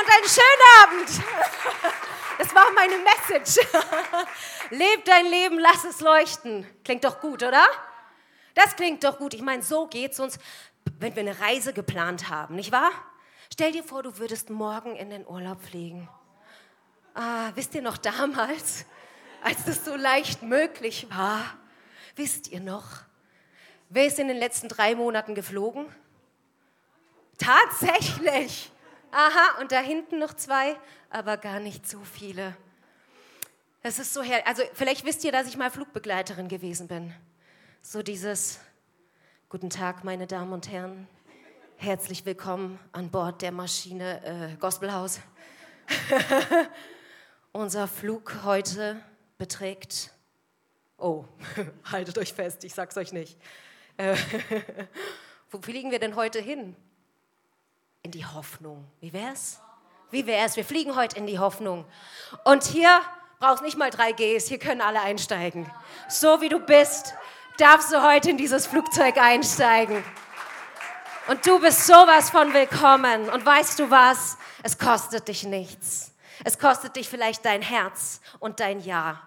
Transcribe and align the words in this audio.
und 0.00 0.12
einen 0.12 0.28
schönen 0.28 0.62
Abend. 0.82 1.08
Das 2.38 2.54
war 2.54 2.70
meine 2.72 2.98
Message. 2.98 3.66
Leb 4.70 5.04
dein 5.04 5.26
Leben, 5.26 5.58
lass 5.58 5.84
es 5.84 6.00
leuchten. 6.00 6.66
Klingt 6.84 7.04
doch 7.04 7.20
gut, 7.20 7.42
oder? 7.42 7.64
Das 8.54 8.76
klingt 8.76 9.04
doch 9.04 9.18
gut. 9.18 9.34
Ich 9.34 9.42
meine, 9.42 9.62
so 9.62 9.86
geht 9.86 10.12
es 10.12 10.20
uns, 10.20 10.38
wenn 10.98 11.14
wir 11.14 11.20
eine 11.20 11.40
Reise 11.40 11.72
geplant 11.72 12.28
haben, 12.28 12.56
nicht 12.56 12.72
wahr? 12.72 12.90
Stell 13.52 13.72
dir 13.72 13.84
vor, 13.84 14.02
du 14.02 14.18
würdest 14.18 14.50
morgen 14.50 14.96
in 14.96 15.10
den 15.10 15.26
Urlaub 15.26 15.62
fliegen. 15.62 16.08
Ah, 17.14 17.50
wisst 17.54 17.74
ihr 17.74 17.82
noch 17.82 17.96
damals, 17.96 18.84
als 19.42 19.64
das 19.64 19.84
so 19.84 19.94
leicht 19.94 20.42
möglich 20.42 21.06
war? 21.10 21.40
Wisst 22.16 22.48
ihr 22.48 22.60
noch? 22.60 22.84
Wer 23.88 24.06
ist 24.06 24.18
in 24.18 24.28
den 24.28 24.36
letzten 24.36 24.68
drei 24.68 24.94
Monaten 24.94 25.34
geflogen? 25.34 25.86
Tatsächlich. 27.38 28.70
Aha, 29.10 29.60
und 29.60 29.72
da 29.72 29.80
hinten 29.80 30.18
noch 30.18 30.34
zwei, 30.34 30.76
aber 31.10 31.36
gar 31.36 31.60
nicht 31.60 31.88
so 31.88 32.00
viele. 32.00 32.56
Das 33.82 33.98
ist 33.98 34.12
so 34.12 34.22
her. 34.22 34.46
Also 34.46 34.62
vielleicht 34.74 35.04
wisst 35.04 35.24
ihr, 35.24 35.32
dass 35.32 35.46
ich 35.46 35.56
mal 35.56 35.70
Flugbegleiterin 35.70 36.48
gewesen 36.48 36.88
bin. 36.88 37.14
So 37.82 38.02
dieses 38.02 38.60
Guten 39.48 39.70
Tag, 39.70 40.02
meine 40.02 40.26
Damen 40.26 40.52
und 40.52 40.70
Herren. 40.70 41.06
Herzlich 41.76 42.26
willkommen 42.26 42.80
an 42.90 43.10
Bord 43.10 43.42
der 43.42 43.52
Maschine 43.52 44.24
äh, 44.24 44.56
Gospelhaus. 44.56 45.20
Unser 47.52 47.86
Flug 47.86 48.42
heute 48.42 49.00
beträgt. 49.38 50.10
Oh, 50.98 51.26
haltet 51.84 52.18
euch 52.18 52.32
fest, 52.32 52.64
ich 52.64 52.74
sag's 52.74 52.96
euch 52.96 53.12
nicht. 53.12 53.38
Äh, 53.98 54.16
wo 55.52 55.60
fliegen 55.60 55.92
wir 55.92 56.00
denn 56.00 56.16
heute 56.16 56.40
hin? 56.40 56.74
In 58.06 58.12
die 58.12 58.24
Hoffnung. 58.24 58.86
Wie 59.00 59.12
wär's? 59.12 59.60
Wie 60.12 60.26
wär's? 60.28 60.54
Wir 60.54 60.64
fliegen 60.64 60.94
heute 60.94 61.16
in 61.16 61.26
die 61.26 61.40
Hoffnung. 61.40 61.84
Und 62.44 62.62
hier 62.62 63.02
brauchst 63.40 63.64
nicht 63.64 63.76
mal 63.76 63.90
drei 63.90 64.12
Gs, 64.12 64.46
hier 64.46 64.60
können 64.60 64.80
alle 64.80 65.00
einsteigen. 65.00 65.68
So 66.08 66.40
wie 66.40 66.48
du 66.48 66.60
bist, 66.60 67.14
darfst 67.58 67.92
du 67.92 68.04
heute 68.04 68.30
in 68.30 68.36
dieses 68.38 68.68
Flugzeug 68.68 69.18
einsteigen. 69.18 70.04
Und 71.26 71.44
du 71.44 71.58
bist 71.58 71.84
sowas 71.84 72.30
von 72.30 72.54
willkommen. 72.54 73.28
Und 73.28 73.44
weißt 73.44 73.80
du 73.80 73.90
was? 73.90 74.38
Es 74.62 74.78
kostet 74.78 75.26
dich 75.26 75.42
nichts. 75.42 76.12
Es 76.44 76.60
kostet 76.60 76.94
dich 76.94 77.08
vielleicht 77.08 77.44
dein 77.44 77.60
Herz 77.60 78.20
und 78.38 78.60
dein 78.60 78.78
Ja. 78.78 79.20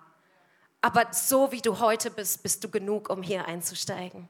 Aber 0.80 1.08
so 1.12 1.52
wie 1.52 1.62
du 1.62 1.80
heute 1.80 2.12
bist, 2.12 2.44
bist 2.44 2.64
du 2.64 2.70
genug, 2.70 3.09
um 3.09 3.23
hier 3.23 3.46
einzusteigen. 3.46 4.30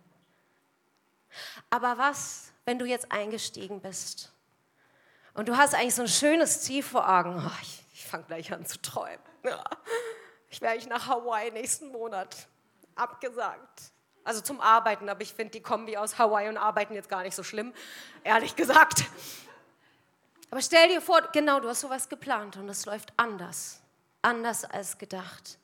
Aber 1.70 2.00
was, 2.00 2.52
wenn 2.66 2.80
du 2.80 2.86
jetzt 2.86 3.12
eingestiegen 3.12 3.80
bist 3.80 4.32
und 5.34 5.48
du 5.48 5.58
hast 5.58 5.76
eigentlich 5.76 5.96
so 5.96 6.04
ein 6.04 6.08
schönes 6.08 6.62
Ziel 6.62 6.84
vor 6.84 7.10
Augen. 7.10 7.42
Oh, 7.46 7.52
ich, 7.62 7.84
ich 7.94 8.06
fange 8.06 8.24
gleich 8.26 8.52
an 8.52 8.66
zu 8.66 8.82
träumen. 8.82 9.20
Ja. 9.44 9.64
Ich 10.50 10.62
werde 10.62 10.88
nach 10.90 11.08
Hawaii 11.08 11.52
nächsten 11.52 11.92
Monat. 11.92 12.48
Abgesagt. 12.96 13.92
Also 14.24 14.42
zum 14.42 14.60
Arbeiten, 14.60 15.08
aber 15.10 15.22
ich 15.22 15.34
finde 15.34 15.52
die 15.52 15.62
Kombi 15.62 15.96
aus 15.98 16.18
Hawaii 16.18 16.50
und 16.50 16.58
Arbeiten 16.58 16.94
jetzt 16.94 17.10
gar 17.10 17.24
nicht 17.24 17.36
so 17.36 17.44
schlimm, 17.44 17.74
ehrlich 18.24 18.56
gesagt. 18.56 19.06
Aber 20.52 20.62
stell 20.62 20.90
dir 20.90 21.02
vor, 21.02 21.22
genau, 21.32 21.60
du 21.60 21.70
hast 21.70 21.82
sowas 21.82 22.10
geplant 22.10 22.58
und 22.58 22.68
es 22.70 22.86
läuft 22.86 23.14
anders. 23.18 23.82
Anders 24.22 24.66
als 24.66 24.98
gedacht. 24.98 25.58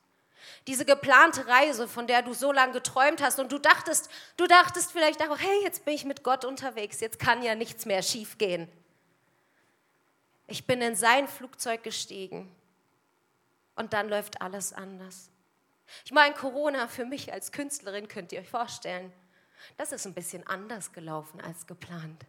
Diese 0.68 0.86
geplante 0.86 1.48
Reise, 1.48 1.88
von 1.88 2.08
der 2.08 2.22
du 2.22 2.34
so 2.34 2.52
lange 2.52 2.74
geträumt 2.74 3.22
hast 3.22 3.40
und 3.40 3.52
du 3.52 3.60
dachtest, 3.60 4.10
du 4.38 4.48
dachtest 4.48 4.92
vielleicht 4.92 5.22
auch, 5.22 5.38
hey, 5.38 5.64
jetzt 5.64 5.86
bin 5.86 5.94
ich 5.96 6.06
mit 6.06 6.24
Gott 6.24 6.46
unterwegs, 6.46 7.00
jetzt 7.02 7.20
kann 7.20 7.44
ja 7.44 7.56
nichts 7.56 7.86
mehr 7.86 8.02
schiefgehen. 8.02 8.72
Ich 10.48 10.68
bin 10.68 10.82
in 10.82 10.96
sein 10.96 11.28
Flugzeug 11.28 11.84
gestiegen 11.84 12.54
und 13.76 13.94
dann 13.94 14.10
läuft 14.10 14.42
alles 14.42 14.74
anders. 14.74 15.30
Ich 16.04 16.12
meine, 16.12 16.34
Corona 16.34 16.88
für 16.88 17.06
mich 17.06 17.34
als 17.34 17.52
Künstlerin 17.52 18.08
könnt 18.08 18.32
ihr 18.32 18.40
euch 18.40 18.50
vorstellen, 18.50 19.12
das 19.78 19.92
ist 19.92 20.06
ein 20.06 20.14
bisschen 20.14 20.46
anders 20.46 20.94
gelaufen 20.94 21.42
als 21.42 21.66
geplant. 21.66 22.26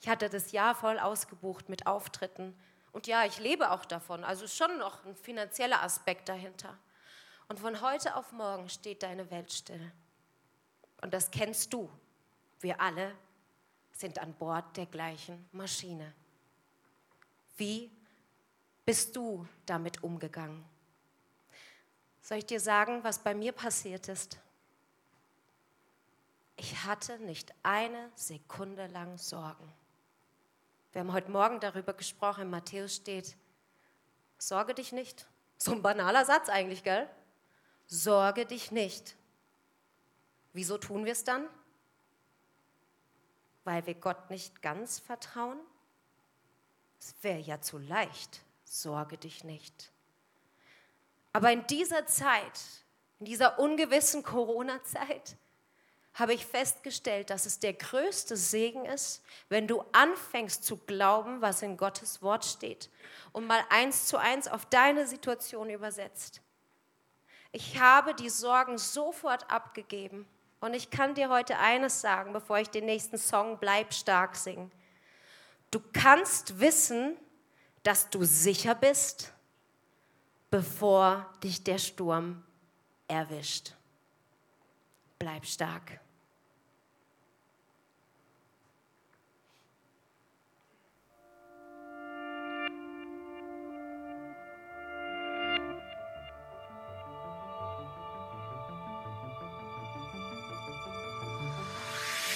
Ich 0.00 0.08
hatte 0.08 0.28
das 0.28 0.52
Jahr 0.52 0.74
voll 0.74 0.98
ausgebucht 0.98 1.68
mit 1.68 1.86
Auftritten 1.86 2.58
und 2.92 3.06
ja, 3.06 3.24
ich 3.24 3.38
lebe 3.38 3.70
auch 3.70 3.84
davon. 3.84 4.24
Also 4.24 4.46
schon 4.46 4.78
noch 4.78 5.04
ein 5.04 5.14
finanzieller 5.14 5.82
Aspekt 5.82 6.28
dahinter. 6.28 6.76
Und 7.48 7.60
von 7.60 7.80
heute 7.80 8.16
auf 8.16 8.32
morgen 8.32 8.68
steht 8.68 9.02
deine 9.02 9.30
Welt 9.30 9.52
still. 9.52 9.92
Und 11.00 11.14
das 11.14 11.30
kennst 11.30 11.72
du. 11.72 11.90
Wir 12.60 12.80
alle 12.80 13.14
sind 13.92 14.18
an 14.18 14.34
Bord 14.34 14.76
der 14.76 14.86
gleichen 14.86 15.48
Maschine. 15.52 16.12
Wie 17.58 17.90
bist 18.86 19.14
du 19.16 19.46
damit 19.66 20.02
umgegangen? 20.02 20.64
Soll 22.22 22.38
ich 22.38 22.46
dir 22.46 22.60
sagen, 22.60 23.04
was 23.04 23.18
bei 23.18 23.34
mir 23.34 23.52
passiert 23.52 24.08
ist? 24.08 24.38
Ich 26.56 26.84
hatte 26.84 27.18
nicht 27.18 27.52
eine 27.62 28.10
Sekunde 28.14 28.86
lang 28.86 29.18
Sorgen. 29.18 29.72
Wir 30.92 31.00
haben 31.00 31.12
heute 31.12 31.30
Morgen 31.30 31.60
darüber 31.60 31.92
gesprochen, 31.92 32.42
in 32.42 32.50
Matthäus 32.50 32.96
steht, 32.96 33.36
sorge 34.38 34.74
dich 34.74 34.92
nicht. 34.92 35.26
So 35.56 35.72
ein 35.72 35.82
banaler 35.82 36.24
Satz 36.24 36.48
eigentlich, 36.48 36.82
gell? 36.82 37.08
Sorge 37.86 38.46
dich 38.46 38.70
nicht. 38.70 39.16
Wieso 40.52 40.78
tun 40.78 41.04
wir 41.04 41.12
es 41.12 41.24
dann? 41.24 41.46
Weil 43.64 43.86
wir 43.86 43.94
Gott 43.94 44.30
nicht 44.30 44.62
ganz 44.62 44.98
vertrauen? 44.98 45.58
Es 47.00 47.14
wäre 47.22 47.38
ja 47.38 47.60
zu 47.60 47.78
leicht, 47.78 48.42
sorge 48.64 49.18
dich 49.18 49.44
nicht. 49.44 49.90
Aber 51.32 51.52
in 51.52 51.66
dieser 51.66 52.06
Zeit, 52.06 52.60
in 53.20 53.26
dieser 53.26 53.58
ungewissen 53.58 54.22
Corona-Zeit, 54.22 55.36
habe 56.14 56.34
ich 56.34 56.44
festgestellt, 56.44 57.30
dass 57.30 57.46
es 57.46 57.60
der 57.60 57.74
größte 57.74 58.36
Segen 58.36 58.84
ist, 58.84 59.22
wenn 59.48 59.68
du 59.68 59.84
anfängst 59.92 60.64
zu 60.64 60.76
glauben, 60.76 61.40
was 61.40 61.62
in 61.62 61.76
Gottes 61.76 62.22
Wort 62.22 62.44
steht 62.44 62.90
und 63.32 63.46
mal 63.46 63.60
eins 63.70 64.06
zu 64.06 64.16
eins 64.16 64.48
auf 64.48 64.66
deine 64.66 65.06
Situation 65.06 65.70
übersetzt. 65.70 66.40
Ich 67.52 67.78
habe 67.78 68.14
die 68.14 68.30
Sorgen 68.30 68.78
sofort 68.78 69.48
abgegeben 69.50 70.26
und 70.60 70.74
ich 70.74 70.90
kann 70.90 71.14
dir 71.14 71.28
heute 71.28 71.58
eines 71.58 72.00
sagen, 72.00 72.32
bevor 72.32 72.58
ich 72.58 72.68
den 72.68 72.86
nächsten 72.86 73.16
Song 73.16 73.58
Bleib 73.58 73.94
stark 73.94 74.34
singe. 74.34 74.70
Du 75.70 75.80
kannst 75.92 76.60
wissen, 76.60 77.16
dass 77.82 78.08
du 78.10 78.24
sicher 78.24 78.74
bist, 78.74 79.32
bevor 80.50 81.30
dich 81.42 81.62
der 81.62 81.78
Sturm 81.78 82.42
erwischt. 83.06 83.74
Bleib 85.18 85.44
stark. 85.44 86.00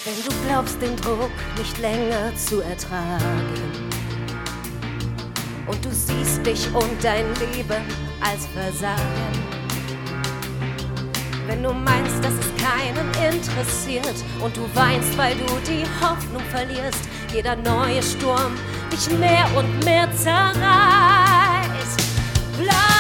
Wenn 0.04 0.16
du 0.16 0.48
glaubst, 0.48 0.82
den 0.82 0.96
Druck 0.96 1.30
nicht 1.56 1.78
länger 1.78 2.34
zu 2.34 2.60
ertragen 2.60 3.54
und 5.68 5.84
du 5.84 5.90
siehst 5.90 6.44
dich 6.44 6.66
und 6.74 7.04
dein 7.04 7.24
Leben 7.34 7.84
als 8.20 8.48
Versagen. 8.48 9.32
Wenn 11.46 11.62
du 11.62 11.72
meinst, 11.72 12.18
dass 12.24 12.32
es 12.32 12.50
keinen 12.60 13.08
interessiert 13.32 14.24
und 14.40 14.56
du 14.56 14.62
weinst, 14.74 15.16
weil 15.16 15.36
du 15.36 15.46
die 15.68 15.84
Hoffnung 16.04 16.42
verlierst, 16.50 17.08
jeder 17.32 17.54
neue 17.54 18.02
Sturm 18.02 18.56
dich 18.90 19.08
mehr 19.18 19.46
und 19.56 19.84
mehr 19.84 20.08
zerreißt. 20.16 22.00
Bleib 22.58 22.91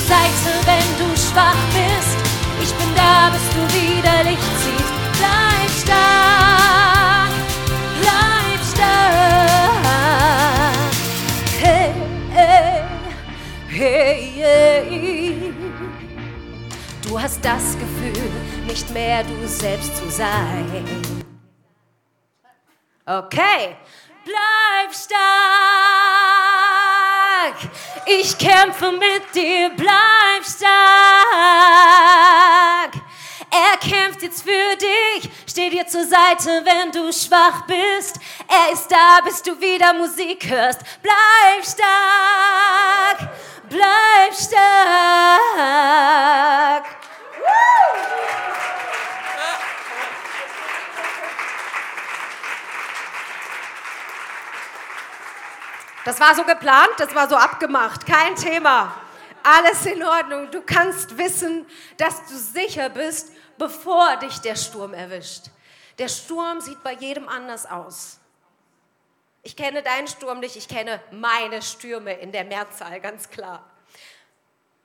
Seite, 0.00 0.50
wenn 0.66 0.88
du 0.98 1.16
schwach 1.16 1.62
bist. 1.72 2.18
Ich 2.62 2.72
bin 2.74 2.94
da, 2.94 3.30
bis 3.30 3.46
du 3.54 3.60
wieder 3.74 4.24
Licht 4.24 4.52
siehst. 4.62 4.92
Bleib 5.18 5.70
stark, 5.82 7.30
bleib 8.00 8.60
stark. 8.72 9.84
Hey, 11.60 11.92
hey, 12.32 12.82
hey, 13.68 14.32
hey. 14.36 15.54
Du 17.02 17.20
hast 17.20 17.44
das 17.44 17.76
Gefühl, 17.78 18.30
nicht 18.66 18.90
mehr 18.90 19.24
du 19.24 19.46
selbst 19.46 19.96
zu 19.96 20.08
sein. 20.10 20.84
Okay, 23.06 23.76
bleib 24.24 24.94
stark. 24.94 26.49
Ich 28.18 28.36
kämpfe 28.36 28.90
mit 28.90 29.32
dir, 29.34 29.70
bleib 29.76 30.44
stark. 30.44 30.64
Er 33.50 33.76
kämpft 33.78 34.22
jetzt 34.22 34.42
für 34.42 34.76
dich, 34.76 35.30
steht 35.46 35.72
dir 35.72 35.86
zur 35.86 36.04
Seite, 36.04 36.64
wenn 36.64 36.90
du 36.90 37.12
schwach 37.12 37.66
bist. 37.66 38.18
Er 38.48 38.72
ist 38.72 38.88
da, 38.90 39.20
bis 39.24 39.40
du 39.42 39.60
wieder 39.60 39.92
Musik 39.92 40.50
hörst. 40.50 40.80
Bleib 41.02 41.64
stark, 41.64 43.30
bleib 43.68 44.34
stark. 44.34 44.60
Das 56.04 56.18
war 56.18 56.34
so 56.34 56.44
geplant, 56.44 56.90
das 56.98 57.14
war 57.14 57.28
so 57.28 57.36
abgemacht, 57.36 58.06
kein 58.06 58.34
Thema. 58.34 58.94
Alles 59.42 59.84
in 59.86 60.02
Ordnung. 60.02 60.50
Du 60.50 60.62
kannst 60.62 61.16
wissen, 61.18 61.66
dass 61.96 62.26
du 62.26 62.36
sicher 62.36 62.88
bist, 62.88 63.32
bevor 63.58 64.16
dich 64.16 64.38
der 64.38 64.56
Sturm 64.56 64.94
erwischt. 64.94 65.46
Der 65.98 66.08
Sturm 66.08 66.60
sieht 66.60 66.82
bei 66.82 66.94
jedem 66.94 67.28
anders 67.28 67.66
aus. 67.66 68.18
Ich 69.42 69.56
kenne 69.56 69.82
deinen 69.82 70.08
Sturm 70.08 70.40
nicht, 70.40 70.56
ich 70.56 70.68
kenne 70.68 71.00
meine 71.10 71.62
Stürme 71.62 72.14
in 72.14 72.32
der 72.32 72.44
Mehrzahl, 72.44 73.00
ganz 73.00 73.30
klar. 73.30 73.70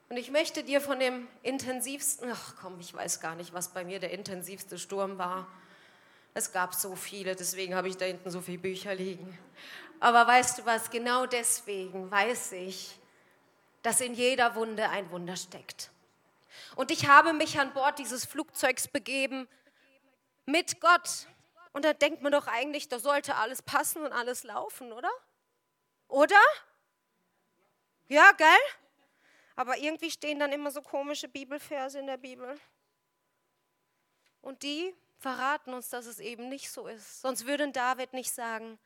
Und 0.09 0.17
ich 0.17 0.31
möchte 0.31 0.63
dir 0.63 0.81
von 0.81 0.99
dem 0.99 1.27
intensivsten, 1.43 2.29
ach 2.31 2.55
komm, 2.61 2.79
ich 2.79 2.93
weiß 2.93 3.19
gar 3.19 3.35
nicht, 3.35 3.53
was 3.53 3.69
bei 3.69 3.83
mir 3.83 3.99
der 3.99 4.11
intensivste 4.11 4.77
Sturm 4.77 5.17
war. 5.17 5.47
Es 6.33 6.51
gab 6.51 6.73
so 6.73 6.95
viele, 6.95 7.35
deswegen 7.35 7.75
habe 7.75 7.87
ich 7.87 7.97
da 7.97 8.05
hinten 8.05 8.29
so 8.29 8.41
viele 8.41 8.59
Bücher 8.59 8.93
liegen. 8.93 9.37
Aber 9.99 10.27
weißt 10.27 10.59
du 10.59 10.65
was, 10.65 10.89
genau 10.89 11.25
deswegen 11.25 12.09
weiß 12.11 12.53
ich, 12.53 12.99
dass 13.81 14.01
in 14.01 14.13
jeder 14.13 14.55
Wunde 14.55 14.89
ein 14.89 15.09
Wunder 15.11 15.35
steckt. 15.35 15.91
Und 16.75 16.91
ich 16.91 17.07
habe 17.07 17.33
mich 17.33 17.59
an 17.59 17.73
Bord 17.73 17.99
dieses 17.99 18.25
Flugzeugs 18.25 18.87
begeben 18.87 19.47
mit 20.45 20.79
Gott. 20.81 21.27
Und 21.73 21.85
da 21.85 21.93
denkt 21.93 22.21
man 22.21 22.31
doch 22.31 22.47
eigentlich, 22.47 22.87
da 22.87 22.99
sollte 22.99 23.35
alles 23.35 23.61
passen 23.61 24.03
und 24.03 24.11
alles 24.11 24.43
laufen, 24.43 24.91
oder? 24.91 25.11
Oder? 26.07 26.41
Ja, 28.07 28.31
gell? 28.31 28.47
Aber 29.55 29.77
irgendwie 29.77 30.11
stehen 30.11 30.39
dann 30.39 30.51
immer 30.51 30.71
so 30.71 30.81
komische 30.81 31.27
Bibelverse 31.27 31.99
in 31.99 32.07
der 32.07 32.17
Bibel. 32.17 32.59
Und 34.41 34.63
die 34.63 34.93
verraten 35.17 35.73
uns, 35.73 35.89
dass 35.89 36.05
es 36.05 36.19
eben 36.19 36.49
nicht 36.49 36.69
so 36.69 36.87
ist. 36.87 37.21
Sonst 37.21 37.45
würde 37.45 37.71
David 37.71 38.13
nicht 38.13 38.31
sagen, 38.31 38.77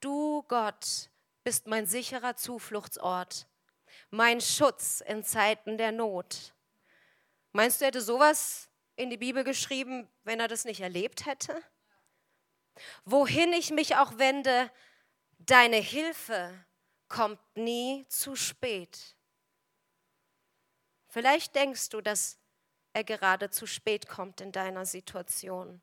du 0.00 0.42
Gott 0.48 1.10
bist 1.44 1.66
mein 1.66 1.86
sicherer 1.86 2.36
Zufluchtsort 2.36 3.46
mein 4.10 4.40
Schutz 4.40 5.00
in 5.00 5.24
Zeiten 5.24 5.78
der 5.78 5.92
Not. 5.92 6.54
Meinst 7.52 7.80
du, 7.80 7.84
er 7.84 7.88
hätte 7.88 8.00
sowas 8.00 8.68
in 8.96 9.10
die 9.10 9.16
Bibel 9.16 9.44
geschrieben, 9.44 10.08
wenn 10.24 10.40
er 10.40 10.48
das 10.48 10.64
nicht 10.64 10.80
erlebt 10.80 11.26
hätte? 11.26 11.62
Wohin 13.04 13.52
ich 13.52 13.70
mich 13.70 13.96
auch 13.96 14.18
wende, 14.18 14.70
deine 15.38 15.76
Hilfe 15.76 16.52
kommt 17.08 17.40
nie 17.56 18.06
zu 18.08 18.36
spät. 18.36 19.16
Vielleicht 21.08 21.54
denkst 21.56 21.88
du, 21.88 22.00
dass 22.00 22.38
er 22.92 23.04
gerade 23.04 23.50
zu 23.50 23.66
spät 23.66 24.08
kommt 24.08 24.40
in 24.40 24.52
deiner 24.52 24.86
Situation. 24.86 25.80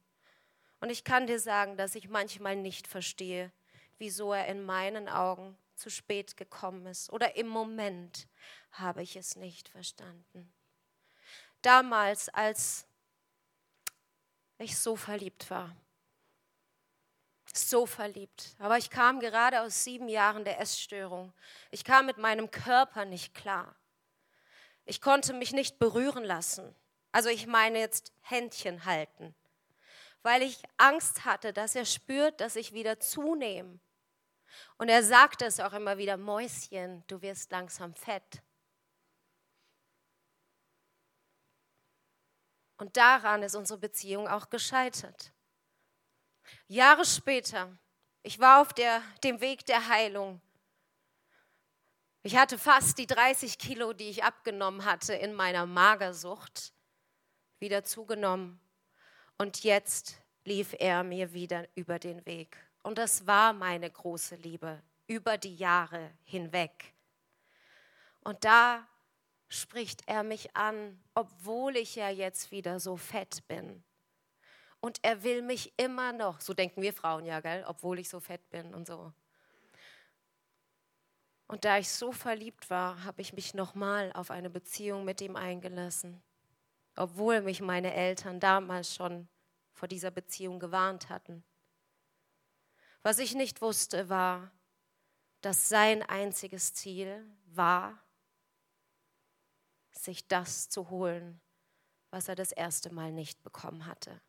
Und 0.80 0.90
ich 0.90 1.04
kann 1.04 1.28
dir 1.28 1.40
sagen, 1.40 1.76
dass 1.76 1.96
ich 1.96 2.08
manchmal 2.08 2.56
nicht 2.56 2.88
verstehe, 2.88 3.52
wieso 4.00 4.34
er 4.34 4.48
in 4.48 4.64
meinen 4.64 5.10
Augen 5.10 5.58
zu 5.76 5.90
spät 5.90 6.38
gekommen 6.38 6.86
ist 6.88 7.12
oder 7.12 7.36
im 7.36 7.48
Moment 7.48 8.28
habe 8.72 9.02
ich 9.04 9.16
es 9.16 9.36
nicht 9.36 9.70
verstanden. 9.70 10.52
Damals, 11.62 12.30
als 12.30 12.86
ich 14.58 14.78
so 14.78 14.96
verliebt 14.96 15.50
war, 15.50 15.76
so 17.54 17.86
verliebt, 17.86 18.56
aber 18.60 18.78
ich 18.78 18.90
kam 18.90 19.20
gerade 19.20 19.62
aus 19.62 19.84
sieben 19.84 20.10
Jahren 20.10 20.46
der 20.46 20.60
Essstörung. 20.60 21.34
Ich 21.72 21.84
kam 21.84 22.06
mit 22.06 22.18
meinem 22.18 22.52
Körper 22.52 23.06
nicht 23.06 23.34
klar. 23.34 23.76
Ich 24.86 25.02
konnte 25.02 25.34
mich 25.34 25.54
nicht 25.54 25.80
berühren 25.80 26.24
lassen. 26.24 26.76
Also 27.12 27.30
ich 27.30 27.48
meine 27.48 27.80
jetzt 27.80 28.14
Händchen 28.22 28.86
halten, 28.86 29.34
weil 30.22 30.44
ich 30.44 30.62
Angst 30.78 31.26
hatte, 31.26 31.52
dass 31.52 31.76
er 31.76 31.86
spürt, 31.86 32.42
dass 32.42 32.56
ich 32.56 32.74
wieder 32.74 33.00
zunehme 33.00 33.80
und 34.78 34.90
er 34.90 35.04
sagt 35.04 35.42
es 35.42 35.60
auch 35.60 35.74
immer 35.74 35.98
wieder, 35.98 36.18
Mäuschen, 36.18 37.04
du 37.08 37.22
wirst 37.22 37.52
langsam 37.52 37.94
fett. 37.94 38.42
Und 42.78 42.96
daran 42.96 43.44
ist 43.44 43.56
unsere 43.56 43.80
Beziehung 43.80 44.28
auch 44.28 44.50
gescheitert. 44.50 45.32
Jahre 46.68 47.06
später, 47.06 47.76
ich 48.24 48.40
war 48.40 48.62
auf 48.62 48.74
der, 48.74 49.02
dem 49.24 49.42
Weg 49.42 49.66
der 49.66 49.88
Heilung. 49.88 50.42
Ich 52.24 52.36
hatte 52.36 52.58
fast 52.58 52.98
die 52.98 53.08
30 53.08 53.58
Kilo, 53.58 53.94
die 53.94 54.10
ich 54.10 54.24
abgenommen 54.24 54.86
hatte 54.86 55.14
in 55.14 55.34
meiner 55.34 55.66
Magersucht, 55.66 56.74
wieder 57.60 57.84
zugenommen. 57.84 58.60
Und 59.38 59.64
jetzt 59.64 60.18
lief 60.44 60.76
er 60.78 61.04
mir 61.04 61.34
wieder 61.34 61.68
über 61.76 62.00
den 62.00 62.26
Weg. 62.26 62.67
Und 62.88 62.98
das 62.98 63.28
war 63.28 63.52
meine 63.52 63.92
große 63.92 64.36
Liebe 64.36 64.82
über 65.08 65.38
die 65.38 65.58
Jahre 65.58 66.10
hinweg. 66.24 66.94
Und 68.22 68.46
da 68.46 68.88
spricht 69.50 70.08
er 70.08 70.24
mich 70.24 70.56
an, 70.56 70.98
obwohl 71.14 71.76
ich 71.76 71.98
ja 71.98 72.10
jetzt 72.10 72.50
wieder 72.50 72.80
so 72.80 72.96
fett 72.96 73.46
bin. 73.50 73.84
Und 74.80 75.00
er 75.02 75.22
will 75.24 75.42
mich 75.42 75.74
immer 75.76 76.14
noch, 76.14 76.40
so 76.40 76.54
denken 76.54 76.82
wir 76.82 76.94
Frauen 76.94 77.26
ja, 77.26 77.42
gell, 77.42 77.66
obwohl 77.68 78.00
ich 78.00 78.08
so 78.08 78.22
fett 78.22 78.50
bin 78.52 78.74
und 78.74 78.88
so. 78.88 79.12
Und 81.48 81.66
da 81.66 81.80
ich 81.80 81.90
so 81.90 82.14
verliebt 82.14 82.70
war, 82.70 83.04
habe 83.04 83.22
ich 83.22 83.34
mich 83.34 83.54
nochmal 83.54 84.14
auf 84.14 84.32
eine 84.32 84.50
Beziehung 84.50 85.04
mit 85.04 85.20
ihm 85.20 85.36
eingelassen, 85.36 86.24
obwohl 86.96 87.42
mich 87.42 87.60
meine 87.60 87.94
Eltern 87.94 88.40
damals 88.40 88.96
schon 88.96 89.28
vor 89.74 89.90
dieser 89.90 90.10
Beziehung 90.10 90.58
gewarnt 90.58 91.10
hatten. 91.10 91.44
Was 93.08 93.20
ich 93.20 93.36
nicht 93.36 93.62
wusste, 93.62 94.10
war, 94.10 94.52
dass 95.40 95.70
sein 95.70 96.04
einziges 96.04 96.74
Ziel 96.74 97.26
war, 97.46 97.98
sich 99.92 100.28
das 100.28 100.68
zu 100.68 100.90
holen, 100.90 101.40
was 102.10 102.28
er 102.28 102.36
das 102.36 102.52
erste 102.52 102.94
Mal 102.94 103.14
nicht 103.14 103.44
bekommen 103.44 103.86
hatte. 103.86 104.20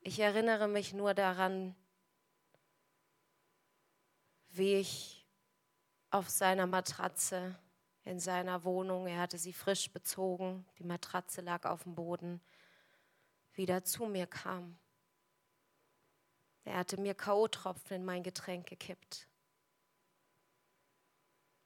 Ich 0.00 0.18
erinnere 0.18 0.66
mich 0.66 0.92
nur 0.92 1.14
daran, 1.14 1.76
wie 4.48 4.74
ich 4.74 5.24
auf 6.10 6.28
seiner 6.28 6.66
Matratze 6.66 7.56
in 8.02 8.18
seiner 8.18 8.64
Wohnung, 8.64 9.06
er 9.06 9.20
hatte 9.20 9.38
sie 9.38 9.52
frisch 9.52 9.92
bezogen, 9.92 10.66
die 10.80 10.84
Matratze 10.84 11.42
lag 11.42 11.64
auf 11.64 11.84
dem 11.84 11.94
Boden, 11.94 12.40
wieder 13.52 13.84
zu 13.84 14.06
mir 14.06 14.26
kam 14.26 14.79
er 16.64 16.76
hatte 16.78 17.00
mir 17.00 17.14
K.O.-Tropfen 17.14 17.96
in 17.96 18.04
mein 18.04 18.22
Getränk 18.22 18.66
gekippt 18.66 19.28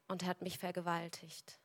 und 0.08 0.24
hat 0.24 0.42
mich 0.42 0.58
vergewaltigt. 0.58 1.58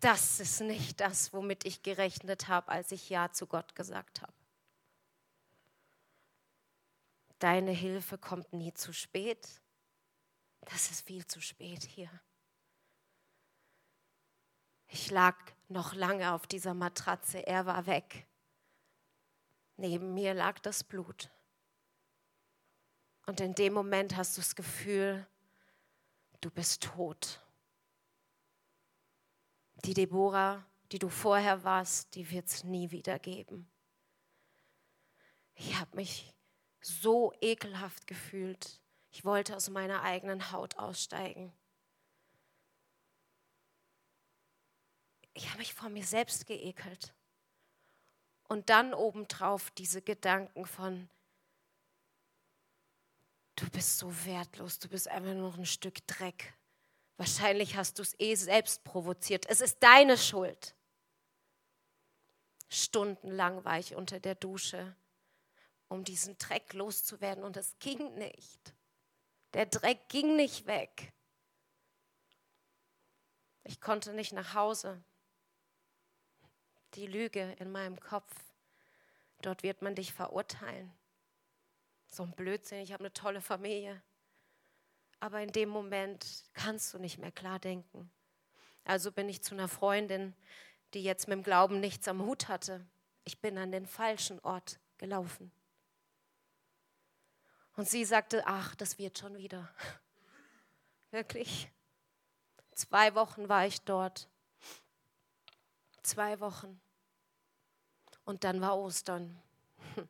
Das 0.00 0.40
ist 0.40 0.60
nicht 0.60 1.00
das, 1.00 1.32
womit 1.32 1.66
ich 1.66 1.82
gerechnet 1.82 2.48
habe, 2.48 2.68
als 2.68 2.90
ich 2.90 3.10
Ja 3.10 3.32
zu 3.32 3.46
Gott 3.46 3.74
gesagt 3.74 4.22
habe. 4.22 4.32
Deine 7.38 7.72
Hilfe 7.72 8.16
kommt 8.16 8.52
nie 8.52 8.72
zu 8.74 8.92
spät. 8.92 9.62
Das 10.62 10.90
ist 10.90 11.06
viel 11.06 11.26
zu 11.26 11.40
spät 11.40 11.82
hier. 11.84 12.10
Ich 14.88 15.10
lag 15.10 15.36
noch 15.68 15.94
lange 15.94 16.32
auf 16.32 16.46
dieser 16.46 16.74
Matratze, 16.74 17.46
er 17.46 17.64
war 17.64 17.86
weg. 17.86 18.26
Neben 19.80 20.12
mir 20.12 20.34
lag 20.34 20.58
das 20.58 20.84
Blut. 20.84 21.30
Und 23.24 23.40
in 23.40 23.54
dem 23.54 23.72
Moment 23.72 24.14
hast 24.14 24.36
du 24.36 24.42
das 24.42 24.54
Gefühl, 24.54 25.26
du 26.42 26.50
bist 26.50 26.82
tot. 26.82 27.40
Die 29.86 29.94
Deborah, 29.94 30.66
die 30.92 30.98
du 30.98 31.08
vorher 31.08 31.64
warst, 31.64 32.14
die 32.14 32.30
wird 32.30 32.48
es 32.48 32.62
nie 32.62 32.90
wieder 32.90 33.18
geben. 33.18 33.70
Ich 35.54 35.80
habe 35.80 35.96
mich 35.96 36.34
so 36.82 37.32
ekelhaft 37.40 38.06
gefühlt. 38.06 38.82
Ich 39.10 39.24
wollte 39.24 39.56
aus 39.56 39.70
meiner 39.70 40.02
eigenen 40.02 40.52
Haut 40.52 40.76
aussteigen. 40.76 41.54
Ich 45.32 45.48
habe 45.48 45.56
mich 45.56 45.72
vor 45.72 45.88
mir 45.88 46.04
selbst 46.04 46.46
geekelt. 46.46 47.14
Und 48.50 48.68
dann 48.68 48.94
obendrauf 48.94 49.70
diese 49.70 50.02
Gedanken 50.02 50.66
von, 50.66 51.08
du 53.54 53.70
bist 53.70 53.98
so 53.98 54.12
wertlos, 54.26 54.80
du 54.80 54.88
bist 54.88 55.06
einfach 55.06 55.34
nur 55.34 55.50
noch 55.50 55.56
ein 55.56 55.66
Stück 55.66 56.04
Dreck. 56.08 56.52
Wahrscheinlich 57.16 57.76
hast 57.76 57.98
du 57.98 58.02
es 58.02 58.18
eh 58.18 58.34
selbst 58.34 58.82
provoziert. 58.82 59.46
Es 59.48 59.60
ist 59.60 59.80
deine 59.84 60.18
Schuld. 60.18 60.74
Stundenlang 62.68 63.64
war 63.64 63.78
ich 63.78 63.94
unter 63.94 64.18
der 64.18 64.34
Dusche, 64.34 64.96
um 65.86 66.02
diesen 66.02 66.36
Dreck 66.36 66.72
loszuwerden 66.72 67.44
und 67.44 67.56
es 67.56 67.78
ging 67.78 68.14
nicht. 68.14 68.74
Der 69.54 69.66
Dreck 69.66 70.08
ging 70.08 70.34
nicht 70.34 70.66
weg. 70.66 71.12
Ich 73.62 73.80
konnte 73.80 74.12
nicht 74.12 74.32
nach 74.32 74.54
Hause. 74.54 75.00
Die 76.94 77.06
Lüge 77.06 77.56
in 77.58 77.70
meinem 77.70 77.98
Kopf. 78.00 78.34
Dort 79.42 79.62
wird 79.62 79.82
man 79.82 79.94
dich 79.94 80.12
verurteilen. 80.12 80.92
So 82.08 82.24
ein 82.24 82.32
Blödsinn, 82.32 82.80
ich 82.80 82.92
habe 82.92 83.04
eine 83.04 83.12
tolle 83.12 83.40
Familie. 83.40 84.02
Aber 85.20 85.40
in 85.40 85.52
dem 85.52 85.68
Moment 85.68 86.44
kannst 86.54 86.92
du 86.92 86.98
nicht 86.98 87.18
mehr 87.18 87.30
klar 87.30 87.58
denken. 87.58 88.10
Also 88.84 89.12
bin 89.12 89.28
ich 89.28 89.42
zu 89.42 89.54
einer 89.54 89.68
Freundin, 89.68 90.34
die 90.94 91.04
jetzt 91.04 91.28
mit 91.28 91.36
dem 91.36 91.42
Glauben 91.42 91.80
nichts 91.80 92.08
am 92.08 92.22
Hut 92.22 92.48
hatte. 92.48 92.84
Ich 93.24 93.40
bin 93.40 93.58
an 93.58 93.70
den 93.70 93.86
falschen 93.86 94.40
Ort 94.40 94.80
gelaufen. 94.98 95.52
Und 97.76 97.88
sie 97.88 98.04
sagte, 98.04 98.42
ach, 98.46 98.74
das 98.74 98.98
wird 98.98 99.18
schon 99.18 99.36
wieder. 99.38 99.72
Wirklich. 101.10 101.70
Zwei 102.72 103.14
Wochen 103.14 103.48
war 103.48 103.66
ich 103.66 103.82
dort. 103.82 104.28
Zwei 106.02 106.40
Wochen. 106.40 106.80
Und 108.24 108.44
dann 108.44 108.60
war 108.60 108.78
Ostern. 108.78 109.40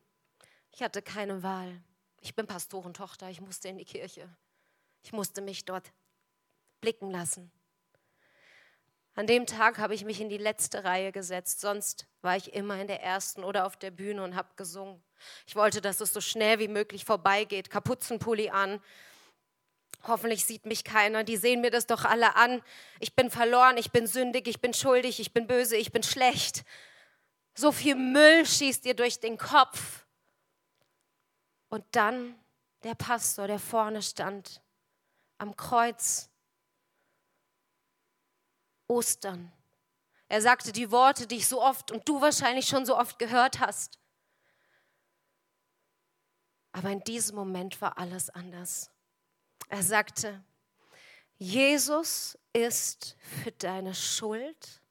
Ich 0.73 0.81
hatte 0.81 1.01
keine 1.01 1.43
Wahl. 1.43 1.83
Ich 2.21 2.33
bin 2.33 2.47
Pastorentochter, 2.47 3.29
ich 3.29 3.41
musste 3.41 3.67
in 3.67 3.77
die 3.77 3.83
Kirche. 3.83 4.33
Ich 5.03 5.11
musste 5.11 5.41
mich 5.41 5.65
dort 5.65 5.91
blicken 6.79 7.11
lassen. 7.11 7.51
An 9.15 9.27
dem 9.27 9.45
Tag 9.45 9.77
habe 9.79 9.93
ich 9.93 10.05
mich 10.05 10.21
in 10.21 10.29
die 10.29 10.37
letzte 10.37 10.85
Reihe 10.85 11.11
gesetzt, 11.11 11.59
sonst 11.59 12.07
war 12.21 12.37
ich 12.37 12.53
immer 12.53 12.79
in 12.79 12.87
der 12.87 13.03
ersten 13.03 13.43
oder 13.43 13.65
auf 13.65 13.75
der 13.75 13.91
Bühne 13.91 14.23
und 14.23 14.35
habe 14.35 14.47
gesungen. 14.55 15.03
Ich 15.45 15.55
wollte, 15.55 15.81
dass 15.81 15.99
es 15.99 16.13
so 16.13 16.21
schnell 16.21 16.59
wie 16.59 16.69
möglich 16.69 17.03
vorbeigeht, 17.03 17.69
Kapuzenpulli 17.69 18.49
an. 18.51 18.81
Hoffentlich 20.03 20.45
sieht 20.45 20.65
mich 20.65 20.83
keiner, 20.83 21.23
die 21.23 21.37
sehen 21.37 21.61
mir 21.61 21.71
das 21.71 21.85
doch 21.85 22.05
alle 22.05 22.35
an. 22.35 22.61
Ich 22.99 23.15
bin 23.15 23.29
verloren, 23.29 23.77
ich 23.77 23.91
bin 23.91 24.07
sündig, 24.07 24.47
ich 24.47 24.59
bin 24.59 24.73
schuldig, 24.73 25.19
ich 25.19 25.33
bin 25.33 25.47
böse, 25.47 25.77
ich 25.77 25.91
bin 25.91 26.03
schlecht. 26.03 26.63
So 27.53 27.71
viel 27.71 27.95
Müll 27.95 28.45
schießt 28.45 28.83
dir 28.83 28.95
durch 28.95 29.19
den 29.19 29.37
Kopf. 29.37 30.05
Und 31.69 31.85
dann 31.91 32.35
der 32.83 32.95
Pastor, 32.95 33.47
der 33.47 33.59
vorne 33.59 34.01
stand, 34.01 34.61
am 35.37 35.55
Kreuz. 35.55 36.29
Ostern. 38.87 39.51
Er 40.27 40.41
sagte 40.41 40.71
die 40.71 40.91
Worte, 40.91 41.27
die 41.27 41.37
ich 41.37 41.47
so 41.47 41.61
oft 41.61 41.91
und 41.91 42.07
du 42.07 42.21
wahrscheinlich 42.21 42.67
schon 42.67 42.85
so 42.85 42.97
oft 42.97 43.19
gehört 43.19 43.59
hast. 43.59 43.99
Aber 46.73 46.89
in 46.89 47.03
diesem 47.03 47.35
Moment 47.35 47.81
war 47.81 47.97
alles 47.97 48.29
anders. 48.29 48.90
Er 49.71 49.83
sagte, 49.83 50.43
Jesus 51.37 52.37
ist 52.51 53.15
für 53.21 53.53
deine 53.53 53.95
Schuld 53.95 54.81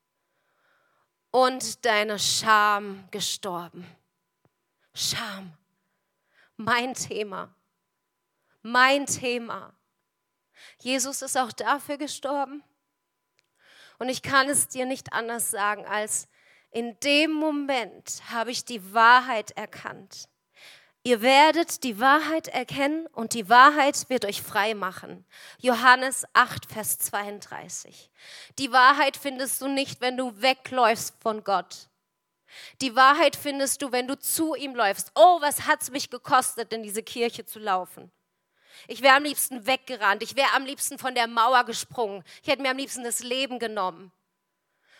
und 1.31 1.85
deine 1.85 2.19
Scham 2.19 3.07
gestorben. 3.11 3.87
Scham 4.95 5.53
mein 6.57 6.95
Thema. 6.95 7.55
Mein 8.63 9.05
Thema. 9.05 9.75
Jesus 10.79 11.21
ist 11.21 11.37
auch 11.37 11.53
dafür 11.53 11.99
gestorben. 11.99 12.65
Und 13.99 14.09
ich 14.09 14.23
kann 14.23 14.49
es 14.49 14.67
dir 14.67 14.87
nicht 14.87 15.13
anders 15.13 15.51
sagen, 15.51 15.85
als 15.85 16.27
in 16.71 16.99
dem 17.01 17.33
Moment 17.33 18.23
habe 18.31 18.51
ich 18.51 18.65
die 18.65 18.95
Wahrheit 18.95 19.51
erkannt. 19.51 20.30
Ihr 21.03 21.23
werdet 21.23 21.83
die 21.83 21.99
Wahrheit 21.99 22.49
erkennen 22.49 23.07
und 23.07 23.33
die 23.33 23.49
Wahrheit 23.49 24.11
wird 24.11 24.27
euch 24.27 24.43
frei 24.43 24.75
machen. 24.75 25.25
Johannes 25.59 26.27
8, 26.35 26.67
Vers 26.71 26.99
32. 26.99 28.11
Die 28.59 28.71
Wahrheit 28.71 29.17
findest 29.17 29.63
du 29.63 29.69
nicht, 29.69 30.03
wenn 30.03 30.19
du 30.19 30.43
wegläufst 30.43 31.15
von 31.23 31.43
Gott. 31.43 31.89
Die 32.83 32.95
Wahrheit 32.97 33.35
findest 33.35 33.81
du, 33.81 33.93
wenn 33.93 34.09
du 34.09 34.19
zu 34.19 34.55
ihm 34.55 34.75
läufst. 34.75 35.13
Oh, 35.15 35.41
was 35.41 35.67
hat 35.67 35.81
es 35.81 35.91
mich 35.91 36.11
gekostet, 36.11 36.73
in 36.73 36.83
diese 36.83 37.03
Kirche 37.03 37.47
zu 37.47 37.59
laufen? 37.59 38.13
Ich 38.87 39.01
wäre 39.01 39.17
am 39.17 39.25
liebsten 39.25 39.67
weggerannt. 39.67 40.23
Ich 40.23 40.37
wäre 40.37 40.53
am 40.55 40.67
liebsten 40.67 40.99
von 40.99 41.15
der 41.15 41.29
Mauer 41.29 41.65
gesprungen. 41.65 42.25
Ich 42.43 42.49
hätte 42.49 42.61
mir 42.61 42.71
am 42.71 42.77
liebsten 42.77 43.05
das 43.05 43.21
Leben 43.21 43.59
genommen. 43.59 44.13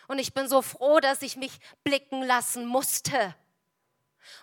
Und 0.07 0.17
ich 0.17 0.33
bin 0.33 0.47
so 0.47 0.63
froh, 0.63 0.99
dass 0.99 1.21
ich 1.21 1.35
mich 1.37 1.59
blicken 1.83 2.23
lassen 2.23 2.65
musste. 2.65 3.35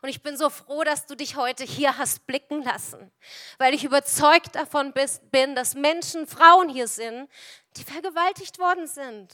Und 0.03 0.09
ich 0.09 0.23
bin 0.23 0.37
so 0.37 0.51
froh, 0.51 0.85
dass 0.85 1.07
du 1.07 1.15
dich 1.15 1.37
heute 1.37 1.65
hier 1.65 1.99
hast 1.99 2.27
blicken 2.27 2.63
lassen, 2.63 3.11
weil 3.59 3.75
ich 3.75 3.85
überzeugt 3.85 4.55
davon 4.55 4.93
bin, 5.31 5.55
dass 5.55 5.75
Menschen, 5.75 6.27
Frauen 6.27 6.69
hier 6.69 6.89
sind, 6.89 7.29
die 7.77 7.85
vergewaltigt 7.85 8.59
worden 8.59 8.87
sind. 8.87 9.29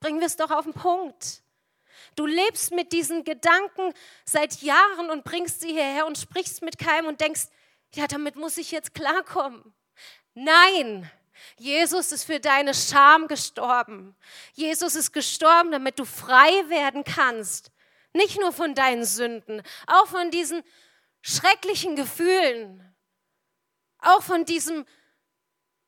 Bringen 0.00 0.20
wir 0.20 0.26
es 0.26 0.36
doch 0.36 0.50
auf 0.50 0.64
den 0.64 0.74
Punkt. 0.74 1.42
Du 2.14 2.26
lebst 2.26 2.72
mit 2.72 2.92
diesen 2.92 3.24
Gedanken 3.24 3.92
seit 4.24 4.62
Jahren 4.62 5.10
und 5.10 5.24
bringst 5.24 5.60
sie 5.60 5.72
hierher 5.72 6.06
und 6.06 6.18
sprichst 6.18 6.62
mit 6.62 6.78
keinem 6.78 7.06
und 7.06 7.20
denkst, 7.20 7.48
ja, 7.94 8.06
damit 8.06 8.36
muss 8.36 8.56
ich 8.56 8.70
jetzt 8.70 8.94
klarkommen. 8.94 9.74
Nein, 10.34 11.10
Jesus 11.56 12.12
ist 12.12 12.24
für 12.24 12.40
deine 12.40 12.74
Scham 12.74 13.28
gestorben. 13.28 14.16
Jesus 14.52 14.94
ist 14.94 15.12
gestorben, 15.12 15.72
damit 15.72 15.98
du 15.98 16.04
frei 16.04 16.68
werden 16.68 17.04
kannst. 17.04 17.70
Nicht 18.12 18.40
nur 18.40 18.52
von 18.52 18.74
deinen 18.74 19.04
Sünden, 19.04 19.62
auch 19.86 20.06
von 20.06 20.30
diesen 20.30 20.62
schrecklichen 21.22 21.96
Gefühlen, 21.96 22.94
auch 23.98 24.22
von 24.22 24.44
diesem, 24.44 24.86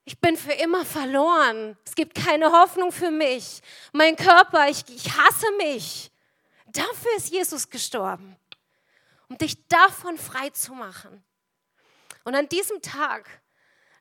ich 0.04 0.18
bin 0.20 0.36
für 0.36 0.52
immer 0.52 0.84
verloren, 0.84 1.78
es 1.84 1.94
gibt 1.94 2.14
keine 2.14 2.52
Hoffnung 2.52 2.92
für 2.92 3.10
mich, 3.10 3.62
mein 3.92 4.16
Körper, 4.16 4.68
ich, 4.68 4.84
ich 4.88 5.16
hasse 5.16 5.50
mich. 5.58 6.10
Dafür 6.66 7.16
ist 7.16 7.30
Jesus 7.30 7.68
gestorben, 7.68 8.36
um 9.28 9.38
dich 9.38 9.66
davon 9.68 10.18
frei 10.18 10.50
zu 10.50 10.74
machen. 10.74 11.24
Und 12.24 12.34
an 12.34 12.48
diesem 12.48 12.82
Tag, 12.82 13.28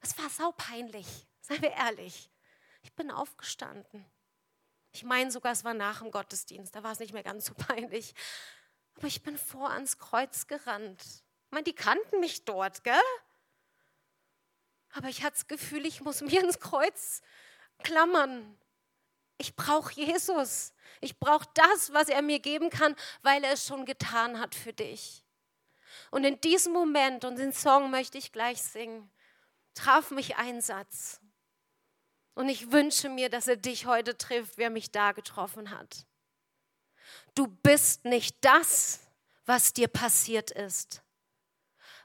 es 0.02 0.18
war 0.18 0.30
saupeinlich, 0.30 1.08
seien 1.42 1.62
wir 1.62 1.72
ehrlich, 1.72 2.30
ich 2.82 2.94
bin 2.94 3.12
aufgestanden. 3.12 4.06
Ich 4.92 5.04
meine 5.04 5.32
sogar, 5.32 5.52
es 5.52 5.64
war 5.64 5.74
nach 5.74 6.00
dem 6.02 6.12
Gottesdienst, 6.12 6.76
da 6.76 6.84
war 6.84 6.92
es 6.92 7.00
nicht 7.00 7.14
mehr 7.14 7.24
ganz 7.24 7.46
so 7.46 7.54
peinlich. 7.68 8.14
Aber 8.96 9.08
ich 9.08 9.22
bin 9.22 9.38
vor 9.38 9.72
ans 9.72 9.98
Kreuz 9.98 10.48
gerannt. 10.48 11.02
Ich 11.02 11.52
meine, 11.52 11.64
die 11.64 11.74
kannten 11.74 12.20
mich 12.20 12.46
dort, 12.46 12.84
gell? 12.84 13.00
Aber 14.92 15.08
ich 15.08 15.24
hatte 15.24 15.36
das 15.36 15.48
Gefühl, 15.48 15.86
ich 15.86 16.02
muss 16.02 16.22
mich 16.22 16.36
ins 16.36 16.60
Kreuz 16.60 17.22
klammern. 17.84 18.58
Ich 19.38 19.56
brauche 19.56 19.94
Jesus. 19.94 20.74
Ich 21.00 21.18
brauche 21.18 21.48
das, 21.54 21.94
was 21.94 22.10
er 22.10 22.22
mir 22.22 22.40
geben 22.40 22.70
kann, 22.70 22.96
weil 23.22 23.44
er 23.44 23.54
es 23.54 23.66
schon 23.66 23.86
getan 23.86 24.40
hat 24.40 24.54
für 24.56 24.74
dich. 24.74 25.24
Und 26.12 26.24
in 26.24 26.42
diesem 26.42 26.74
Moment, 26.74 27.24
und 27.24 27.38
den 27.38 27.54
Song 27.54 27.90
möchte 27.90 28.18
ich 28.18 28.32
gleich 28.32 28.62
singen, 28.62 29.10
traf 29.74 30.12
mich 30.12 30.36
ein 30.38 30.62
Satz. 30.62 31.22
Und 32.40 32.48
ich 32.48 32.72
wünsche 32.72 33.10
mir, 33.10 33.30
dass 33.30 33.50
er 33.50 33.58
dich 33.58 33.86
heute 33.86 34.18
trifft, 34.18 34.54
wer 34.58 34.70
mich 34.70 34.92
da 34.92 35.12
getroffen 35.12 35.72
hat. 35.72 36.06
Du 37.36 37.48
bist 37.48 38.06
nicht 38.06 38.38
das, 38.40 39.02
was 39.46 39.74
dir 39.74 39.90
passiert 39.90 40.50
ist, 40.50 41.02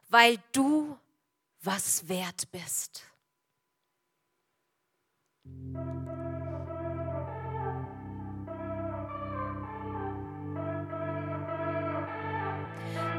weil 0.09 0.39
du 0.51 0.99
was 1.63 2.09
wert 2.09 2.51
bist. 2.51 3.05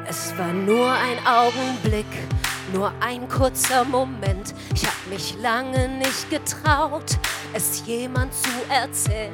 Es 0.06 0.38
war 0.38 0.52
nur 0.52 0.92
ein 0.92 1.26
Augenblick, 1.26 2.06
nur 2.76 2.92
ein 3.00 3.28
kurzer 3.30 3.86
Moment. 3.86 4.54
Ich 4.74 4.86
hab 4.86 5.08
mich 5.10 5.36
lange 5.42 5.88
nicht 5.88 6.30
getraut, 6.30 7.18
es 7.54 7.84
jemand 7.86 8.34
zu 8.34 8.50
erzählen. 8.70 9.34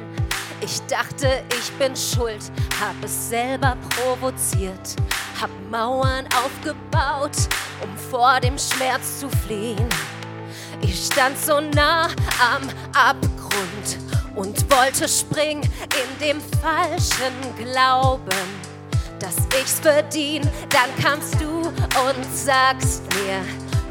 Ich 0.60 0.80
dachte, 0.82 1.42
ich 1.58 1.72
bin 1.72 1.96
schuld, 1.96 2.40
hab 2.80 2.94
es 3.02 3.30
selber 3.30 3.76
provoziert, 3.90 4.94
hab 5.40 5.50
Mauern 5.70 6.24
aufgebaut, 6.44 7.36
um 7.82 7.96
vor 8.10 8.38
dem 8.38 8.56
Schmerz 8.56 9.18
zu 9.18 9.28
fliehen. 9.28 9.88
Ich 10.80 11.06
stand 11.06 11.36
so 11.36 11.60
nah 11.60 12.06
am 12.38 12.68
Abgrund 12.94 13.98
und 14.36 14.70
wollte 14.70 15.08
springen 15.08 15.62
in 15.64 16.24
dem 16.24 16.40
falschen 16.60 17.34
Glauben 17.58 18.71
dass 19.22 19.36
ich's 19.62 19.78
verdien, 19.78 20.42
dann 20.70 20.90
kamst 21.02 21.40
du 21.40 21.60
und 21.68 22.34
sagst 22.34 23.02
mir, 23.14 23.40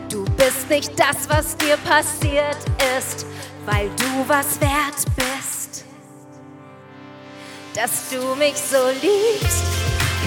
du 0.09 0.25
bist 0.35 0.69
nicht 0.69 0.91
das, 0.99 1.29
was 1.29 1.55
dir 1.55 1.77
passiert 1.77 2.57
ist, 2.97 3.25
weil 3.65 3.89
du 3.95 4.27
was 4.27 4.59
wert 4.59 5.05
bist. 5.15 5.85
Dass 7.73 8.09
du 8.09 8.35
mich 8.35 8.55
so 8.55 8.89
liebst, 9.01 9.63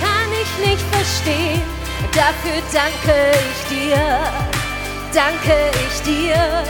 kann 0.00 0.30
ich 0.32 0.66
nicht 0.66 0.84
verstehen. 0.90 1.60
Dafür 2.12 2.62
danke 2.72 3.32
ich 3.50 3.76
dir, 3.76 3.96
danke 5.12 5.70
ich 5.86 6.02
dir, 6.02 6.64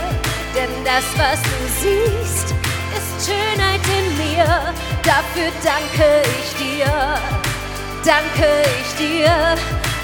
denn 0.53 0.69
das, 0.83 1.05
was 1.17 1.41
du 1.41 1.57
siehst, 1.79 2.53
ist 2.97 3.29
Schönheit 3.29 3.81
in 3.97 4.17
mir. 4.17 4.73
Dafür 5.03 5.51
danke 5.63 6.23
ich 6.41 6.55
dir, 6.55 7.19
danke 8.05 8.47
ich 8.81 8.95
dir. 8.95 9.57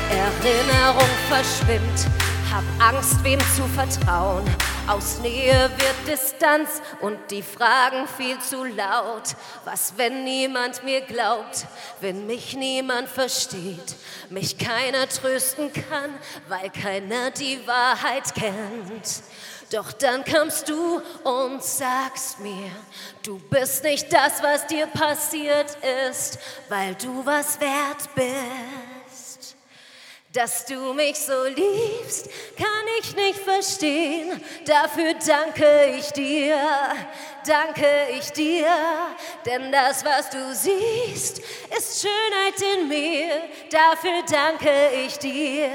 Erinnerung 0.10 1.10
verschwimmt, 1.30 2.08
hab 2.52 2.64
Angst, 2.80 3.24
wem 3.24 3.40
zu 3.56 3.64
vertrauen. 3.76 4.44
Aus 4.88 5.20
Nähe 5.20 5.70
wird 5.78 6.08
Distanz 6.08 6.82
und 7.00 7.18
die 7.30 7.44
Fragen 7.44 8.08
viel 8.18 8.40
zu 8.40 8.64
laut. 8.64 9.36
Was, 9.64 9.94
wenn 9.98 10.24
niemand 10.24 10.84
mir 10.84 11.02
glaubt, 11.02 11.68
wenn 12.02 12.26
mich 12.26 12.58
niemand 12.58 13.08
versteht, 13.08 13.96
mich 14.30 14.58
keiner 14.58 15.08
trösten 15.08 15.72
kann, 15.72 16.10
weil 16.50 16.72
keiner 16.72 17.30
die 17.32 17.60
Wahrheit 17.68 18.34
kennt. 18.34 19.24
Doch 19.72 19.94
dann 19.94 20.26
kamst 20.26 20.68
du 20.68 21.02
und 21.24 21.64
sagst 21.64 22.40
mir, 22.40 22.70
du 23.24 23.40
bist 23.40 23.86
nicht 23.86 24.12
das, 24.12 24.44
was 24.44 24.68
dir 24.68 24.86
passiert 24.88 25.78
ist, 26.10 26.38
weil 26.68 26.94
du 26.96 27.26
was 27.26 27.58
wert 27.62 28.10
bist. 28.14 29.56
Dass 30.34 30.66
du 30.66 30.94
mich 30.94 31.18
so 31.18 31.44
liebst, 31.46 32.30
kann 32.58 32.68
ich 33.00 33.16
nicht 33.16 33.40
verstehen. 33.40 34.42
Dafür 34.66 35.14
danke 35.26 35.96
ich 35.98 36.12
dir, 36.12 36.58
danke 37.46 38.08
ich 38.18 38.32
dir. 38.32 38.68
Denn 39.46 39.72
das, 39.72 40.04
was 40.06 40.30
du 40.30 40.54
siehst, 40.54 41.40
ist 41.78 42.02
Schönheit 42.02 42.80
in 42.80 42.88
mir. 42.88 43.42
Dafür 43.70 44.24
danke 44.30 44.72
ich 45.06 45.18
dir, 45.18 45.70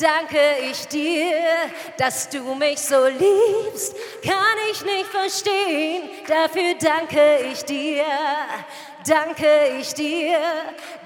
danke 0.00 0.40
ich 0.70 0.86
dir. 0.88 1.42
Dass 1.96 2.28
du 2.28 2.54
mich 2.54 2.80
so 2.80 3.06
liebst, 3.06 3.94
kann 4.22 4.58
ich 4.70 4.84
nicht 4.84 5.06
verstehen. 5.06 6.10
Dafür 6.26 6.74
danke 6.80 7.38
ich 7.50 7.64
dir, 7.64 8.04
danke 9.06 9.78
ich 9.78 9.94
dir, 9.94 10.38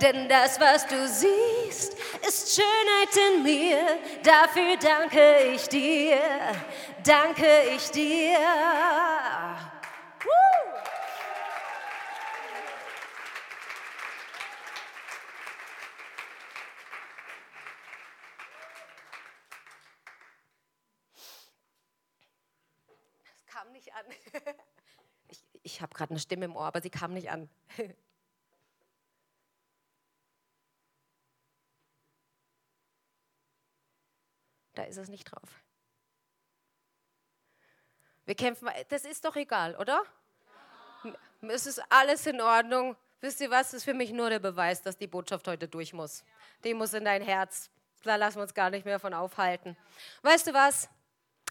denn 0.01 0.29
das, 0.29 0.61
was 0.61 0.87
du 0.87 1.07
siehst, 1.07 1.95
ist 2.27 2.55
Schönheit 2.55 3.35
in 3.35 3.43
mir. 3.43 3.79
Dafür 4.23 4.77
danke 4.81 5.53
ich 5.55 5.69
dir, 5.69 6.19
danke 7.05 7.47
ich 7.75 7.91
dir. 7.91 8.39
Woo! 10.25 10.59
kam 23.47 23.73
nicht 23.73 23.93
an. 23.95 24.05
Ich 25.65 25.83
habe 25.83 25.95
gerade 25.95 26.13
eine 26.13 26.21
Stimme 26.21 26.47
im 26.47 26.57
Ohr, 26.57 26.65
aber 26.65 26.81
sie 26.81 26.89
kam 26.89 27.13
nicht 27.13 27.31
an. 27.31 27.51
Da 34.75 34.85
ist 34.85 34.97
es 34.97 35.09
nicht 35.09 35.25
drauf. 35.25 35.68
Wir 38.29 38.35
kämpfen, 38.35 38.69
das 38.91 39.07
ist 39.07 39.25
doch 39.25 39.37
egal, 39.37 39.75
oder? 39.77 40.03
Es 41.41 41.65
ist 41.65 41.81
alles 41.89 42.27
in 42.27 42.43
Ordnung. 42.43 42.95
Wisst 43.23 43.41
ihr 43.41 43.51
was? 43.51 43.69
Das 43.69 43.79
ist 43.79 43.85
für 43.85 43.95
mich 43.95 44.13
nur 44.13 44.29
der 44.29 44.39
Beweis, 44.39 44.83
dass 44.83 44.99
die 44.99 45.07
Botschaft 45.07 45.49
heute 45.49 45.67
durch 45.67 45.95
muss. 45.95 46.25
Die 46.63 46.75
muss 46.75 46.93
in 46.93 47.07
dein 47.07 47.23
Herz. 47.23 47.71
Da 48.03 48.17
lassen 48.17 48.37
wir 48.37 48.43
uns 48.43 48.53
gar 48.53 48.69
nicht 48.69 48.85
mehr 48.85 49.01
von 49.01 49.15
aufhalten. 49.15 49.79
Weißt 50.21 50.47
du 50.47 50.53
was? 50.53 50.91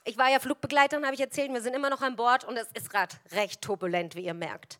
Ich 0.03 0.19
war 0.19 0.29
ja 0.29 0.37
Flugbegleiterin, 0.37 1.03
habe 1.03 1.15
ich 1.15 1.19
erzählt. 1.19 1.51
Wir 1.51 1.61
sind 1.61 1.73
immer 1.73 1.89
noch 1.89 2.03
an 2.03 2.15
Bord 2.15 2.43
und 2.43 2.55
es 2.57 2.67
ist 2.75 2.91
gerade 2.91 3.15
recht 3.31 3.63
turbulent, 3.63 4.13
wie 4.13 4.25
ihr 4.25 4.35
merkt. 4.35 4.79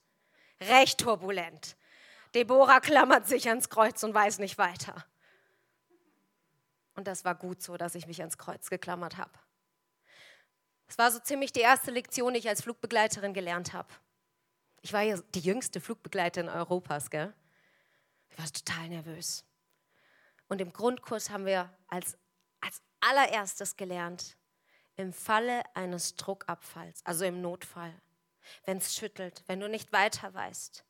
Recht 0.61 0.99
turbulent. 0.99 1.75
Deborah 2.35 2.79
klammert 2.79 3.25
sich 3.25 3.49
ans 3.49 3.69
Kreuz 3.69 4.03
und 4.03 4.13
weiß 4.13 4.37
nicht 4.37 4.59
weiter. 4.59 5.03
Und 6.93 7.07
das 7.07 7.25
war 7.25 7.33
gut 7.33 7.63
so, 7.63 7.75
dass 7.75 7.95
ich 7.95 8.05
mich 8.05 8.19
ans 8.19 8.37
Kreuz 8.37 8.69
geklammert 8.69 9.17
habe. 9.17 9.31
Es 10.87 10.97
war 10.97 11.11
so 11.11 11.19
ziemlich 11.19 11.51
die 11.51 11.61
erste 11.61 11.91
Lektion, 11.91 12.33
die 12.33 12.39
ich 12.39 12.47
als 12.47 12.61
Flugbegleiterin 12.61 13.33
gelernt 13.33 13.73
habe. 13.73 13.89
Ich 14.81 14.93
war 14.93 15.01
ja 15.01 15.17
die 15.35 15.41
jüngste 15.41 15.81
Flugbegleiterin 15.81 16.49
Europas, 16.49 17.09
gell? 17.09 17.33
Ich 18.29 18.37
war 18.37 18.45
total 18.45 18.89
nervös. 18.89 19.43
Und 20.47 20.61
im 20.61 20.71
Grundkurs 20.71 21.29
haben 21.29 21.45
wir 21.45 21.69
als, 21.87 22.17
als 22.61 22.81
allererstes 23.01 23.75
gelernt, 23.75 24.37
im 24.95 25.13
Falle 25.13 25.63
eines 25.75 26.15
Druckabfalls, 26.15 27.05
also 27.05 27.25
im 27.25 27.41
Notfall, 27.41 27.93
wenn 28.65 28.77
es 28.77 28.95
schüttelt, 28.95 29.43
wenn 29.47 29.59
du 29.59 29.67
nicht 29.67 29.91
weiter 29.91 30.33
weißt. 30.33 30.85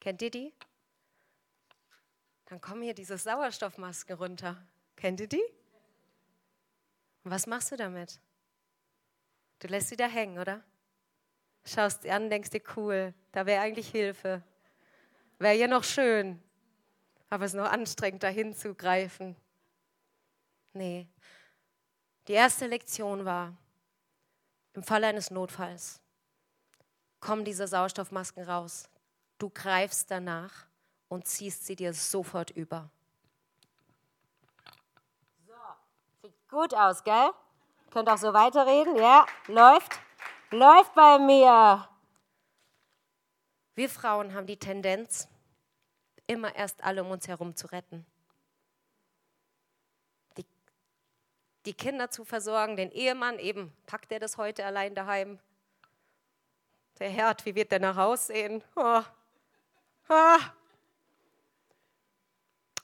Kennt 0.00 0.22
ihr 0.22 0.30
die? 0.30 0.54
Dann 2.44 2.60
kommen 2.60 2.82
hier 2.82 2.94
diese 2.94 3.18
Sauerstoffmasken 3.18 4.16
runter. 4.16 4.64
Kennt 4.94 5.18
ihr 5.20 5.28
die? 5.28 5.42
Was 7.28 7.48
machst 7.48 7.72
du 7.72 7.76
damit? 7.76 8.20
Du 9.58 9.66
lässt 9.66 9.88
sie 9.88 9.96
da 9.96 10.06
hängen, 10.06 10.38
oder? 10.38 10.62
Schaust 11.64 12.02
sie 12.02 12.10
an, 12.12 12.30
denkst 12.30 12.50
dir, 12.50 12.62
cool, 12.76 13.14
da 13.32 13.46
wäre 13.46 13.62
eigentlich 13.62 13.88
Hilfe. 13.88 14.44
Wäre 15.40 15.56
ja 15.56 15.66
noch 15.66 15.82
schön, 15.82 16.40
aber 17.28 17.44
es 17.44 17.52
ist 17.52 17.58
noch 17.58 17.70
anstrengend, 17.70 18.22
da 18.22 18.28
hinzugreifen. 18.28 19.34
Nee, 20.72 21.08
die 22.28 22.32
erste 22.32 22.68
Lektion 22.68 23.24
war, 23.24 23.56
im 24.74 24.84
Fall 24.84 25.02
eines 25.02 25.30
Notfalls 25.30 26.00
kommen 27.18 27.44
diese 27.44 27.66
Sauerstoffmasken 27.66 28.44
raus. 28.44 28.88
Du 29.38 29.50
greifst 29.50 30.10
danach 30.12 30.66
und 31.08 31.26
ziehst 31.26 31.66
sie 31.66 31.74
dir 31.74 31.92
sofort 31.92 32.50
über. 32.50 32.88
So, 35.46 35.54
sieht 36.22 36.45
gut 36.56 36.72
aus, 36.72 37.04
gell? 37.04 37.30
Könnt 37.90 38.08
auch 38.08 38.16
so 38.16 38.32
weiterreden, 38.32 38.96
ja? 38.96 39.26
Läuft? 39.46 40.00
Läuft 40.50 40.94
bei 40.94 41.18
mir. 41.18 41.86
Wir 43.74 43.90
Frauen 43.90 44.32
haben 44.32 44.46
die 44.46 44.56
Tendenz, 44.56 45.28
immer 46.26 46.56
erst 46.56 46.82
alle 46.82 47.04
um 47.04 47.10
uns 47.10 47.28
herum 47.28 47.54
zu 47.54 47.66
retten. 47.66 48.06
die 51.66 51.74
Kinder 51.74 52.08
zu 52.10 52.24
versorgen, 52.24 52.76
den 52.76 52.92
Ehemann, 52.92 53.40
eben 53.40 53.72
packt 53.86 54.12
er 54.12 54.20
das 54.20 54.36
heute 54.36 54.64
allein 54.64 54.94
daheim. 54.94 55.40
Der 57.00 57.10
Herd, 57.10 57.44
wie 57.44 57.56
wird 57.56 57.72
der 57.72 57.80
nach 57.80 57.96
Hause 57.96 58.26
sehen? 58.26 58.64
Oh. 58.76 59.02
Ah. 60.08 60.38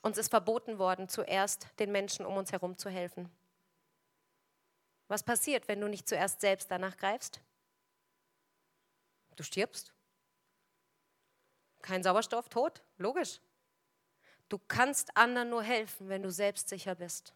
Uns 0.03 0.19
ist 0.19 0.31
verboten 0.31 0.81
worden, 0.81 1.09
zuerst 1.09 1.69
den 1.79 1.93
Menschen 1.93 2.27
um 2.27 2.37
uns 2.37 2.51
herum 2.51 2.77
zu 2.77 2.91
helfen. 2.91 3.31
Was 5.13 5.23
passiert, 5.23 5.69
wenn 5.69 5.79
du 5.79 5.89
nicht 5.89 6.09
zuerst 6.09 6.41
selbst 6.41 6.71
danach 6.71 6.97
greifst? 6.97 7.39
Du 9.37 9.43
stirbst. 9.43 9.93
Kein 11.83 12.03
Sauerstoff, 12.03 12.49
tot, 12.49 12.83
logisch. 12.97 13.39
Du 14.49 14.59
kannst 14.59 15.15
anderen 15.15 15.51
nur 15.51 15.63
helfen, 15.63 16.09
wenn 16.09 16.23
du 16.23 16.31
selbstsicher 16.31 16.95
bist. 16.95 17.35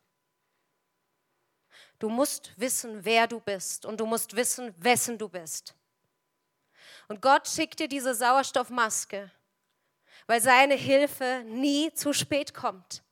Du 1.99 2.09
musst 2.09 2.59
wissen, 2.59 3.05
wer 3.05 3.27
du 3.27 3.41
bist 3.41 3.85
und 3.85 4.01
du 4.01 4.07
musst 4.07 4.35
wissen, 4.35 4.75
wessen 4.79 5.19
du 5.19 5.29
bist. 5.29 5.75
Und 7.09 7.21
Gott 7.21 7.47
schickt 7.47 7.79
dir 7.79 7.89
diese 7.89 8.15
Sauerstoffmaske, 8.15 9.31
weil 10.27 10.41
seine 10.41 10.77
Hilfe 10.77 11.45
nie 11.45 11.93
zu 11.93 12.15
spät 12.15 12.55
kommt. 12.55 13.03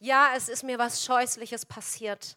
Ja, 0.00 0.34
es 0.36 0.50
ist 0.50 0.64
mir 0.64 0.78
was 0.78 1.02
Scheußliches 1.02 1.64
passiert. 1.64 2.36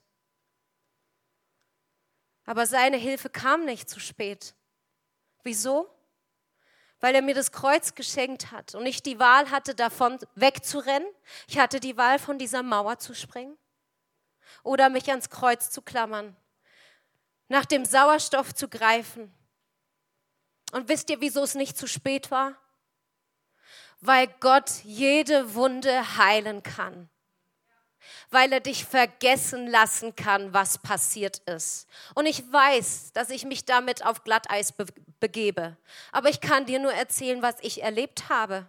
Aber 2.48 2.66
seine 2.66 2.98
Hilfe 2.98 3.30
kam 3.30 3.66
nicht 3.66 3.90
zu 3.90 4.00
spät. 4.00 4.56
Wieso? 5.44 5.94
Weil 7.02 7.14
er 7.14 7.22
mir 7.22 7.36
das 7.36 7.52
Kreuz 7.52 7.94
geschenkt 7.94 8.52
hat 8.52 8.74
und 8.74 8.86
ich 8.86 9.04
die 9.04 9.20
Wahl 9.20 9.52
hatte, 9.52 9.76
davon 9.76 10.18
wegzurennen. 10.34 11.08
Ich 11.48 11.60
hatte 11.60 11.80
die 11.80 11.98
Wahl, 11.98 12.18
von 12.18 12.40
dieser 12.40 12.64
Mauer 12.64 12.98
zu 12.98 13.14
springen 13.14 13.56
oder 14.64 14.90
mich 14.90 15.10
ans 15.10 15.30
Kreuz 15.30 15.70
zu 15.70 15.82
klammern, 15.82 16.36
nach 17.50 17.66
dem 17.66 17.84
Sauerstoff 17.84 18.56
zu 18.56 18.70
greifen. 18.70 19.32
Und 20.72 20.88
wisst 20.88 21.10
ihr, 21.10 21.20
wieso 21.20 21.44
es 21.44 21.54
nicht 21.54 21.78
zu 21.78 21.86
spät 21.86 22.32
war? 22.32 22.58
Weil 24.00 24.28
Gott 24.40 24.72
jede 24.84 25.54
Wunde 25.54 26.18
heilen 26.18 26.64
kann. 26.64 27.10
Weil 28.30 28.52
er 28.52 28.60
dich 28.60 28.86
vergessen 28.86 29.68
lassen 29.68 30.16
kann, 30.16 30.54
was 30.54 30.78
passiert 30.78 31.40
ist. 31.40 31.88
Und 32.16 32.26
ich 32.26 32.52
weiß, 32.52 33.12
dass 33.14 33.30
ich 33.30 33.46
mich 33.46 33.66
damit 33.66 34.06
auf 34.06 34.24
Glatteis 34.24 34.72
be 34.72 34.86
begebe. 35.20 35.76
Aber 36.12 36.30
ich 36.30 36.42
kann 36.42 36.68
dir 36.68 36.78
nur 36.78 36.94
erzählen, 36.94 37.42
was 37.42 37.56
ich 37.62 37.82
erlebt 37.82 38.30
habe. 38.30 38.68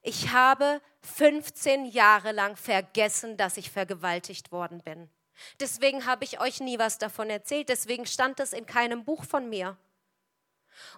Ich 0.00 0.30
habe 0.30 0.80
15 1.02 1.86
Jahre 1.86 2.30
lang 2.30 2.56
vergessen, 2.56 3.36
dass 3.36 3.56
ich 3.56 3.70
vergewaltigt 3.70 4.52
worden 4.52 4.80
bin. 4.82 5.10
Deswegen 5.58 6.06
habe 6.06 6.24
ich 6.24 6.40
euch 6.40 6.60
nie 6.60 6.78
was 6.78 6.98
davon 6.98 7.30
erzählt. 7.30 7.68
Deswegen 7.68 8.06
stand 8.06 8.38
es 8.38 8.52
in 8.52 8.66
keinem 8.66 9.04
Buch 9.04 9.24
von 9.24 9.48
mir. 9.48 9.76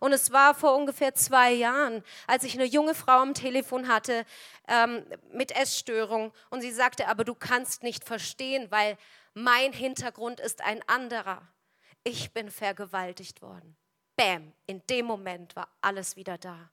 Und 0.01 0.13
es 0.13 0.33
war 0.33 0.55
vor 0.55 0.77
ungefähr 0.77 1.15
zwei 1.15 1.53
Jahren, 1.53 2.03
als 2.27 2.45
ich 2.45 2.55
eine 2.55 2.65
junge 2.65 2.95
Frau 2.95 3.21
am 3.21 3.35
Telefon 3.35 3.89
hatte 3.89 4.25
ähm, 4.69 5.05
mit 5.33 5.53
Essstörung 5.53 6.33
und 6.51 6.61
sie 6.61 6.73
sagte, 6.73 7.09
aber 7.09 7.25
du 7.25 7.35
kannst 7.35 7.83
nicht 7.83 8.05
verstehen, 8.05 8.71
weil 8.71 8.99
mein 9.35 9.73
Hintergrund 9.73 10.41
ist 10.41 10.63
ein 10.63 10.83
anderer. 10.89 11.43
Ich 12.05 12.33
bin 12.33 12.51
vergewaltigt 12.51 13.43
worden. 13.43 13.77
Bäm, 14.17 14.53
in 14.67 14.83
dem 14.87 15.07
Moment 15.07 15.55
war 15.57 15.69
alles 15.81 16.17
wieder 16.17 16.39
da. 16.39 16.71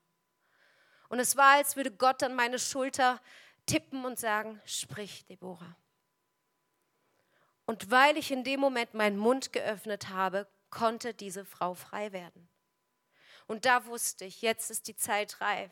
Und 1.09 1.19
es 1.19 1.35
war, 1.35 1.57
als 1.57 1.75
würde 1.75 1.91
Gott 1.91 2.23
an 2.23 2.35
meine 2.35 2.57
Schulter 2.57 3.19
tippen 3.65 4.05
und 4.05 4.17
sagen, 4.17 4.61
sprich, 4.65 5.25
Deborah. 5.25 5.75
Und 7.65 7.91
weil 7.91 8.17
ich 8.17 8.31
in 8.31 8.43
dem 8.43 8.59
Moment 8.59 8.93
meinen 8.93 9.17
Mund 9.17 9.53
geöffnet 9.53 10.09
habe, 10.09 10.47
konnte 10.69 11.13
diese 11.13 11.45
Frau 11.45 11.73
frei 11.73 12.11
werden. 12.11 12.49
Und 13.47 13.65
da 13.65 13.85
wusste 13.85 14.25
ich, 14.25 14.41
jetzt 14.41 14.71
ist 14.71 14.87
die 14.87 14.95
Zeit 14.95 15.39
reif. 15.41 15.71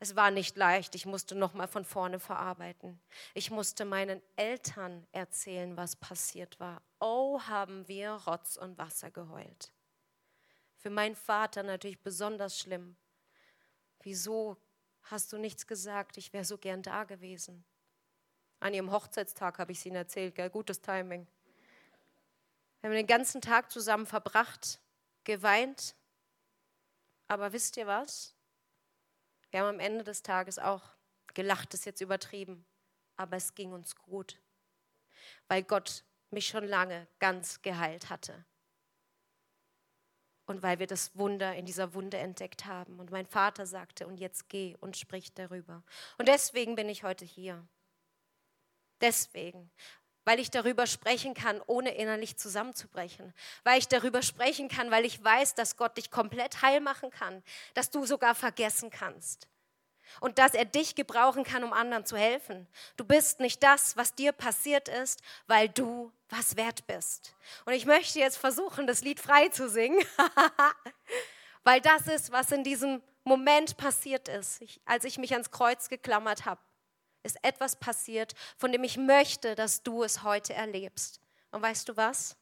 Es 0.00 0.16
war 0.16 0.30
nicht 0.30 0.56
leicht, 0.56 0.94
ich 0.94 1.06
musste 1.06 1.34
nochmal 1.34 1.68
von 1.68 1.84
vorne 1.84 2.18
verarbeiten. 2.18 3.00
Ich 3.34 3.50
musste 3.50 3.84
meinen 3.84 4.20
Eltern 4.36 5.06
erzählen, 5.12 5.76
was 5.76 5.96
passiert 5.96 6.58
war. 6.60 6.82
Oh, 6.98 7.40
haben 7.42 7.86
wir 7.88 8.10
Rotz 8.10 8.56
und 8.56 8.78
Wasser 8.78 9.10
geheult. 9.10 9.72
Für 10.76 10.90
meinen 10.90 11.14
Vater 11.14 11.62
natürlich 11.62 12.00
besonders 12.00 12.58
schlimm. 12.58 12.96
Wieso 14.00 14.56
hast 15.04 15.32
du 15.32 15.38
nichts 15.38 15.66
gesagt? 15.66 16.16
Ich 16.16 16.32
wäre 16.32 16.44
so 16.44 16.58
gern 16.58 16.82
da 16.82 17.04
gewesen. 17.04 17.64
An 18.58 18.74
ihrem 18.74 18.90
Hochzeitstag 18.90 19.58
habe 19.58 19.72
ich 19.72 19.78
es 19.78 19.86
ihnen 19.86 19.96
erzählt, 19.96 20.34
gell? 20.34 20.50
gutes 20.50 20.80
Timing. 20.80 21.26
Wir 22.80 22.90
haben 22.90 22.96
den 22.96 23.06
ganzen 23.06 23.40
Tag 23.40 23.70
zusammen 23.70 24.06
verbracht, 24.06 24.80
geweint, 25.22 25.94
aber 27.32 27.54
wisst 27.54 27.78
ihr 27.78 27.86
was? 27.86 28.36
Wir 29.50 29.60
haben 29.60 29.68
am 29.76 29.80
Ende 29.80 30.04
des 30.04 30.22
Tages 30.22 30.58
auch 30.58 30.82
gelacht, 31.32 31.72
ist 31.72 31.86
jetzt 31.86 32.02
übertrieben, 32.02 32.66
aber 33.16 33.36
es 33.38 33.54
ging 33.54 33.72
uns 33.72 33.96
gut, 33.96 34.38
weil 35.48 35.62
Gott 35.62 36.04
mich 36.30 36.46
schon 36.46 36.64
lange 36.64 37.08
ganz 37.20 37.62
geheilt 37.62 38.10
hatte. 38.10 38.44
Und 40.44 40.62
weil 40.62 40.78
wir 40.78 40.86
das 40.86 41.16
Wunder 41.16 41.54
in 41.54 41.64
dieser 41.64 41.94
Wunde 41.94 42.18
entdeckt 42.18 42.66
haben. 42.66 43.00
Und 43.00 43.10
mein 43.10 43.26
Vater 43.26 43.64
sagte, 43.64 44.06
und 44.06 44.18
jetzt 44.18 44.50
geh 44.50 44.76
und 44.80 44.98
sprich 44.98 45.32
darüber. 45.32 45.82
Und 46.18 46.28
deswegen 46.28 46.74
bin 46.74 46.90
ich 46.90 47.02
heute 47.02 47.24
hier. 47.24 47.66
Deswegen, 49.00 49.70
weil 50.24 50.38
ich 50.38 50.50
darüber 50.50 50.86
sprechen 50.86 51.34
kann, 51.34 51.60
ohne 51.66 51.94
innerlich 51.94 52.36
zusammenzubrechen, 52.36 53.32
weil 53.64 53.78
ich 53.78 53.88
darüber 53.88 54.22
sprechen 54.22 54.68
kann, 54.68 54.90
weil 54.90 55.04
ich 55.04 55.22
weiß, 55.22 55.54
dass 55.54 55.76
Gott 55.76 55.96
dich 55.96 56.10
komplett 56.10 56.62
heil 56.62 56.80
machen 56.80 57.10
kann, 57.10 57.42
dass 57.74 57.90
du 57.90 58.06
sogar 58.06 58.34
vergessen 58.34 58.90
kannst 58.90 59.48
und 60.20 60.38
dass 60.38 60.54
er 60.54 60.64
dich 60.64 60.94
gebrauchen 60.94 61.44
kann, 61.44 61.64
um 61.64 61.72
anderen 61.72 62.04
zu 62.04 62.16
helfen. 62.16 62.66
Du 62.96 63.04
bist 63.04 63.40
nicht 63.40 63.62
das, 63.62 63.96
was 63.96 64.14
dir 64.14 64.32
passiert 64.32 64.88
ist, 64.88 65.22
weil 65.46 65.68
du 65.68 66.12
was 66.28 66.56
wert 66.56 66.86
bist. 66.86 67.34
Und 67.64 67.72
ich 67.72 67.86
möchte 67.86 68.18
jetzt 68.18 68.38
versuchen, 68.38 68.86
das 68.86 69.02
Lied 69.02 69.20
frei 69.20 69.48
zu 69.48 69.68
singen, 69.68 70.02
weil 71.64 71.80
das 71.80 72.06
ist, 72.06 72.32
was 72.32 72.52
in 72.52 72.64
diesem 72.64 73.02
Moment 73.24 73.76
passiert 73.76 74.28
ist, 74.28 74.62
als 74.84 75.04
ich 75.04 75.18
mich 75.18 75.32
ans 75.32 75.50
Kreuz 75.50 75.88
geklammert 75.88 76.44
habe 76.44 76.60
ist 77.22 77.38
etwas 77.42 77.76
passiert, 77.76 78.34
von 78.56 78.72
dem 78.72 78.84
ich 78.84 78.96
möchte, 78.96 79.54
dass 79.54 79.82
du 79.82 80.02
es 80.02 80.22
heute 80.22 80.54
erlebst. 80.54 81.20
Und 81.50 81.62
weißt 81.62 81.88
du 81.88 81.96
was? 81.96 82.36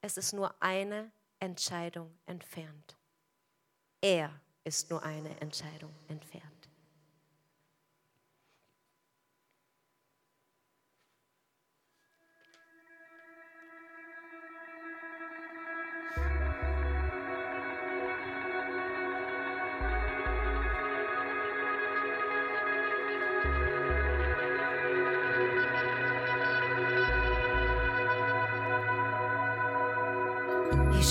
Es 0.00 0.16
ist 0.16 0.32
nur 0.32 0.54
eine 0.62 1.10
Entscheidung 1.38 2.18
entfernt. 2.26 2.96
Er 4.00 4.40
ist 4.64 4.90
nur 4.90 5.02
eine 5.02 5.38
Entscheidung 5.40 5.94
entfernt. 6.08 6.49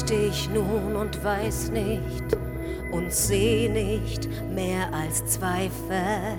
Steh 0.10 0.26
ich 0.30 0.50
nun 0.50 0.95
und 0.95 1.24
weiß 1.24 1.69
nicht 1.69 2.24
und 2.91 3.13
seh 3.13 3.69
nicht 3.69 4.28
mehr 4.50 4.91
als 4.91 5.24
Zweifel. 5.28 6.36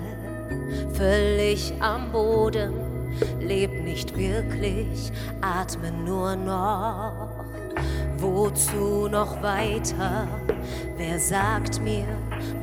Völlig 0.91 1.73
am 1.79 2.11
Boden, 2.11 2.73
leb 3.39 3.81
nicht 3.81 4.17
wirklich, 4.17 5.13
atme 5.39 5.89
nur 5.89 6.35
noch. 6.35 7.29
Wozu 8.17 9.07
noch 9.09 9.41
weiter? 9.41 10.27
Wer 10.97 11.17
sagt 11.17 11.81
mir, 11.81 12.07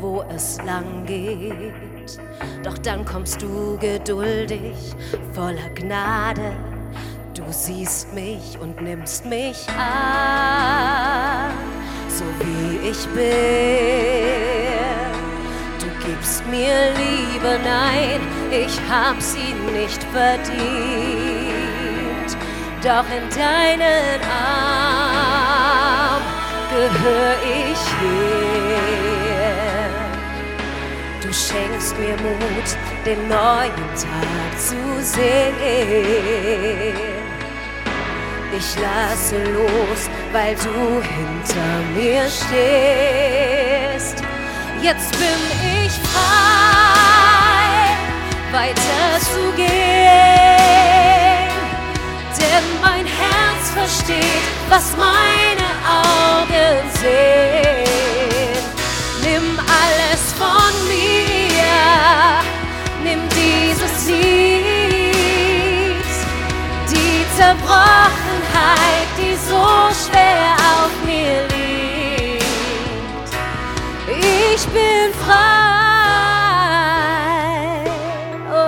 wo 0.00 0.22
es 0.28 0.58
lang 0.66 1.06
geht? 1.06 2.20
Doch 2.62 2.76
dann 2.76 3.06
kommst 3.06 3.40
du 3.40 3.78
geduldig, 3.78 4.94
voller 5.32 5.70
Gnade 5.74 6.52
Du 7.38 7.44
siehst 7.52 8.12
mich 8.14 8.58
und 8.60 8.82
nimmst 8.82 9.24
mich 9.24 9.68
an, 9.68 11.52
so 12.08 12.24
wie 12.40 12.88
ich 12.88 13.06
bin. 13.10 13.22
Du 15.78 15.86
gibst 16.04 16.44
mir 16.48 16.92
Liebe, 16.96 17.60
nein, 17.62 18.20
ich 18.50 18.80
hab 18.90 19.22
sie 19.22 19.54
nicht 19.72 20.02
verdient. 20.12 20.58
Doch 22.82 23.06
in 23.16 23.30
deinen 23.30 24.20
Arm 24.50 26.22
gehör 26.70 27.36
ich 27.44 27.78
hier. 28.00 28.80
Du 31.20 31.32
schenkst 31.32 31.96
mir 32.00 32.16
Mut, 32.16 32.76
den 33.06 33.28
neuen 33.28 33.94
Tag 33.94 34.58
zu 34.58 35.00
sehen. 35.04 37.17
Ich 38.50 38.74
lasse 38.76 39.36
los, 39.52 40.08
weil 40.32 40.54
du 40.54 41.02
hinter 41.02 41.82
mir 41.94 42.26
stehst. 42.28 44.22
Jetzt 44.80 45.10
bin 45.12 45.38
ich 45.84 45.92
frei, 45.92 47.98
weiter 48.50 49.20
zu 49.20 49.52
gehen. 49.54 49.68
Denn 52.40 52.64
mein 52.80 53.04
Herz 53.06 53.70
versteht, 53.74 54.42
was 54.70 54.96
meine 54.96 55.68
Augen 55.86 56.90
sehen. 57.00 58.64
Nimm 59.22 59.58
alles 59.58 60.32
von 60.38 60.72
mir, 60.88 62.40
nimm 63.04 63.28
dieses 63.28 64.06
Lied, 64.08 66.08
die 66.90 67.26
zerbrochen 67.36 68.27
so 69.46 69.90
schwer 69.92 70.56
auf 70.56 70.94
mir 71.04 71.42
liegt. 71.54 72.44
Ich 74.08 74.66
bin 74.68 75.12
frei. 75.24 75.36
Oh. 78.50 78.66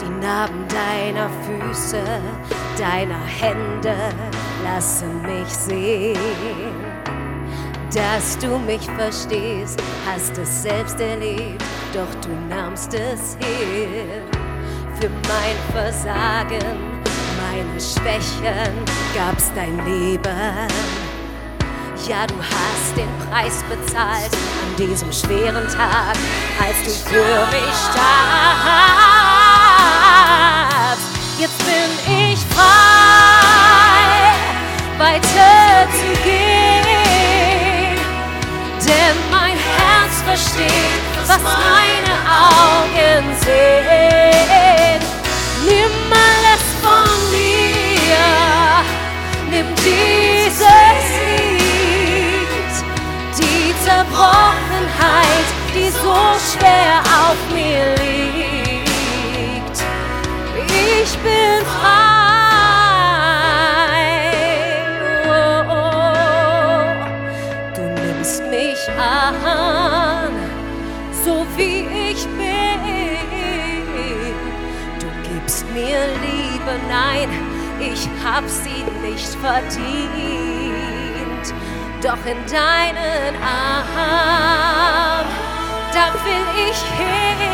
Die 0.00 0.12
Narben 0.24 0.64
deiner 0.68 1.30
Füße, 1.44 2.02
deiner 2.78 3.24
Hände 3.24 3.96
lassen 4.64 5.22
mich 5.22 5.48
sehen. 5.48 6.74
Dass 7.94 8.36
du 8.38 8.58
mich 8.58 8.90
verstehst, 8.98 9.80
hast 10.06 10.36
es 10.36 10.62
selbst 10.64 11.00
erlebt, 11.00 11.64
doch 11.94 12.14
du 12.20 12.28
nahmst 12.54 12.92
es 12.92 13.36
hin 13.40 14.35
für 15.00 15.10
mein 15.10 15.56
Versagen, 15.72 17.02
meine 17.36 17.80
Schwächen 17.80 18.84
gab's 19.14 19.50
dein 19.54 19.76
Leben. 19.84 20.68
Ja, 22.08 22.26
du 22.26 22.34
hast 22.38 22.96
den 22.96 23.08
Preis 23.28 23.62
bezahlt 23.68 24.32
an 24.32 24.76
diesem 24.78 25.12
schweren 25.12 25.68
Tag, 25.68 26.16
als 26.58 26.82
du 26.84 26.90
für 27.10 27.46
mich 27.50 27.76
starbst. 27.90 28.06
Jetzt 31.38 31.58
bin 31.58 31.90
ich 32.06 32.38
frei, 32.54 34.34
weiter 34.98 35.88
zu 35.92 36.08
gehen, 36.22 37.98
denn 38.80 39.16
mein 39.30 39.58
Herz 39.58 40.22
versteht, 40.24 41.15
was 41.28 41.42
meine 41.42 42.14
Augen 42.46 43.24
sehen. 43.40 45.00
Nimm 45.64 45.94
alles 46.12 46.64
von 46.82 47.10
mir, 47.30 48.26
nimm 49.50 49.68
dieses 49.76 51.06
Lied, 51.26 52.74
die 53.38 53.74
Zerbrochenheit, 53.84 55.46
die 55.74 55.90
so 55.90 56.16
schwer 56.50 56.94
auf 57.00 57.40
mir 57.52 57.84
liegt. 58.02 59.76
Ich 60.68 61.12
bin 61.18 61.64
frei. 61.64 62.15
Hab 78.26 78.48
sie 78.48 78.84
nicht 79.06 79.34
verdient. 79.36 79.86
Doch 82.02 82.24
in 82.26 82.44
deinen 82.50 83.34
Arm, 83.42 85.26
da 85.94 86.12
will 86.24 86.46
ich 86.68 86.80
hin. 86.98 87.46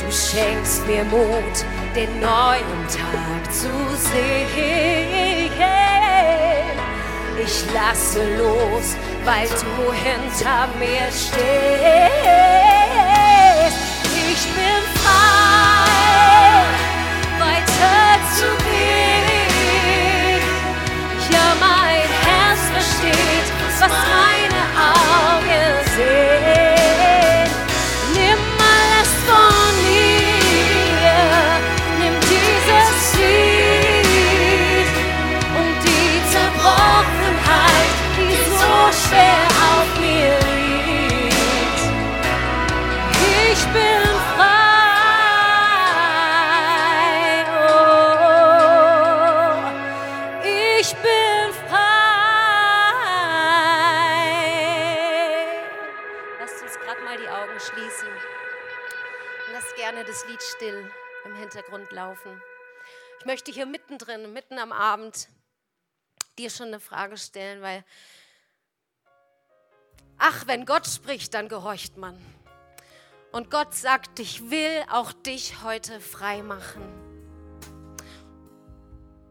Du 0.00 0.08
schenkst 0.12 0.86
mir 0.86 1.04
Mut, 1.04 1.56
den 1.96 2.20
neuen 2.20 2.86
Tag 2.88 3.52
zu 3.52 3.72
sehen. 3.96 5.50
Ich 7.44 7.64
lasse 7.72 8.22
los, 8.36 8.96
weil 9.24 9.48
du 9.48 9.92
hinter 9.92 10.68
mir 10.78 11.10
stehst. 11.10 11.38
Ich 14.30 14.44
bin 14.54 14.87
Hintergrund 61.58 61.90
laufen. 61.90 62.40
Ich 63.18 63.26
möchte 63.26 63.50
hier 63.50 63.66
mittendrin, 63.66 64.32
mitten 64.32 64.58
am 64.58 64.70
Abend, 64.70 65.28
dir 66.38 66.50
schon 66.50 66.68
eine 66.68 66.78
Frage 66.78 67.16
stellen, 67.16 67.62
weil, 67.62 67.84
ach, 70.18 70.46
wenn 70.46 70.64
Gott 70.64 70.86
spricht, 70.86 71.34
dann 71.34 71.48
gehorcht 71.48 71.96
man. 71.96 72.16
Und 73.32 73.50
Gott 73.50 73.74
sagt, 73.74 74.20
ich 74.20 74.50
will 74.50 74.84
auch 74.88 75.12
dich 75.12 75.64
heute 75.64 76.00
frei 76.00 76.42
machen. 76.42 76.82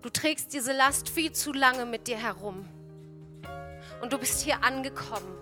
Du 0.02 0.10
trägst 0.10 0.52
diese 0.54 0.74
Last 0.74 1.08
viel 1.08 1.32
zu 1.32 1.54
lange 1.54 1.86
mit 1.86 2.08
dir 2.08 2.18
herum. 2.18 2.68
Und 4.02 4.12
du 4.12 4.18
bist 4.18 4.42
hier 4.42 4.64
angekommen. 4.64 5.34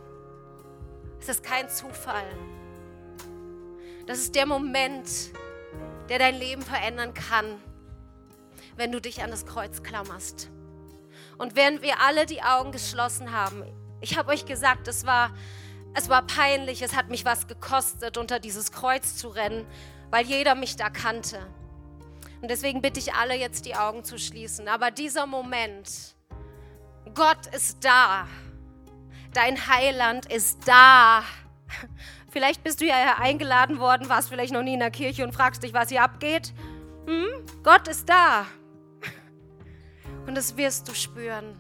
Es 1.20 1.30
ist 1.30 1.44
kein 1.44 1.68
Zufall. 1.68 2.28
Das 4.06 4.20
ist 4.20 4.36
der 4.36 4.46
Moment, 4.46 5.10
der 6.10 6.20
dein 6.20 6.36
Leben 6.36 6.62
verändern 6.62 7.14
kann, 7.14 7.46
wenn 8.76 8.92
du 8.92 9.00
dich 9.00 9.24
an 9.24 9.32
das 9.32 9.46
Kreuz 9.46 9.84
klammerst. 9.84 10.50
Und 11.38 11.56
während 11.56 11.82
wir 11.82 12.02
alle 12.02 12.26
die 12.26 12.42
Augen 12.42 12.72
geschlossen 12.72 13.32
haben, 13.32 13.64
ich 14.02 14.18
habe 14.18 14.32
euch 14.32 14.46
gesagt, 14.46 14.88
es 14.88 15.06
war, 15.06 15.32
es 15.94 16.10
war 16.10 16.26
peinlich, 16.26 16.82
es 16.82 16.96
hat 16.96 17.10
mich 17.10 17.26
was 17.26 17.48
gekostet, 17.48 18.18
unter 18.18 18.40
dieses 18.40 18.72
Kreuz 18.72 19.16
zu 19.16 19.30
rennen, 19.30 19.66
weil 20.12 20.26
jeder 20.26 20.56
mich 20.56 20.76
da 20.76 20.90
kannte. 20.90 21.40
Und 22.42 22.52
deswegen 22.52 22.82
bitte 22.82 23.00
ich 23.00 23.14
alle 23.14 23.36
jetzt 23.36 23.66
die 23.66 23.76
Augen 23.76 24.04
zu 24.04 24.18
schließen. 24.18 24.68
Aber 24.68 24.92
dieser 24.92 25.26
Moment, 25.26 26.16
Gott 27.14 27.48
ist 27.54 27.84
da. 27.84 28.28
Dein 29.34 29.68
Heiland 29.68 30.32
ist 30.32 30.68
da. 30.68 31.24
Vielleicht 32.36 32.66
bist 32.66 32.82
du 32.82 32.86
ja 32.86 33.16
eingeladen 33.18 33.80
worden, 33.80 34.10
warst 34.10 34.28
vielleicht 34.28 34.52
noch 34.52 34.62
nie 34.62 34.74
in 34.74 34.82
der 34.82 34.92
Kirche 34.92 35.24
und 35.24 35.32
fragst 35.32 35.64
dich, 35.64 35.74
was 35.74 35.88
hier 35.88 36.04
abgeht. 36.04 36.54
Hm? 37.08 37.28
Gott 37.64 37.88
ist 37.88 38.10
da. 38.10 38.46
Und 40.28 40.36
das 40.36 40.58
wirst 40.58 40.90
du 40.90 40.94
spüren, 40.94 41.58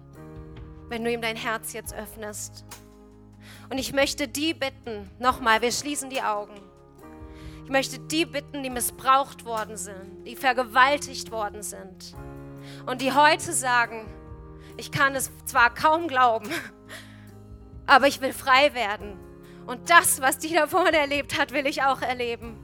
wenn 0.89 1.05
du 1.05 1.09
ihm 1.09 1.21
dein 1.21 1.37
Herz 1.37 1.71
jetzt 1.71 1.95
öffnest. 1.95 2.65
Und 3.69 3.77
ich 3.77 3.93
möchte 3.93 4.27
die 4.27 4.53
bitten, 4.53 5.09
nochmal, 5.17 5.61
wir 5.61 5.71
schließen 5.71 6.09
die 6.09 6.21
Augen. 6.21 6.59
Ich 7.63 7.71
möchte 7.71 7.97
die 7.97 8.25
bitten, 8.25 8.61
die 8.61 8.69
missbraucht 8.69 9.45
worden 9.45 9.77
sind, 9.77 10.25
die 10.27 10.35
vergewaltigt 10.35 11.31
worden 11.31 11.63
sind 11.63 12.13
und 12.85 12.99
die 12.99 13.13
heute 13.13 13.53
sagen, 13.53 14.13
ich 14.75 14.91
kann 14.91 15.15
es 15.15 15.31
zwar 15.45 15.73
kaum 15.73 16.09
glauben, 16.09 16.49
aber 17.85 18.07
ich 18.07 18.19
will 18.19 18.33
frei 18.33 18.73
werden. 18.73 19.24
Und 19.65 19.89
das, 19.89 20.21
was 20.21 20.37
die 20.37 20.53
da 20.53 20.67
vorne 20.67 20.97
erlebt 20.97 21.39
hat, 21.39 21.51
will 21.51 21.65
ich 21.65 21.83
auch 21.83 22.01
erleben. 22.01 22.59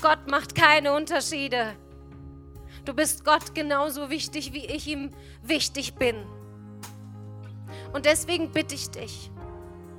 Gott 0.00 0.28
macht 0.28 0.54
keine 0.54 0.92
Unterschiede. 0.92 1.76
Du 2.84 2.92
bist 2.92 3.24
Gott 3.24 3.54
genauso 3.54 4.10
wichtig, 4.10 4.52
wie 4.52 4.66
ich 4.66 4.86
ihm 4.86 5.10
wichtig 5.42 5.94
bin. 5.94 6.26
Und 7.92 8.04
deswegen 8.04 8.50
bitte 8.50 8.74
ich 8.74 8.90
dich. 8.90 9.30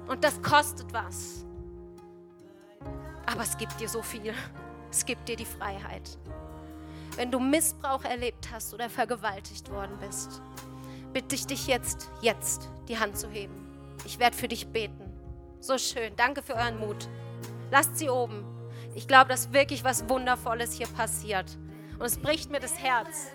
Und 0.07 0.23
das 0.23 0.41
kostet 0.41 0.93
was. 0.93 1.45
Aber 3.25 3.41
es 3.41 3.57
gibt 3.57 3.79
dir 3.79 3.89
so 3.89 4.01
viel. 4.01 4.33
Es 4.91 5.05
gibt 5.05 5.27
dir 5.27 5.35
die 5.35 5.45
Freiheit. 5.45 6.17
Wenn 7.15 7.31
du 7.31 7.39
Missbrauch 7.39 8.03
erlebt 8.03 8.49
hast 8.51 8.73
oder 8.73 8.89
vergewaltigt 8.89 9.71
worden 9.71 9.97
bist, 9.99 10.41
bitte 11.13 11.35
ich 11.35 11.47
dich 11.47 11.65
jetzt, 11.67 12.09
jetzt 12.21 12.69
die 12.87 12.99
Hand 12.99 13.17
zu 13.17 13.29
heben. 13.29 13.55
Ich 14.05 14.19
werde 14.19 14.35
für 14.35 14.49
dich 14.49 14.67
beten. 14.67 15.04
So 15.59 15.77
schön. 15.77 16.15
Danke 16.15 16.41
für 16.41 16.55
euren 16.55 16.79
Mut. 16.79 17.07
Lasst 17.71 17.97
sie 17.97 18.09
oben. 18.09 18.45
Ich 18.93 19.07
glaube, 19.07 19.29
dass 19.29 19.51
wirklich 19.51 19.83
was 19.83 20.07
Wundervolles 20.07 20.73
hier 20.73 20.87
passiert. 20.87 21.57
Und 21.99 22.05
es 22.05 22.17
bricht 22.17 22.51
mir 22.51 22.59
das 22.59 22.77
Herz. 22.77 23.31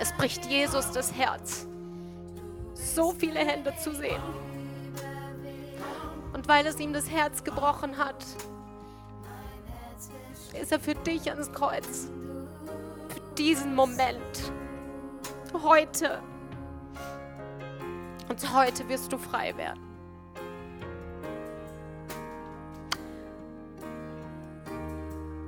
Es 0.00 0.12
bricht 0.12 0.46
Jesus 0.46 0.90
das 0.90 1.12
Herz, 1.12 1.66
so 2.74 3.12
viele 3.12 3.38
Hände 3.38 3.72
zu 3.76 3.94
sehen. 3.94 4.20
Und 6.32 6.48
weil 6.48 6.66
es 6.66 6.80
ihm 6.80 6.92
das 6.92 7.08
Herz 7.08 7.44
gebrochen 7.44 7.96
hat, 7.98 8.24
ist 10.60 10.72
er 10.72 10.80
für 10.80 10.94
dich 10.94 11.30
ans 11.30 11.52
Kreuz. 11.52 12.08
Diesen 13.38 13.74
Moment. 13.74 14.52
Heute. 15.54 16.20
Und 18.28 18.54
heute 18.54 18.88
wirst 18.88 19.12
du 19.12 19.18
frei 19.18 19.56
werden. 19.56 19.80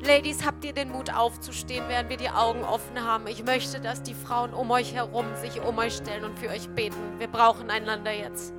Ladies, 0.01 0.45
habt 0.45 0.65
ihr 0.65 0.75
den 0.75 0.93
Mut 0.93 1.15
aufzustehen, 1.15 1.85
während 1.89 2.11
wir 2.11 2.19
die 2.19 2.29
Augen 2.29 2.63
offen 2.63 3.03
haben? 3.03 3.27
Ich 3.27 3.43
möchte, 3.43 3.81
dass 3.81 4.03
die 4.03 4.15
Frauen 4.15 4.53
um 4.53 4.71
euch 4.71 4.95
herum 4.95 5.35
sich 5.37 5.63
um 5.63 5.79
euch 5.79 5.95
stellen 5.95 6.25
und 6.25 6.39
für 6.39 6.49
euch 6.49 6.69
beten. 6.69 7.19
Wir 7.19 7.29
brauchen 7.29 7.71
einander 7.71 8.13
jetzt. 8.13 8.53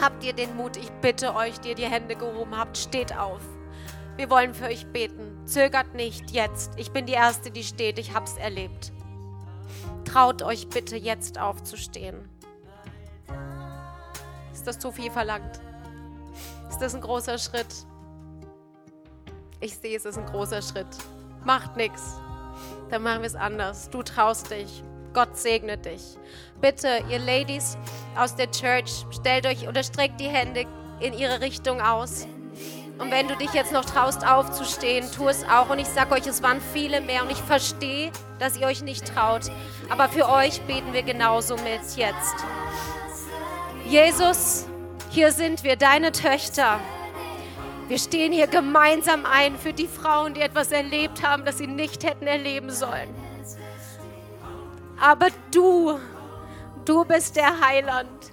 Habt 0.00 0.22
ihr 0.22 0.32
den 0.32 0.56
Mut? 0.56 0.76
Ich 0.76 0.90
bitte 1.00 1.34
euch, 1.34 1.58
die 1.60 1.70
ihr 1.70 1.74
die 1.74 1.86
Hände 1.86 2.14
gehoben 2.14 2.56
habt, 2.56 2.76
steht 2.76 3.16
auf. 3.16 3.40
Wir 4.16 4.30
wollen 4.30 4.54
für 4.54 4.66
euch 4.66 4.86
beten. 4.86 5.33
Zögert 5.46 5.94
nicht 5.94 6.30
jetzt. 6.30 6.72
Ich 6.76 6.90
bin 6.90 7.06
die 7.06 7.12
Erste, 7.12 7.50
die 7.50 7.64
steht. 7.64 7.98
Ich 7.98 8.14
habe 8.14 8.24
es 8.24 8.36
erlebt. 8.36 8.92
Traut 10.04 10.42
euch 10.42 10.68
bitte 10.68 10.96
jetzt 10.96 11.38
aufzustehen. 11.38 12.28
Ist 14.52 14.66
das 14.66 14.78
zu 14.78 14.92
viel 14.92 15.10
verlangt? 15.10 15.60
Ist 16.68 16.78
das 16.78 16.94
ein 16.94 17.00
großer 17.00 17.38
Schritt? 17.38 17.66
Ich 19.60 19.76
sehe, 19.76 19.96
es 19.96 20.04
ist 20.04 20.18
ein 20.18 20.26
großer 20.26 20.62
Schritt. 20.62 20.86
Macht 21.44 21.76
nichts. 21.76 22.18
Dann 22.90 23.02
machen 23.02 23.20
wir 23.20 23.26
es 23.26 23.34
anders. 23.34 23.90
Du 23.90 24.02
traust 24.02 24.50
dich. 24.50 24.82
Gott 25.12 25.36
segne 25.36 25.78
dich. 25.78 26.16
Bitte, 26.60 27.02
ihr 27.08 27.18
Ladies 27.18 27.78
aus 28.16 28.34
der 28.34 28.50
Church, 28.50 29.06
stellt 29.10 29.46
euch 29.46 29.68
oder 29.68 29.82
streckt 29.82 30.20
die 30.20 30.28
Hände 30.28 30.66
in 31.00 31.12
ihre 31.12 31.40
Richtung 31.40 31.80
aus. 31.80 32.26
Und 32.98 33.10
wenn 33.10 33.26
du 33.26 33.36
dich 33.36 33.52
jetzt 33.52 33.72
noch 33.72 33.84
traust 33.84 34.26
aufzustehen, 34.26 35.10
tu 35.10 35.28
es 35.28 35.44
auch. 35.48 35.68
Und 35.68 35.80
ich 35.80 35.88
sage 35.88 36.14
euch, 36.14 36.26
es 36.26 36.42
waren 36.42 36.60
viele 36.72 37.00
mehr. 37.00 37.22
Und 37.22 37.32
ich 37.32 37.38
verstehe, 37.42 38.12
dass 38.38 38.56
ihr 38.56 38.66
euch 38.66 38.82
nicht 38.82 39.12
traut. 39.14 39.50
Aber 39.90 40.08
für 40.08 40.28
euch 40.28 40.60
beten 40.62 40.92
wir 40.92 41.02
genauso 41.02 41.56
mit 41.56 41.96
jetzt. 41.96 42.34
Jesus, 43.86 44.66
hier 45.10 45.32
sind 45.32 45.64
wir, 45.64 45.76
deine 45.76 46.12
Töchter. 46.12 46.78
Wir 47.88 47.98
stehen 47.98 48.32
hier 48.32 48.46
gemeinsam 48.46 49.26
ein 49.26 49.58
für 49.58 49.72
die 49.72 49.88
Frauen, 49.88 50.34
die 50.34 50.40
etwas 50.40 50.70
erlebt 50.70 51.22
haben, 51.22 51.44
das 51.44 51.58
sie 51.58 51.66
nicht 51.66 52.04
hätten 52.04 52.26
erleben 52.26 52.70
sollen. 52.70 53.12
Aber 55.00 55.26
du, 55.50 55.98
du 56.84 57.04
bist 57.04 57.36
der 57.36 57.60
Heiland. 57.60 58.32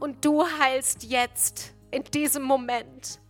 Und 0.00 0.24
du 0.24 0.44
heilst 0.58 1.04
jetzt 1.04 1.73
in 1.94 2.04
diesem 2.04 2.42
Moment. 2.42 3.20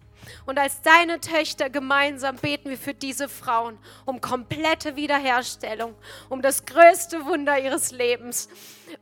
Und 0.47 0.59
als 0.59 0.81
deine 0.81 1.21
Töchter 1.21 1.69
gemeinsam 1.69 2.37
beten 2.37 2.71
wir 2.71 2.79
für 2.79 2.95
diese 2.95 3.29
Frauen 3.29 3.79
um 4.07 4.23
komplette 4.23 4.97
Wiederherstellung, 4.97 5.95
um 6.31 6.41
das 6.41 6.65
größte 6.65 7.27
Wunder 7.27 7.59
ihres 7.59 7.91
Lebens, 7.91 8.49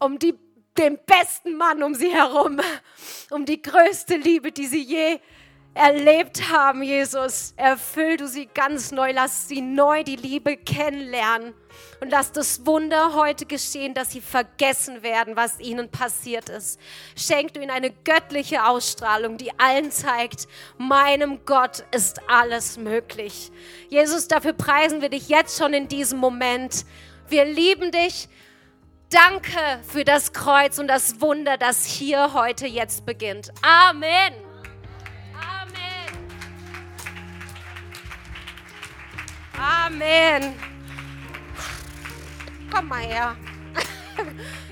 um 0.01 0.18
die, 0.18 0.35
den 0.77 0.98
besten 1.07 1.57
Mann 1.57 1.83
um 1.85 1.94
sie 1.94 2.12
herum, 2.12 2.61
um 3.31 3.44
die 3.44 3.62
größte 3.62 4.16
Liebe, 4.16 4.51
die 4.51 4.66
sie 4.66 4.83
je 4.83 5.20
erlebt 5.74 6.50
haben, 6.50 6.82
Jesus. 6.82 7.54
Erfüll 7.56 8.16
du 8.16 8.28
sie 8.28 8.46
ganz 8.46 8.92
neu, 8.92 9.12
lass 9.12 9.48
sie 9.48 9.61
neu 9.61 10.04
die 10.04 10.16
Liebe 10.16 10.56
kennenlernen 10.56 11.54
und 12.00 12.11
lass 12.11 12.32
das 12.32 12.66
Wunder 12.66 13.14
heute 13.14 13.46
geschehen, 13.46 13.94
dass 13.94 14.11
sie 14.11 14.20
vergessen 14.20 15.02
werden, 15.02 15.37
was 15.37 15.61
ihnen 15.61 15.90
passiert 15.90 16.48
ist. 16.48 16.78
Schenk 17.16 17.54
du 17.54 17.61
ihnen 17.61 17.70
eine 17.70 17.90
göttliche 17.90 18.66
Ausstrahlung, 18.66 19.38
die 19.38 19.58
allen 19.58 19.90
zeigt, 19.90 20.46
meinem 20.78 21.44
Gott 21.46 21.85
ist 21.94 22.20
alles 22.28 22.76
möglich. 22.76 23.50
Jesus, 23.88 24.28
dafür 24.28 24.52
preisen 24.52 25.00
wir 25.00 25.08
dich 25.08 25.28
jetzt 25.28 25.58
schon 25.58 25.72
in 25.72 25.88
diesem 25.88 26.18
Moment. 26.18 26.85
Wir 27.28 27.44
lieben 27.44 27.90
dich. 27.90 28.28
Danke 29.08 29.58
für 29.87 30.04
das 30.04 30.32
Kreuz 30.32 30.78
und 30.78 30.88
das 30.88 31.20
Wunder, 31.20 31.58
das 31.58 31.85
hier 31.85 32.32
heute 32.32 32.66
jetzt 32.66 33.04
beginnt. 33.04 33.52
Amen. 33.62 34.51
Amen. 39.62 40.55
Komm 42.72 42.88
mal 42.88 43.03
her. 43.03 43.37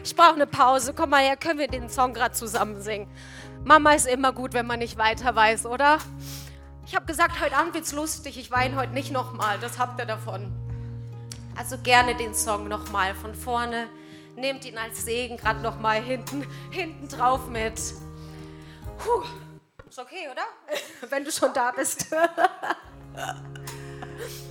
Ich 0.02 0.16
brauche 0.16 0.34
eine 0.34 0.46
Pause. 0.46 0.94
Komm 0.94 1.10
mal 1.10 1.22
her, 1.22 1.36
können 1.36 1.58
wir 1.58 1.68
den 1.68 1.88
Song 1.88 2.14
gerade 2.14 2.34
zusammen 2.34 2.80
singen? 2.80 3.08
Mama 3.64 3.92
ist 3.92 4.08
immer 4.08 4.32
gut, 4.32 4.54
wenn 4.54 4.66
man 4.66 4.80
nicht 4.80 4.98
weiter 4.98 5.34
weiß, 5.34 5.66
oder? 5.66 5.98
Ich 6.86 6.96
habe 6.96 7.06
gesagt, 7.06 7.40
heute 7.40 7.56
Abend 7.56 7.74
wird's 7.74 7.92
lustig. 7.92 8.38
Ich 8.38 8.50
weine 8.50 8.76
heute 8.76 8.92
nicht 8.92 9.12
nochmal. 9.12 9.58
Das 9.60 9.78
habt 9.78 10.00
ihr 10.00 10.06
davon. 10.06 10.50
Also 11.56 11.78
gerne 11.78 12.16
den 12.16 12.34
Song 12.34 12.66
nochmal 12.66 13.14
von 13.14 13.34
vorne. 13.34 13.88
Nehmt 14.36 14.64
ihn 14.64 14.78
als 14.78 15.04
Segen 15.04 15.36
gerade 15.36 15.60
nochmal 15.60 16.02
hinten, 16.02 16.46
hinten 16.70 17.08
drauf 17.08 17.46
mit. 17.46 17.80
Puh. 18.98 19.22
Ist 19.88 19.98
okay, 19.98 20.28
oder? 20.30 20.42
Wenn 21.10 21.24
du 21.24 21.30
schon 21.30 21.52
da 21.52 21.70
bist. 21.70 22.06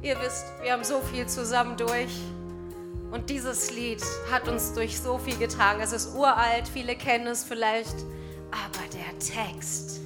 Ihr 0.00 0.16
wisst, 0.20 0.46
wir 0.62 0.72
haben 0.72 0.84
so 0.84 1.00
viel 1.00 1.26
zusammen 1.26 1.76
durch. 1.76 2.20
Und 3.10 3.30
dieses 3.30 3.72
Lied 3.72 4.02
hat 4.30 4.46
uns 4.46 4.72
durch 4.72 5.00
so 5.00 5.18
viel 5.18 5.36
getragen. 5.36 5.80
Es 5.82 5.92
ist 5.92 6.14
uralt, 6.14 6.68
viele 6.72 6.94
kennen 6.94 7.26
es 7.26 7.42
vielleicht. 7.42 7.96
Aber 8.50 8.84
der 8.92 9.18
Text, 9.18 10.00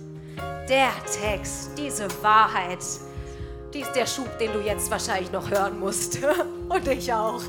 der 0.69 0.91
Text, 1.21 1.71
diese 1.77 2.09
Wahrheit, 2.23 2.79
die 3.75 3.81
ist 3.81 3.93
der 3.93 4.07
Schub, 4.07 4.39
den 4.39 4.53
du 4.53 4.61
jetzt 4.61 4.91
wahrscheinlich 4.91 5.31
noch 5.31 5.51
hören 5.51 5.79
musst. 5.79 6.19
Und 6.69 6.89
ich 6.89 7.13
auch. 7.13 7.43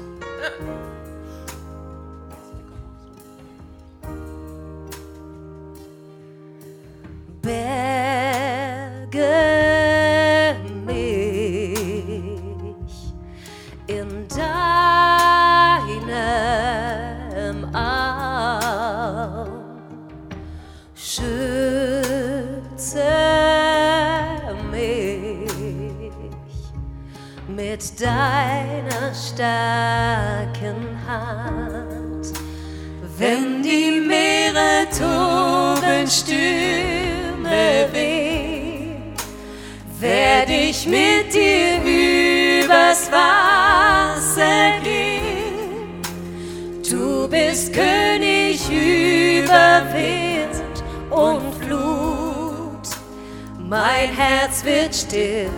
Mein 54.05 54.17
Herz 54.17 54.65
wird 54.65 54.93
still, 54.93 55.49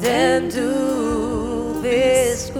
denn 0.00 0.48
du 0.48 1.82
bist 1.82 2.53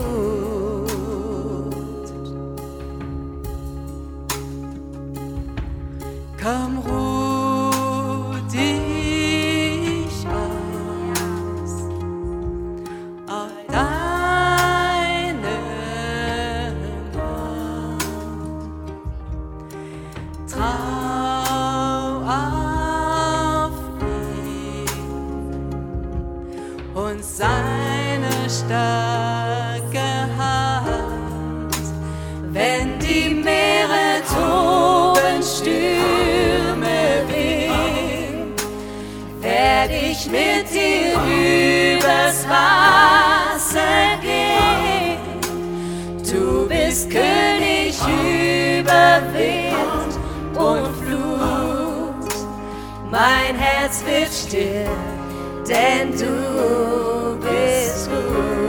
Mein 53.14 53.54
Herz 53.54 54.04
wird 54.04 54.32
still, 54.32 54.88
denn 55.68 56.10
du 56.18 57.38
bist 57.38 58.10
gut. 58.10 58.63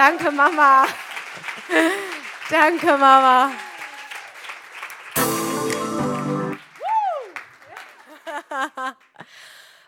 Danke, 0.00 0.30
Mama. 0.30 0.86
Danke, 2.48 2.96
Mama. 2.96 3.52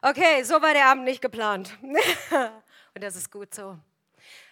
Okay, 0.03 0.43
so 0.43 0.61
war 0.61 0.75
der 0.75 0.85
Abend 0.85 1.05
nicht 1.05 1.23
geplant. 1.23 1.79
Und 2.95 3.03
das 3.03 3.17
ist 3.17 3.31
gut 3.31 3.55
so. 3.55 3.79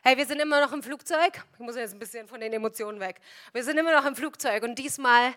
Hey, 0.03 0.17
wir 0.17 0.25
sind 0.25 0.41
immer 0.41 0.63
noch 0.63 0.73
im 0.73 0.83
Flugzeug. 0.83 1.45
Ich 1.53 1.59
muss 1.59 1.77
jetzt 1.77 1.93
ein 1.93 1.99
bisschen 1.99 2.27
von 2.27 2.41
den 2.41 2.55
Emotionen 2.55 2.99
weg. 2.99 3.21
Wir 3.53 3.63
sind 3.63 3.77
immer 3.77 3.93
noch 3.93 4.07
im 4.07 4.17
Flugzeug 4.17 4.63
und 4.63 4.79
diesmal, 4.79 5.35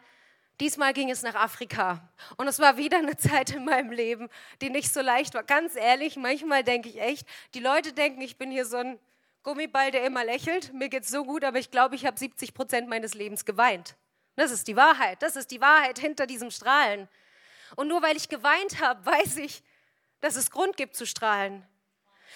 diesmal 0.62 0.94
ging 0.94 1.12
es 1.12 1.22
nach 1.22 1.36
Afrika. 1.36 2.00
Und 2.38 2.48
es 2.48 2.60
war 2.60 2.78
wieder 2.78 2.98
eine 2.98 3.18
Zeit 3.18 3.50
in 3.52 3.66
meinem 3.66 3.92
Leben, 3.92 4.30
die 4.62 4.70
nicht 4.70 4.94
so 4.94 5.02
leicht 5.02 5.34
war. 5.34 5.44
Ganz 5.44 5.76
ehrlich, 5.76 6.16
manchmal 6.16 6.64
denke 6.64 6.88
ich 6.88 7.02
echt, 7.02 7.28
die 7.56 7.60
Leute 7.60 7.92
denken, 7.92 8.22
ich 8.22 8.38
bin 8.38 8.52
hier 8.52 8.66
so 8.66 8.78
ein 8.78 9.00
Gummiball, 9.44 9.92
der 9.92 10.06
immer 10.06 10.24
lächelt. 10.24 10.74
Mir 10.74 10.90
geht's 10.90 11.10
so 11.10 11.26
gut, 11.26 11.44
aber 11.44 11.60
ich 11.60 11.70
glaube, 11.70 11.96
ich 11.96 12.06
habe 12.06 12.18
70 12.18 12.54
Prozent 12.54 12.88
meines 12.90 13.14
Lebens 13.14 13.46
geweint. 13.46 13.96
Das 14.36 14.52
ist 14.52 14.68
die 14.68 14.76
Wahrheit. 14.76 15.22
Das 15.22 15.36
ist 15.36 15.52
die 15.52 15.62
Wahrheit 15.62 16.00
hinter 16.00 16.26
diesem 16.26 16.50
Strahlen. 16.50 17.08
Und 17.76 17.88
nur 17.88 18.02
weil 18.02 18.16
ich 18.16 18.30
geweint 18.30 18.82
habe, 18.82 19.06
weiß 19.06 19.38
ich, 19.38 19.64
dass 20.22 20.36
es 20.36 20.50
Grund 20.50 20.78
gibt 20.78 20.96
zu 20.96 21.06
strahlen. 21.06 21.66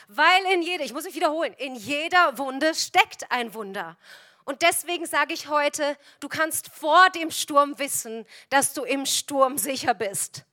Weil 0.07 0.43
in 0.53 0.61
jeder, 0.61 0.83
ich 0.83 0.93
muss 0.93 1.05
mich 1.05 1.15
wiederholen, 1.15 1.53
in 1.57 1.75
jeder 1.75 2.37
Wunde 2.37 2.75
steckt 2.75 3.31
ein 3.31 3.53
Wunder. 3.53 3.97
Und 4.45 4.61
deswegen 4.61 5.05
sage 5.05 5.33
ich 5.33 5.47
heute, 5.49 5.97
du 6.19 6.29
kannst 6.29 6.69
vor 6.69 7.09
dem 7.09 7.31
Sturm 7.31 7.79
wissen, 7.79 8.25
dass 8.49 8.73
du 8.73 8.83
im 8.83 9.05
Sturm 9.05 9.57
sicher 9.57 9.93
bist. 9.93 10.45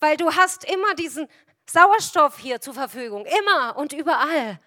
Weil 0.00 0.16
du 0.16 0.34
hast 0.34 0.64
immer 0.64 0.94
diesen 0.94 1.28
Sauerstoff 1.68 2.38
hier 2.38 2.60
zur 2.60 2.74
Verfügung, 2.74 3.26
immer 3.26 3.76
und 3.76 3.92
überall. 3.92 4.60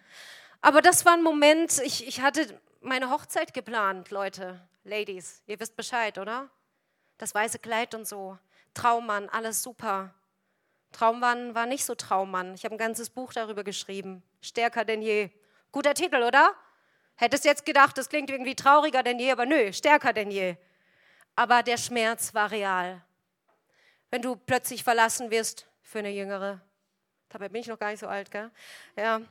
Aber 0.62 0.82
das 0.82 1.05
war 1.05 1.14
ein 1.14 1.24
Moment, 1.24 1.80
ich, 1.80 2.08
ich 2.08 2.22
hatte 2.22 2.60
meine 2.82 3.10
Hochzeit 3.10 3.53
geplant, 3.53 4.12
Leute, 4.12 4.60
Ladies, 4.84 5.41
ihr 5.47 5.60
wisst 5.60 5.76
Bescheid, 5.76 6.18
oder? 6.18 6.49
Das 7.18 7.34
weiße 7.34 7.60
Kleid 7.60 7.93
und 7.95 8.08
so, 8.08 8.38
Traummann, 8.74 9.30
alles 9.30 9.64
super. 9.64 10.14
Traummann 10.91 11.53
war 11.55 11.66
nicht 11.66 11.84
so 11.84 11.95
Traummann. 11.95 12.53
Ich 12.53 12.64
habe 12.64 12.76
ein 12.76 12.78
ganzes 12.78 13.10
Buch 13.10 13.34
darüber 13.34 13.64
geschrieben. 13.64 14.24
Stärker 14.41 14.86
denn 14.86 15.01
je. 15.01 15.30
Guter 15.72 15.93
Titel, 15.93 16.24
oder? 16.24 16.55
Hättest 17.16 17.45
jetzt 17.45 17.66
gedacht, 17.66 17.97
das 17.97 18.10
klingt 18.10 18.30
irgendwie 18.30 18.55
trauriger 18.55 19.03
denn 19.03 19.20
je, 19.20 19.32
aber 19.32 19.45
nö, 19.45 19.74
stärker 19.74 20.14
denn 20.14 20.32
je. 20.32 20.55
Aber 21.36 21.64
der 21.64 21.78
Schmerz 21.78 22.34
war 22.34 22.51
real. 22.51 23.03
Wenn 24.10 24.22
du 24.22 24.36
plötzlich 24.36 24.84
verlassen 24.84 25.30
wirst 25.30 25.68
für 25.82 25.99
eine 25.99 26.12
Jüngere, 26.12 26.62
dabei 27.30 27.49
bin 27.49 27.62
ich 27.62 27.68
noch 27.68 27.80
gar 27.80 27.91
nicht 27.91 27.99
so 27.99 28.08
alt, 28.08 28.32
gell? 28.32 28.49
Ja. 28.95 29.22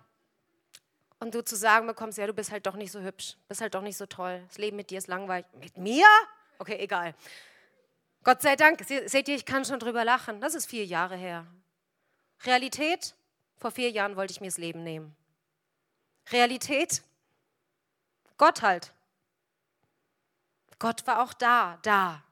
Und 1.19 1.35
du 1.35 1.43
zu 1.43 1.57
sagen 1.57 1.87
bekommst, 1.87 2.19
ja, 2.19 2.27
du 2.27 2.35
bist 2.35 2.51
halt 2.51 2.67
doch 2.67 2.75
nicht 2.75 2.93
so 2.93 3.01
hübsch, 3.01 3.37
bist 3.49 3.61
halt 3.61 3.75
doch 3.75 3.83
nicht 3.83 3.97
so 3.97 4.07
toll. 4.07 4.45
Das 4.49 4.59
Leben 4.59 4.77
mit 4.77 4.91
dir 4.91 4.99
ist 4.99 5.09
langweilig. 5.09 5.47
Mit 5.59 5.79
mir? 5.79 6.07
Okay, 6.59 6.77
egal. 6.79 7.15
Gott 8.23 8.43
sei 8.43 8.57
Dank, 8.57 8.85
seht 8.85 9.29
ihr, 9.29 9.37
ich 9.37 9.47
kann 9.47 9.65
schon 9.65 9.79
drüber 9.79 10.05
lachen. 10.05 10.41
Das 10.41 10.55
ist 10.55 10.67
vier 10.67 10.85
Jahre 10.85 11.17
her. 11.17 11.47
Realität, 12.45 13.15
vor 13.57 13.71
vier 13.71 13.91
Jahren 13.91 14.17
wollte 14.17 14.33
ich 14.33 14.41
mir 14.41 14.49
das 14.49 14.59
Leben 14.59 14.83
nehmen. 14.83 15.17
Realität, 16.31 17.03
Gott 18.37 18.63
halt. 18.63 18.93
Gott 20.79 21.07
war 21.07 21.23
auch 21.23 21.33
da, 21.33 21.79
da. 21.83 22.23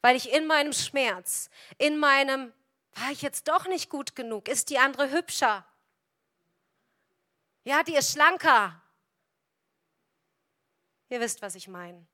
Weil 0.00 0.14
ich 0.14 0.32
in 0.32 0.46
meinem 0.46 0.72
Schmerz, 0.72 1.50
in 1.78 1.98
meinem, 1.98 2.52
war 2.94 3.10
ich 3.10 3.22
jetzt 3.22 3.48
doch 3.48 3.66
nicht 3.66 3.90
gut 3.90 4.14
genug, 4.14 4.48
ist 4.48 4.70
die 4.70 4.78
andere 4.78 5.10
hübscher. 5.10 5.64
Ja, 7.68 7.82
die 7.82 7.96
ist 7.96 8.12
schlanker. 8.12 8.80
Ihr 11.10 11.20
wisst, 11.20 11.42
was 11.42 11.54
ich 11.54 11.68
meine. 11.68 12.06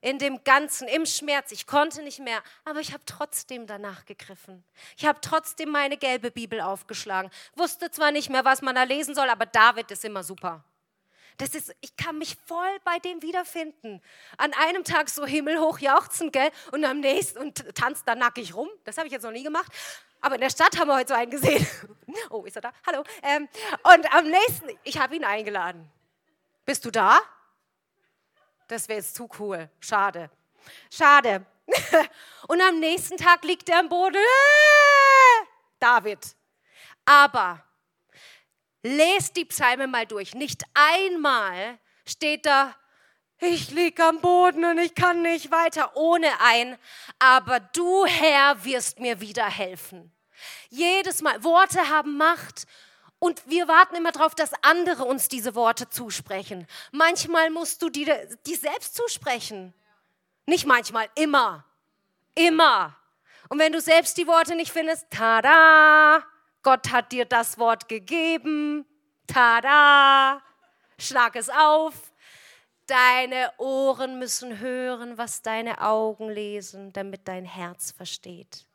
In 0.00 0.18
dem 0.18 0.42
Ganzen, 0.42 0.88
im 0.88 1.04
Schmerz, 1.04 1.52
ich 1.52 1.66
konnte 1.66 2.02
nicht 2.02 2.18
mehr, 2.18 2.42
aber 2.64 2.80
ich 2.80 2.94
habe 2.94 3.04
trotzdem 3.04 3.66
danach 3.66 4.06
gegriffen. 4.06 4.64
Ich 4.96 5.04
habe 5.04 5.20
trotzdem 5.20 5.68
meine 5.68 5.98
gelbe 5.98 6.30
Bibel 6.30 6.62
aufgeschlagen. 6.62 7.30
Wusste 7.54 7.90
zwar 7.90 8.10
nicht 8.10 8.30
mehr, 8.30 8.46
was 8.46 8.62
man 8.62 8.74
da 8.74 8.84
lesen 8.84 9.14
soll, 9.14 9.28
aber 9.28 9.44
David 9.44 9.90
ist 9.90 10.02
immer 10.02 10.24
super. 10.24 10.64
Das 11.36 11.54
ist, 11.54 11.74
ich 11.82 11.94
kann 11.96 12.16
mich 12.16 12.34
voll 12.46 12.80
bei 12.84 12.98
dem 13.00 13.20
wiederfinden. 13.20 14.00
An 14.38 14.54
einem 14.54 14.84
Tag 14.84 15.10
so 15.10 15.26
himmelhoch 15.26 15.78
jauchzen, 15.78 16.32
gell? 16.32 16.50
Und 16.72 16.86
am 16.86 17.00
nächsten 17.00 17.38
und 17.38 17.74
tanzt 17.74 18.08
da 18.08 18.14
nackig 18.14 18.54
rum. 18.54 18.70
Das 18.84 18.96
habe 18.96 19.08
ich 19.08 19.12
jetzt 19.12 19.24
noch 19.24 19.30
nie 19.30 19.42
gemacht. 19.42 19.70
Aber 20.24 20.36
in 20.36 20.40
der 20.40 20.48
Stadt 20.48 20.78
haben 20.78 20.88
wir 20.88 20.96
heute 20.96 21.12
so 21.12 21.20
einen 21.20 21.30
gesehen. 21.30 21.66
Oh, 22.30 22.44
ist 22.44 22.54
er 22.54 22.62
da? 22.62 22.72
Hallo. 22.86 23.02
Ähm, 23.22 23.48
und 23.82 24.14
am 24.14 24.28
nächsten, 24.28 24.70
ich 24.84 24.98
habe 24.98 25.16
ihn 25.16 25.24
eingeladen. 25.24 25.90
Bist 26.64 26.84
du 26.84 26.92
da? 26.92 27.18
Das 28.68 28.88
wäre 28.88 29.00
jetzt 29.00 29.16
zu 29.16 29.28
cool. 29.40 29.68
Schade. 29.80 30.30
Schade. 30.90 31.44
und 32.48 32.62
am 32.62 32.78
nächsten 32.78 33.16
Tag 33.16 33.42
liegt 33.42 33.68
er 33.68 33.80
am 33.80 33.88
Boden. 33.88 34.14
Äh, 34.14 35.46
David. 35.80 36.36
Aber 37.04 37.64
lest 38.82 39.36
die 39.36 39.44
Psalme 39.44 39.88
mal 39.88 40.06
durch. 40.06 40.34
Nicht 40.34 40.62
einmal 40.72 41.78
steht 42.06 42.46
da, 42.46 42.76
ich 43.40 43.72
liege 43.72 44.04
am 44.04 44.20
Boden 44.20 44.64
und 44.64 44.78
ich 44.78 44.94
kann 44.94 45.20
nicht 45.22 45.50
weiter 45.50 45.96
ohne 45.96 46.28
ein, 46.40 46.78
aber 47.18 47.58
du 47.58 48.06
Herr 48.06 48.64
wirst 48.64 49.00
mir 49.00 49.20
wieder 49.20 49.46
helfen. 49.46 50.13
Jedes 50.70 51.22
Mal, 51.22 51.42
Worte 51.44 51.88
haben 51.88 52.16
Macht 52.16 52.66
und 53.18 53.48
wir 53.48 53.68
warten 53.68 53.96
immer 53.96 54.12
darauf, 54.12 54.34
dass 54.34 54.52
andere 54.62 55.04
uns 55.04 55.28
diese 55.28 55.54
Worte 55.54 55.88
zusprechen. 55.88 56.66
Manchmal 56.92 57.50
musst 57.50 57.80
du 57.80 57.88
die, 57.88 58.10
die 58.46 58.54
selbst 58.54 58.94
zusprechen. 58.94 59.72
Nicht 60.46 60.66
manchmal, 60.66 61.08
immer. 61.14 61.64
Immer. 62.34 62.96
Und 63.48 63.58
wenn 63.58 63.72
du 63.72 63.80
selbst 63.80 64.18
die 64.18 64.26
Worte 64.26 64.54
nicht 64.56 64.72
findest, 64.72 65.06
tada, 65.10 66.22
Gott 66.62 66.90
hat 66.90 67.12
dir 67.12 67.24
das 67.24 67.58
Wort 67.58 67.88
gegeben, 67.88 68.84
tada, 69.26 70.42
schlag 70.98 71.36
es 71.36 71.48
auf. 71.48 71.94
Deine 72.86 73.52
Ohren 73.56 74.18
müssen 74.18 74.58
hören, 74.58 75.16
was 75.16 75.40
deine 75.40 75.80
Augen 75.80 76.28
lesen, 76.28 76.92
damit 76.92 77.26
dein 77.26 77.46
Herz 77.46 77.92
versteht. 77.92 78.66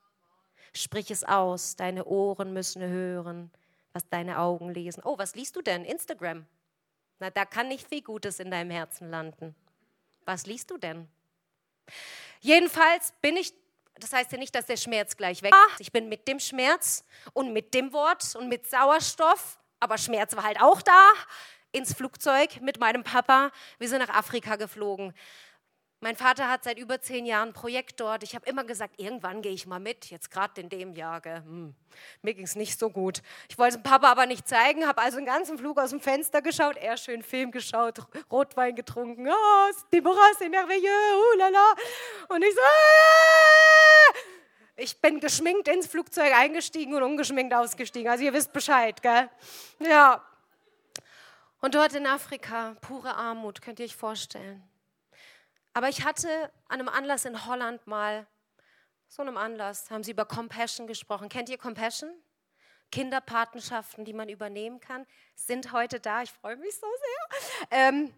Sprich 0.80 1.12
es 1.12 1.26
aus, 1.26 1.76
deine 1.76 2.06
Ohren 2.06 2.54
müssen 2.54 2.82
hören, 2.82 3.52
was 3.92 4.08
deine 4.08 4.40
Augen 4.40 4.74
lesen. 4.74 5.02
Oh, 5.04 5.18
was 5.18 5.36
liest 5.36 5.58
du 5.58 5.62
denn? 5.62 5.84
Instagram. 5.84 6.46
Na, 7.20 7.30
da 7.30 7.44
kann 7.44 7.68
nicht 7.68 7.86
viel 7.86 8.02
Gutes 8.02 8.40
in 8.40 8.50
deinem 8.50 8.72
Herzen 8.72 9.10
landen. 9.10 9.56
Was 10.24 10.46
liest 10.46 10.72
du 10.72 10.78
denn? 10.78 11.10
Jedenfalls 12.40 13.14
bin 13.22 13.36
ich, 13.36 13.54
das 13.96 14.14
heißt 14.14 14.32
ja 14.32 14.38
nicht, 14.38 14.56
dass 14.56 14.68
der 14.68 14.78
Schmerz 14.78 15.18
gleich 15.18 15.42
weg 15.44 15.54
ist. 15.72 15.82
Ich 15.82 15.92
bin 15.92 16.08
mit 16.08 16.30
dem 16.30 16.40
Schmerz 16.40 17.04
und 17.34 17.52
mit 17.52 17.74
dem 17.74 17.92
Wort 17.92 18.36
und 18.36 18.48
mit 18.48 18.66
Sauerstoff, 18.70 19.60
aber 19.82 19.98
Schmerz 19.98 20.34
war 20.38 20.44
halt 20.44 20.62
auch 20.62 20.82
da, 20.82 21.12
ins 21.74 21.94
Flugzeug 21.94 22.62
mit 22.62 22.80
meinem 22.80 23.04
Papa. 23.04 23.52
Wir 23.80 23.90
sind 23.90 24.00
nach 24.00 24.16
Afrika 24.16 24.56
geflogen. 24.56 25.14
Mein 26.02 26.16
Vater 26.16 26.50
hat 26.50 26.64
seit 26.64 26.80
über 26.80 27.02
zehn 27.02 27.26
Jahren 27.26 27.50
ein 27.50 27.54
Projekt 27.54 28.00
dort. 28.00 28.24
Ich 28.24 28.34
habe 28.34 28.50
immer 28.50 28.64
gesagt, 28.64 28.98
irgendwann 29.02 29.42
gehe 29.42 29.52
ich 29.52 29.68
mal 29.68 29.82
mit. 29.82 30.10
Jetzt 30.10 30.32
gerade 30.32 30.62
in 30.62 30.70
dem 30.70 30.94
Jahr. 30.94 31.22
Hm, 31.24 31.76
mir 32.22 32.34
ging 32.34 32.46
es 32.46 32.56
nicht 32.56 32.80
so 32.80 32.90
gut. 32.90 33.22
Ich 33.50 33.58
wollte 33.58 33.78
es 33.78 33.84
Papa 33.84 34.10
aber 34.10 34.26
nicht 34.26 34.48
zeigen, 34.48 34.88
habe 34.88 35.02
also 35.02 35.18
den 35.18 35.26
ganzen 35.26 35.58
Flug 35.58 35.78
aus 35.78 35.90
dem 35.90 36.00
Fenster 36.00 36.42
geschaut, 36.42 36.78
er 36.78 36.96
schön 36.96 37.22
Film 37.22 37.52
geschaut, 37.52 38.00
Rotwein 38.32 38.76
getrunken. 38.76 39.28
Oh, 39.28 39.72
Deborah, 39.92 40.32
c'est 40.40 40.48
merveilleux, 40.48 40.88
uh, 40.88 41.38
lala. 41.38 41.74
Und 42.30 42.44
ich 42.44 42.54
so, 42.54 42.62
ah! 42.62 44.14
ich 44.78 45.02
bin 45.02 45.20
geschminkt 45.20 45.68
ins 45.68 45.88
Flugzeug 45.88 46.34
eingestiegen 46.34 46.94
und 46.94 47.04
ungeschminkt 47.04 47.54
ausgestiegen. 47.54 48.10
Also 48.10 48.24
ihr 48.24 48.34
wisst 48.34 48.54
Bescheid, 48.54 49.02
gell? 49.02 49.30
Ja. 49.80 50.24
Und 51.60 51.76
dort 51.76 51.94
in 51.94 52.08
Afrika, 52.08 52.78
pure 52.80 53.14
Armut, 53.16 53.62
könnt 53.62 53.80
ihr 53.80 53.86
euch 53.86 53.98
vorstellen. 53.98 54.64
Aber 55.74 55.90
ich 55.90 56.04
hatte 56.04 56.30
an 56.68 56.80
einem 56.80 56.90
Anlass 56.90 57.26
in 57.26 57.46
Holland 57.46 57.86
mal, 57.88 58.28
so 59.08 59.22
einem 59.22 59.38
Anlass, 59.38 59.90
haben 59.90 60.04
sie 60.04 60.12
über 60.12 60.26
Compassion 60.26 60.88
gesprochen. 60.88 61.30
Kennt 61.30 61.50
ihr 61.50 61.58
Compassion? 61.58 62.12
Kinderpatenschaften, 62.92 64.06
die 64.06 64.14
man 64.14 64.30
übernehmen 64.30 64.80
kann, 64.80 65.06
sind 65.36 65.72
heute 65.72 66.00
da. 66.00 66.24
Ich 66.24 66.32
freue 66.32 66.58
mich 66.58 66.76
so 66.76 66.88
sehr. 66.88 67.68
Ähm, 67.72 68.14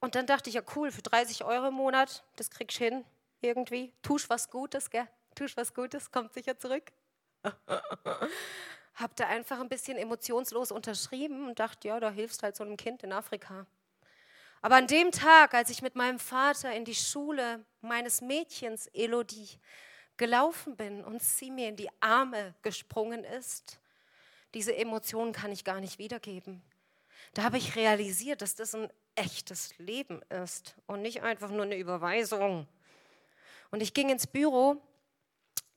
und 0.00 0.14
dann 0.14 0.26
dachte 0.26 0.50
ich, 0.50 0.54
ja 0.54 0.62
cool, 0.76 0.90
für 0.90 1.02
30 1.02 1.44
Euro 1.44 1.68
im 1.68 1.74
Monat, 1.74 2.24
das 2.36 2.50
kriegst 2.50 2.78
du 2.80 2.84
hin 2.84 3.04
irgendwie. 3.40 3.92
Tusch 4.02 4.28
was 4.28 4.50
Gutes, 4.50 4.90
gell? 4.90 5.08
Tusch 5.34 5.56
was 5.56 5.74
Gutes, 5.74 6.10
kommt 6.10 6.32
sicher 6.32 6.58
zurück. 6.58 6.92
Hab 8.94 9.16
da 9.16 9.26
einfach 9.26 9.58
ein 9.60 9.68
bisschen 9.68 9.96
emotionslos 9.96 10.70
unterschrieben 10.70 11.48
und 11.48 11.58
dachte, 11.58 11.88
ja, 11.88 11.98
da 11.98 12.10
hilfst 12.10 12.42
halt 12.42 12.56
so 12.56 12.64
einem 12.64 12.76
Kind 12.76 13.02
in 13.02 13.12
Afrika. 13.12 13.66
Aber 14.62 14.76
an 14.76 14.86
dem 14.86 15.10
Tag, 15.10 15.54
als 15.54 15.70
ich 15.70 15.82
mit 15.82 15.96
meinem 15.96 16.20
Vater 16.20 16.72
in 16.72 16.84
die 16.84 16.94
Schule 16.94 17.64
meines 17.80 18.20
Mädchens 18.20 18.86
Elodie 18.94 19.48
gelaufen 20.16 20.76
bin 20.76 21.02
und 21.02 21.20
sie 21.20 21.50
mir 21.50 21.68
in 21.68 21.76
die 21.76 21.90
Arme 22.00 22.54
gesprungen 22.62 23.24
ist, 23.24 23.80
diese 24.54 24.76
Emotionen 24.76 25.32
kann 25.32 25.50
ich 25.50 25.64
gar 25.64 25.80
nicht 25.80 25.98
wiedergeben. 25.98 26.62
Da 27.34 27.42
habe 27.42 27.58
ich 27.58 27.74
realisiert, 27.74 28.40
dass 28.40 28.54
das 28.54 28.74
ein 28.74 28.88
echtes 29.16 29.76
Leben 29.78 30.22
ist 30.44 30.76
und 30.86 31.02
nicht 31.02 31.22
einfach 31.22 31.50
nur 31.50 31.64
eine 31.64 31.76
Überweisung. 31.76 32.68
Und 33.72 33.82
ich 33.82 33.94
ging 33.94 34.10
ins 34.10 34.28
Büro 34.28 34.80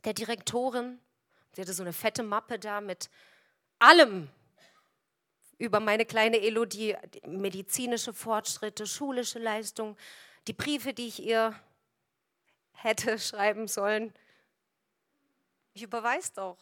der 0.03 0.13
Direktorin, 0.13 0.99
sie 1.53 1.61
hatte 1.61 1.73
so 1.73 1.81
eine 1.81 1.93
fette 1.93 2.21
Mappe 2.21 2.59
da 2.59 2.81
mit 2.81 3.09
allem 3.79 4.29
über 5.58 5.80
meine 5.80 6.06
kleine 6.06 6.39
Elodie, 6.41 6.95
medizinische 7.26 8.14
Fortschritte, 8.14 8.86
schulische 8.86 9.39
Leistung, 9.39 9.97
die 10.47 10.53
Briefe, 10.53 10.93
die 10.93 11.08
ich 11.08 11.24
ihr 11.24 11.56
hätte 12.74 13.18
schreiben 13.20 13.68
sollen. 13.68 14.14
Ich 15.74 15.84
überweise 15.84 16.32
doch. 16.36 16.58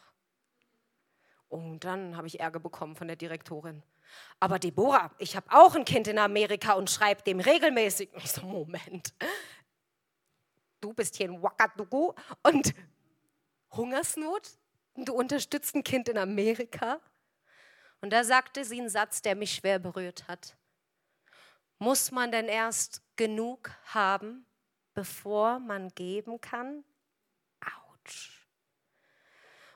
Und 1.48 1.84
dann 1.84 2.16
habe 2.16 2.26
ich 2.26 2.40
Ärger 2.40 2.58
bekommen 2.58 2.96
von 2.96 3.06
der 3.06 3.16
Direktorin. 3.16 3.82
Aber 4.40 4.58
Deborah, 4.58 5.10
ich 5.18 5.36
habe 5.36 5.46
auch 5.50 5.74
ein 5.74 5.84
Kind 5.84 6.08
in 6.08 6.18
Amerika 6.18 6.74
und 6.74 6.90
schreibe 6.90 7.22
dem 7.22 7.40
regelmäßig. 7.40 8.10
Ich 8.16 8.32
so, 8.32 8.42
Moment. 8.42 9.14
Du 10.80 10.92
bist 10.92 11.16
hier 11.16 11.26
in 11.26 11.38
Ouagadougou 11.38 12.14
und 12.42 12.74
Hungersnot? 13.72 14.50
Du 14.96 15.14
unterstützt 15.14 15.74
ein 15.74 15.82
Kind 15.82 16.08
in 16.08 16.18
Amerika? 16.18 17.00
Und 18.00 18.10
da 18.10 18.24
sagte 18.24 18.64
sie 18.64 18.78
einen 18.78 18.88
Satz, 18.88 19.22
der 19.22 19.34
mich 19.34 19.54
schwer 19.54 19.78
berührt 19.78 20.28
hat. 20.28 20.56
Muss 21.78 22.10
man 22.10 22.30
denn 22.30 22.48
erst 22.48 23.02
genug 23.16 23.70
haben, 23.86 24.46
bevor 24.94 25.58
man 25.58 25.88
geben 25.90 26.40
kann? 26.40 26.84
Autsch. 27.60 28.48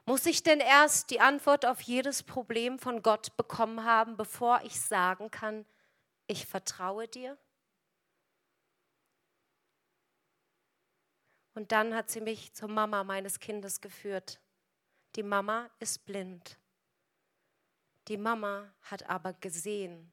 Muss 0.04 0.24
ich 0.26 0.42
denn 0.42 0.60
erst 0.60 1.10
die 1.10 1.20
Antwort 1.20 1.66
auf 1.66 1.80
jedes 1.80 2.22
Problem 2.22 2.78
von 2.78 3.02
Gott 3.02 3.36
bekommen 3.36 3.84
haben, 3.84 4.16
bevor 4.16 4.62
ich 4.62 4.80
sagen 4.80 5.30
kann, 5.30 5.66
ich 6.26 6.46
vertraue 6.46 7.08
dir? 7.08 7.36
Und 11.54 11.72
dann 11.72 11.94
hat 11.94 12.08
sie 12.08 12.20
mich 12.20 12.54
zur 12.54 12.68
Mama 12.68 13.02
meines 13.02 13.40
Kindes 13.40 13.80
geführt. 13.80 14.40
Die 15.16 15.24
Mama 15.24 15.68
ist 15.80 16.06
blind. 16.06 16.56
Die 18.08 18.16
Mama 18.16 18.74
hat 18.82 19.04
aber 19.04 19.34
gesehen, 19.34 20.12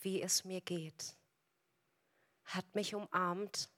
wie 0.00 0.22
es 0.22 0.44
mir 0.44 0.60
geht, 0.62 1.14
hat 2.44 2.74
mich 2.74 2.94
umarmt 2.94 3.70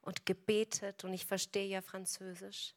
und 0.00 0.24
gebetet 0.24 1.04
und 1.04 1.12
ich 1.12 1.26
verstehe 1.26 1.68
ja 1.68 1.82
Französisch. 1.82 2.74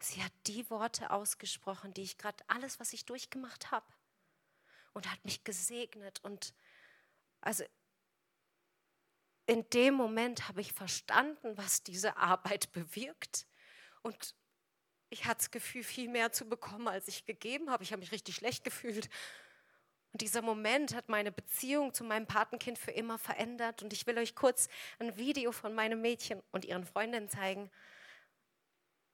Sie 0.00 0.22
hat 0.22 0.32
die 0.46 0.68
Worte 0.70 1.10
ausgesprochen, 1.10 1.94
die 1.94 2.02
ich 2.02 2.18
gerade 2.18 2.44
alles, 2.46 2.78
was 2.78 2.92
ich 2.92 3.06
durchgemacht 3.06 3.70
habe, 3.70 3.86
und 4.92 5.10
hat 5.10 5.24
mich 5.24 5.44
gesegnet 5.44 6.22
und 6.22 6.54
also 7.40 7.64
in 9.46 9.68
dem 9.70 9.94
Moment 9.94 10.46
habe 10.46 10.60
ich 10.60 10.74
verstanden, 10.74 11.56
was 11.56 11.82
diese 11.82 12.18
Arbeit 12.18 12.70
bewirkt. 12.72 13.46
Und 14.02 14.34
ich 15.10 15.24
hatte 15.24 15.38
das 15.38 15.50
Gefühl, 15.50 15.82
viel 15.82 16.08
mehr 16.08 16.32
zu 16.32 16.48
bekommen, 16.48 16.88
als 16.88 17.08
ich 17.08 17.24
gegeben 17.24 17.70
habe. 17.70 17.82
Ich 17.82 17.92
habe 17.92 18.00
mich 18.00 18.12
richtig 18.12 18.36
schlecht 18.36 18.64
gefühlt. 18.64 19.08
Und 20.12 20.22
dieser 20.22 20.42
Moment 20.42 20.94
hat 20.94 21.08
meine 21.08 21.32
Beziehung 21.32 21.92
zu 21.92 22.04
meinem 22.04 22.26
Patenkind 22.26 22.78
für 22.78 22.90
immer 22.90 23.18
verändert. 23.18 23.82
Und 23.82 23.92
ich 23.92 24.06
will 24.06 24.18
euch 24.18 24.34
kurz 24.34 24.68
ein 24.98 25.16
Video 25.16 25.52
von 25.52 25.74
meinem 25.74 26.00
Mädchen 26.00 26.42
und 26.50 26.64
ihren 26.64 26.84
Freundinnen 26.84 27.28
zeigen, 27.28 27.70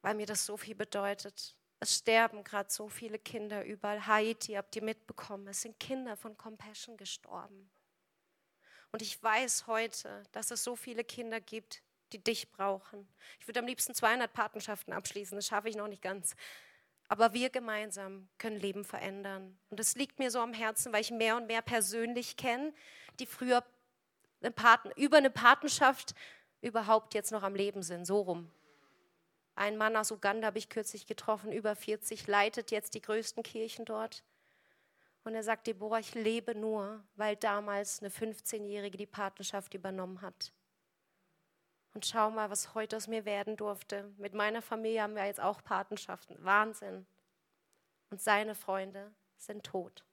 weil 0.03 0.15
mir 0.15 0.27
das 0.27 0.47
so 0.47 0.57
viel 0.57 0.75
bedeutet. 0.75 1.57
Es 1.81 1.97
sterben 1.97 2.45
gerade 2.45 2.71
so 2.73 2.89
viele 2.89 3.19
Kinder 3.19 3.65
überall. 3.65 4.07
Haiti, 4.07 4.53
habt 4.55 4.75
ihr 4.77 4.83
mitbekommen, 4.83 5.49
es 5.49 5.63
sind 5.63 5.79
Kinder 5.79 6.17
von 6.17 6.37
Compassion 6.37 6.97
gestorben. 6.97 7.71
Und 8.93 9.03
ich 9.03 9.21
weiß 9.21 9.67
heute, 9.67 10.23
dass 10.33 10.51
es 10.51 10.63
so 10.63 10.77
viele 10.77 11.03
Kinder 11.03 11.41
gibt, 11.41 11.83
die 12.13 12.23
dich 12.23 12.51
brauchen. 12.53 13.09
Ich 13.41 13.49
würde 13.49 13.61
am 13.61 13.67
liebsten 13.67 13.95
200 13.95 14.33
Patenschaften 14.33 14.93
abschließen, 14.93 15.37
das 15.37 15.47
schaffe 15.47 15.69
ich 15.69 15.77
noch 15.77 15.89
nicht 15.89 16.03
ganz. 16.03 16.37
Aber 17.09 17.33
wir 17.33 17.51
gemeinsam 17.51 18.29
können 18.39 18.59
Leben 18.59 18.85
verändern. 18.85 19.59
Und 19.71 19.79
es 19.79 19.95
liegt 19.95 20.19
mir 20.19 20.31
so 20.31 20.41
am 20.41 20.55
Herzen, 20.55 20.93
weil 20.93 21.03
ich 21.03 21.11
mehr 21.11 21.37
und 21.37 21.47
mehr 21.47 21.63
persönlich 21.63 22.37
kenne, 22.37 22.73
die 23.19 23.27
früher 23.27 23.65
eine 24.41 24.51
Paten, 24.51 24.91
über 24.97 25.19
eine 25.19 25.31
Patenschaft 25.31 26.15
überhaupt 26.61 27.15
jetzt 27.15 27.31
noch 27.31 27.43
am 27.43 27.55
Leben 27.55 27.83
sind, 27.83 28.07
so 28.07 28.21
rum. 28.21 28.51
Ein 29.55 29.77
Mann 29.77 29.97
aus 29.97 30.11
Uganda 30.11 30.49
habe 30.49 30.59
ich 30.59 30.69
kürzlich 30.69 31.07
getroffen, 31.07 31.53
über 31.53 31.77
40, 31.77 32.27
leitet 32.27 32.71
jetzt 32.71 32.95
die 32.95 33.03
größten 33.03 33.43
Kirchen 33.43 33.85
dort. 33.85 34.25
Und 35.23 35.35
er 35.35 35.43
sagt, 35.43 35.67
Deborah, 35.67 36.01
ich 36.01 36.15
lebe 36.15 36.55
nur, 36.55 37.03
weil 37.17 37.37
damals 37.37 38.01
eine 38.01 38.11
15-Jährige 38.11 38.99
die 38.99 39.07
Patenschaft 39.07 39.73
übernommen 39.75 40.21
hat. 40.23 40.53
Und 41.95 42.07
schau 42.07 42.31
mal, 42.31 42.51
was 42.51 42.75
heute 42.75 42.97
aus 42.97 43.07
mir 43.07 43.25
werden 43.25 43.57
durfte. 43.57 44.13
Mit 44.19 44.35
meiner 44.35 44.63
Familie 44.63 45.03
haben 45.03 45.15
wir 45.15 45.27
jetzt 45.27 45.41
auch 45.41 45.63
Patenschaften. 45.63 46.37
Wahnsinn. 46.45 47.07
Und 48.11 48.21
seine 48.21 48.55
Freunde 48.55 49.15
sind 49.37 49.65
tot, 49.65 50.05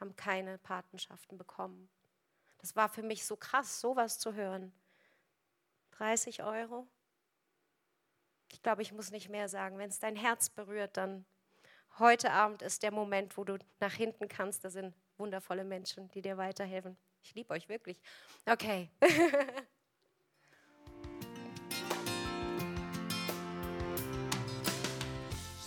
haben 0.00 0.14
keine 0.16 0.58
Patenschaften 0.58 1.38
bekommen. 1.38 1.88
Das 2.58 2.76
war 2.76 2.88
für 2.88 3.02
mich 3.02 3.24
so 3.24 3.36
krass, 3.36 3.80
sowas 3.80 4.18
zu 4.18 4.34
hören. 4.34 4.72
30 5.92 6.42
Euro? 6.42 6.86
Ich 8.50 8.62
glaube, 8.62 8.82
ich 8.82 8.92
muss 8.92 9.10
nicht 9.10 9.28
mehr 9.28 9.48
sagen. 9.48 9.78
Wenn 9.78 9.90
es 9.90 10.00
dein 10.00 10.16
Herz 10.16 10.50
berührt, 10.50 10.96
dann 10.96 11.24
Heute 11.98 12.30
Abend 12.30 12.62
ist 12.62 12.84
der 12.84 12.92
Moment, 12.92 13.36
wo 13.36 13.42
du 13.42 13.58
nach 13.80 13.92
hinten 13.92 14.28
kannst. 14.28 14.64
Da 14.64 14.70
sind 14.70 14.94
wundervolle 15.16 15.64
Menschen, 15.64 16.08
die 16.12 16.22
dir 16.22 16.36
weiterhelfen. 16.36 16.96
Ich 17.22 17.34
liebe 17.34 17.52
euch 17.52 17.68
wirklich. 17.68 18.00
Okay. 18.46 18.90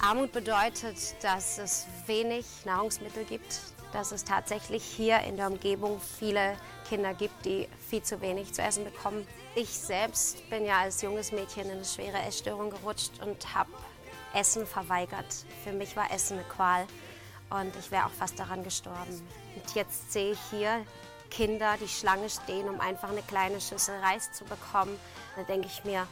Armut 0.04 0.32
bedeutet, 0.32 0.98
dass 1.22 1.60
es 1.60 1.86
wenig 2.08 2.46
Nahrungsmittel 2.66 3.24
gibt, 3.24 3.60
dass 3.94 4.12
es 4.12 4.24
tatsächlich 4.24 4.84
hier 4.84 5.20
in 5.20 5.38
der 5.38 5.46
Umgebung 5.46 6.02
viele 6.02 6.58
Kinder 6.90 7.14
gibt, 7.14 7.46
die 7.46 7.68
viel 7.88 8.02
zu 8.02 8.20
wenig 8.20 8.52
zu 8.52 8.64
essen 8.64 8.84
bekommen. 8.84 9.28
Ich 9.54 9.70
selbst 9.70 10.50
bin 10.50 10.66
ja 10.66 10.80
als 10.80 11.04
junges 11.04 11.32
Mädchen 11.32 11.66
in 11.66 11.74
eine 11.74 11.86
schwere 11.86 12.18
Essstörung 12.18 12.72
gerutscht 12.72 13.12
und 13.22 13.54
habe 13.54 13.70
Essen 14.34 14.66
verweigert. 14.66 15.46
Für 15.64 15.72
mich 15.72 15.96
war 15.96 16.12
Essen 16.12 16.40
eine 16.40 16.48
Qual 16.48 16.88
und 17.52 17.76
ich 17.76 17.92
wäre 17.92 18.08
auch 18.08 18.12
fast 18.12 18.40
daran 18.40 18.64
gestorben. 18.64 19.22
Und 19.56 19.76
jetzt 19.76 20.12
sehe 20.12 20.32
ich 20.32 20.40
hier 20.50 20.84
Kinder, 21.30 21.76
die 21.80 21.88
Schlange 21.88 22.30
stehen, 22.32 22.68
um 22.68 22.82
einfach 22.82 23.10
eine 23.10 23.22
kleine 23.22 23.62
Schüssel 23.62 24.00
Reis 24.00 24.32
zu 24.32 24.46
bekommen. 24.46 25.00
Da 25.36 25.44
denke 25.44 25.68
ich 25.68 25.84
mir, 25.84 26.08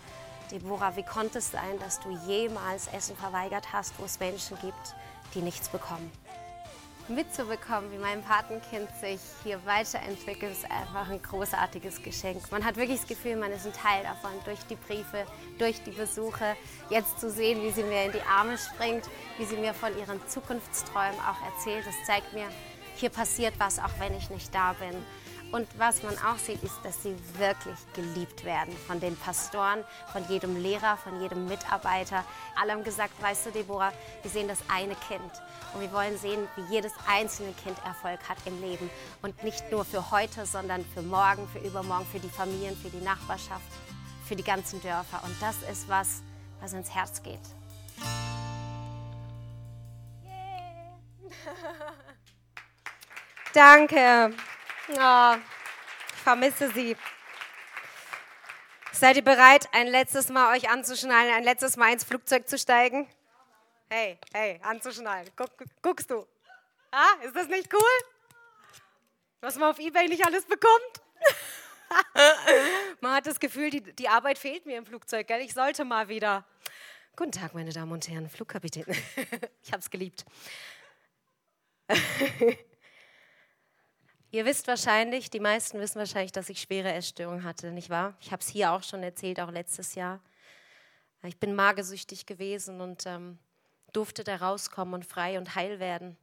Deborah, 0.52 0.96
wie 0.96 1.04
konnte 1.04 1.40
es 1.40 1.52
sein, 1.52 1.80
dass 1.80 2.00
du 2.00 2.10
jemals 2.28 2.88
Essen 2.88 3.16
verweigert 3.16 3.72
hast, 3.72 3.94
wo 4.00 4.06
es 4.06 4.20
Menschen 4.20 4.58
gibt, 4.60 4.96
die 5.34 5.42
nichts 5.42 5.70
bekommen? 5.70 6.12
mitzubekommen, 7.10 7.92
wie 7.92 7.98
mein 7.98 8.22
Patenkind 8.24 8.90
sich 9.02 9.20
hier 9.44 9.60
weiterentwickelt, 9.66 10.52
ist 10.52 10.66
einfach 10.66 11.10
ein 11.10 11.22
großartiges 11.22 12.02
Geschenk. 12.04 12.52
Man 12.52 12.64
hat 12.64 12.78
wirklich 12.78 13.00
das 13.00 13.08
Gefühl, 13.08 13.36
man 13.36 13.52
ist 13.52 13.66
ein 13.66 13.74
Teil 13.74 14.04
davon 14.04 14.32
durch 14.46 14.60
die 14.70 14.76
Briefe, 14.76 15.26
durch 15.58 15.82
die 15.84 15.92
Besuche. 15.92 16.56
Jetzt 16.90 17.20
zu 17.20 17.30
sehen, 17.30 17.62
wie 17.64 17.72
sie 17.72 17.84
mir 17.84 18.06
in 18.06 18.12
die 18.12 18.22
Arme 18.22 18.58
springt, 18.58 19.10
wie 19.38 19.46
sie 19.46 19.58
mir 19.58 19.74
von 19.74 19.98
ihren 19.98 20.26
Zukunftsträumen 20.28 21.20
auch 21.20 21.44
erzählt, 21.46 21.86
das 21.86 21.96
zeigt 22.06 22.34
mir, 22.34 22.48
hier 22.96 23.10
passiert 23.10 23.54
was, 23.60 23.80
auch 23.80 24.00
wenn 24.00 24.16
ich 24.16 24.30
nicht 24.30 24.54
da 24.54 24.74
bin. 24.74 24.96
Und 25.52 25.68
was 25.80 26.04
man 26.04 26.16
auch 26.20 26.38
sieht, 26.38 26.62
ist, 26.64 26.80
dass 26.84 27.02
sie 27.02 27.16
wirklich 27.38 27.78
geliebt 27.94 28.46
werden 28.46 28.76
von 28.86 29.00
den 29.00 29.18
Pastoren, 29.18 29.84
von 30.12 30.24
jedem 30.30 30.62
Lehrer, 30.62 30.98
von 30.98 31.20
jedem 31.22 31.48
Mitarbeiter. 31.48 32.24
Alle 32.56 32.74
haben 32.74 32.84
gesagt, 32.84 33.20
weißt 33.22 33.48
du, 33.48 33.52
Deborah, 33.52 33.92
wir 34.22 34.30
sehen 34.30 34.48
das 34.48 34.60
eine 34.72 34.96
Kind. 35.08 35.32
Und 35.74 35.82
wir 35.82 35.92
wollen 35.92 36.18
sehen, 36.20 36.48
wie 36.56 36.74
jedes 36.74 36.94
einzelne 37.08 37.54
Kind 37.54 37.78
Erfolg 37.84 38.20
hat 38.30 38.38
im 38.46 38.62
Leben. 38.62 38.92
Und 39.24 39.44
nicht 39.44 39.72
nur 39.72 39.86
für 39.86 40.12
heute, 40.12 40.46
sondern 40.46 40.86
für 40.94 41.02
morgen, 41.02 41.48
für 41.48 41.60
übermorgen, 41.60 42.06
für 42.06 42.20
die 42.20 42.30
Familien, 42.30 42.78
für 42.78 42.90
die 42.90 43.04
Nachbarschaft, 43.04 43.72
für 44.28 44.36
die 44.36 44.44
ganzen 44.44 44.80
Dörfer. 44.82 45.24
Und 45.24 45.36
das 45.42 45.56
ist 45.72 45.90
was, 45.90 46.22
was 46.62 46.74
ins 46.74 46.94
Herz 46.94 47.24
geht. 47.24 47.40
Danke. 53.54 54.36
Oh, 54.98 55.36
ich 56.14 56.22
vermisse 56.22 56.72
Sie. 56.72 56.96
Seid 58.92 59.18
ihr 59.18 59.24
bereit, 59.24 59.70
ein 59.72 59.88
letztes 59.88 60.30
Mal 60.30 60.58
euch 60.58 60.70
anzuschnallen, 60.70 61.34
ein 61.34 61.44
letztes 61.44 61.78
Mal 61.78 61.94
ins 61.94 62.04
Flugzeug 62.04 62.50
zu 62.50 62.58
steigen? 62.58 63.08
Hey, 63.90 64.18
hey, 64.34 64.60
anzuschnallen. 64.64 65.30
Guck, 65.36 65.52
guckst 65.82 66.10
du? 66.10 66.26
Ah, 66.92 67.14
ist 67.24 67.36
das 67.36 67.48
nicht 67.48 67.72
cool? 67.74 67.82
Was 69.42 69.56
man 69.56 69.72
auf 69.72 69.80
Ebay 69.80 70.08
nicht 70.08 70.26
alles 70.26 70.46
bekommt? 70.46 71.02
man 73.02 73.14
hat 73.14 73.28
das 73.28 73.40
Gefühl, 73.40 73.70
die, 73.70 73.82
die 73.82 74.10
Arbeit 74.10 74.38
fehlt 74.38 74.66
mir 74.66 74.78
im 74.78 74.86
Flugzeug, 74.86 75.28
gell? 75.28 75.42
Ich 75.42 75.54
sollte 75.54 75.86
mal 75.86 76.10
wieder. 76.10 76.46
Guten 77.16 77.32
Tag, 77.32 77.54
meine 77.54 77.72
Damen 77.72 77.92
und 77.92 78.08
Herren, 78.08 78.30
Flugkapitän. 78.30 78.86
ich 79.64 79.72
habe 79.72 79.80
es 79.80 79.90
geliebt. 79.90 80.26
Ihr 84.32 84.46
wisst 84.46 84.68
wahrscheinlich, 84.68 85.32
die 85.32 85.40
meisten 85.40 85.80
wissen 85.80 85.98
wahrscheinlich, 85.98 86.32
dass 86.32 86.50
ich 86.50 86.62
schwere 86.62 86.94
Essstörungen 86.94 87.44
hatte, 87.44 87.72
nicht 87.72 87.90
wahr? 87.90 88.14
Ich 88.22 88.32
habe 88.32 88.42
es 88.42 88.48
hier 88.48 88.72
auch 88.72 88.84
schon 88.84 89.02
erzählt, 89.02 89.40
auch 89.40 89.50
letztes 89.50 89.96
Jahr. 89.96 90.20
Ich 91.24 91.38
bin 91.38 91.56
magersüchtig 91.56 92.28
gewesen 92.28 92.80
und 92.80 93.08
ähm, 93.08 93.40
durfte 93.92 94.24
da 94.24 94.36
rauskommen 94.36 94.94
und 94.94 95.06
frei 95.06 95.40
und 95.40 95.56
heil 95.56 95.80
werden. 95.80 96.16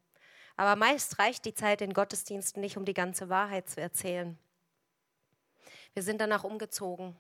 Aber 0.57 0.77
meist 0.77 1.19
reicht 1.19 1.45
die 1.47 1.55
Zeit 1.55 1.81
in 1.81 1.93
Gottesdiensten 1.93 2.61
nicht, 2.61 2.77
um 2.77 2.85
die 2.85 2.95
ganze 2.95 3.29
Wahrheit 3.29 3.69
zu 3.69 3.81
erzählen. 3.81 4.39
Wir 5.93 6.05
sind 6.05 6.21
danach 6.21 6.45
umgezogen 6.45 7.17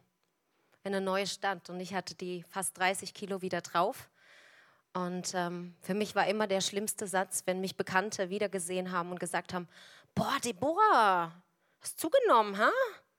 in 0.84 0.94
eine 0.94 1.04
neue 1.04 1.26
Stadt 1.26 1.68
und 1.68 1.80
ich 1.80 1.94
hatte 1.94 2.14
die 2.14 2.44
fast 2.44 2.78
30 2.78 3.12
Kilo 3.12 3.42
wieder 3.42 3.60
drauf. 3.60 4.08
Und 4.94 5.34
ähm, 5.34 5.74
für 5.82 5.94
mich 5.94 6.14
war 6.14 6.28
immer 6.28 6.46
der 6.46 6.60
schlimmste 6.60 7.08
Satz, 7.08 7.42
wenn 7.44 7.60
mich 7.60 7.76
Bekannte 7.76 8.30
wiedergesehen 8.30 8.92
haben 8.92 9.10
und 9.10 9.20
gesagt 9.20 9.52
haben, 9.52 9.68
boah, 10.16 10.40
Deborah, 10.42 11.32
hast 11.80 12.00
zugenommen, 12.00 12.58
ha? 12.58 12.72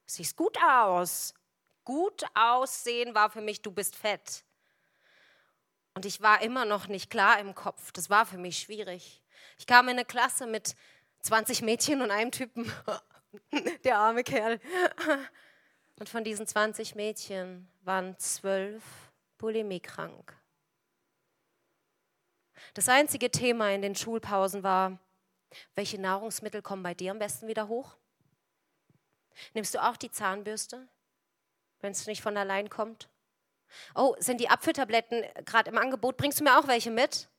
Siehst 0.05 0.35
gut 0.35 0.57
aus. 0.61 1.33
Gut 1.85 2.25
aussehen 2.33 3.15
war 3.15 3.29
für 3.29 3.39
mich, 3.39 3.61
du 3.61 3.71
bist 3.71 3.95
fett. 3.95 4.43
Und 5.93 6.05
ich 6.05 6.21
war 6.21 6.41
immer 6.41 6.65
noch 6.65 6.87
nicht 6.87 7.09
klar 7.09 7.39
im 7.39 7.55
Kopf. 7.55 7.93
Das 7.93 8.09
war 8.09 8.25
für 8.25 8.37
mich 8.37 8.59
schwierig. 8.59 9.23
Ich 9.57 9.65
kam 9.65 9.85
in 9.87 9.91
eine 9.91 10.05
Klasse 10.05 10.45
mit 10.45 10.75
20 11.21 11.61
Mädchen 11.61 12.01
und 12.01 12.11
einem 12.11 12.31
Typen. 12.31 12.69
Der 13.83 13.97
arme 13.97 14.23
Kerl. 14.23 14.59
Und 15.99 16.09
von 16.09 16.23
diesen 16.23 16.45
20 16.45 16.95
Mädchen 16.95 17.71
waren 17.81 18.17
zwölf 18.19 18.83
bulimiekrank. 19.37 20.35
Das 22.73 22.89
einzige 22.89 23.31
Thema 23.31 23.71
in 23.71 23.81
den 23.81 23.95
Schulpausen 23.95 24.63
war, 24.63 24.99
welche 25.75 25.99
Nahrungsmittel 25.99 26.61
kommen 26.61 26.83
bei 26.83 26.93
dir 26.93 27.11
am 27.11 27.19
besten 27.19 27.47
wieder 27.47 27.67
hoch? 27.67 27.95
Nimmst 29.53 29.73
du 29.73 29.83
auch 29.83 29.97
die 29.97 30.11
Zahnbürste, 30.11 30.87
wenn 31.79 31.91
es 31.91 32.07
nicht 32.07 32.21
von 32.21 32.37
allein 32.37 32.69
kommt? 32.69 33.09
Oh, 33.95 34.15
sind 34.19 34.39
die 34.39 34.49
Apfeltabletten 34.49 35.23
gerade 35.45 35.69
im 35.69 35.77
Angebot? 35.77 36.17
Bringst 36.17 36.39
du 36.39 36.43
mir 36.43 36.57
auch 36.57 36.67
welche 36.67 36.91
mit? 36.91 37.29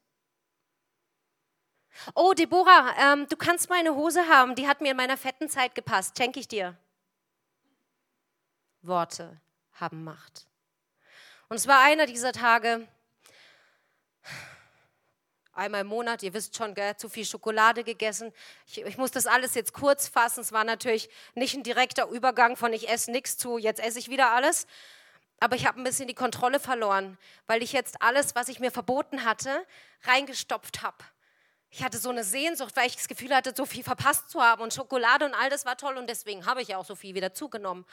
Oh, 2.15 2.33
Deborah, 2.33 2.95
ähm, 2.99 3.27
du 3.29 3.37
kannst 3.37 3.69
meine 3.71 3.95
Hose 3.95 4.29
haben, 4.29 4.55
die 4.55 4.69
hat 4.69 4.81
mir 4.81 4.93
in 4.93 4.97
meiner 4.97 5.17
fetten 5.17 5.49
Zeit 5.49 5.75
gepasst, 5.75 6.17
schenke 6.17 6.39
ich 6.39 6.47
dir. 6.47 6.77
Worte 8.83 9.41
haben 9.73 10.05
Macht. 10.05 10.47
Und 11.49 11.57
es 11.57 11.67
war 11.67 11.83
einer 11.83 12.07
dieser 12.07 12.33
Tage, 12.33 12.87
einmal 15.59 15.83
im 15.83 15.89
Monat, 15.89 16.23
ihr 16.23 16.33
wisst 16.33 16.57
schon, 16.57 16.75
gell, 16.75 16.97
zu 16.97 17.09
viel 17.09 17.27
Schokolade 17.27 17.85
gegessen. 17.85 18.33
Ich, 18.67 18.81
ich, 18.81 18.97
muss 18.97 19.11
das 19.11 19.27
alles 19.27 19.55
jetzt 19.55 19.73
kurz 19.73 20.09
fassen. 20.09 20.41
Es 20.41 20.53
war 20.53 20.65
natürlich 20.65 21.11
nicht 21.35 21.55
ein 21.55 21.63
direkter 21.63 22.09
Übergang 22.09 22.57
von 22.57 22.73
ich 22.73 22.89
esse 22.89 23.11
nichts 23.11 23.37
zu, 23.37 23.59
jetzt 23.59 23.81
esse 23.81 23.99
ich 23.99 24.09
wieder 24.09 24.31
alles. 24.31 24.67
Aber 25.41 25.57
ich 25.57 25.67
habe 25.67 25.81
ein 25.81 25.85
bisschen 25.85 26.09
die 26.09 26.15
Kontrolle 26.15 26.59
verloren, 26.59 27.19
weil 27.47 27.63
ich 27.63 27.73
jetzt 27.73 28.01
alles, 28.03 28.35
was 28.35 28.49
ich 28.49 28.61
mir 28.61 28.71
verboten 28.71 29.25
hatte, 29.25 29.65
reingestopft 30.05 30.83
habe. 30.83 30.97
Ich 31.71 31.85
hatte 31.85 31.99
so 31.99 32.09
eine 32.09 32.25
Sehnsucht, 32.25 32.75
weil 32.77 32.87
ich 32.87 32.97
das 32.97 33.09
Gefühl 33.09 33.35
hatte, 33.35 33.53
so 33.55 33.67
viel 33.67 33.85
verpasst 33.85 34.31
zu 34.31 34.41
haben 34.41 34.63
und 34.63 34.73
Schokolade 34.73 35.27
und 35.27 35.35
all 35.35 35.51
das 35.51 35.67
war 35.67 35.77
toll 35.77 35.99
und 35.99 36.09
deswegen 36.09 36.47
habe 36.47 36.63
ich 36.63 36.75
auch 36.75 36.85
so 36.85 36.95
viel 36.95 37.15
wieder 37.15 37.35
zugenommen. 37.35 37.85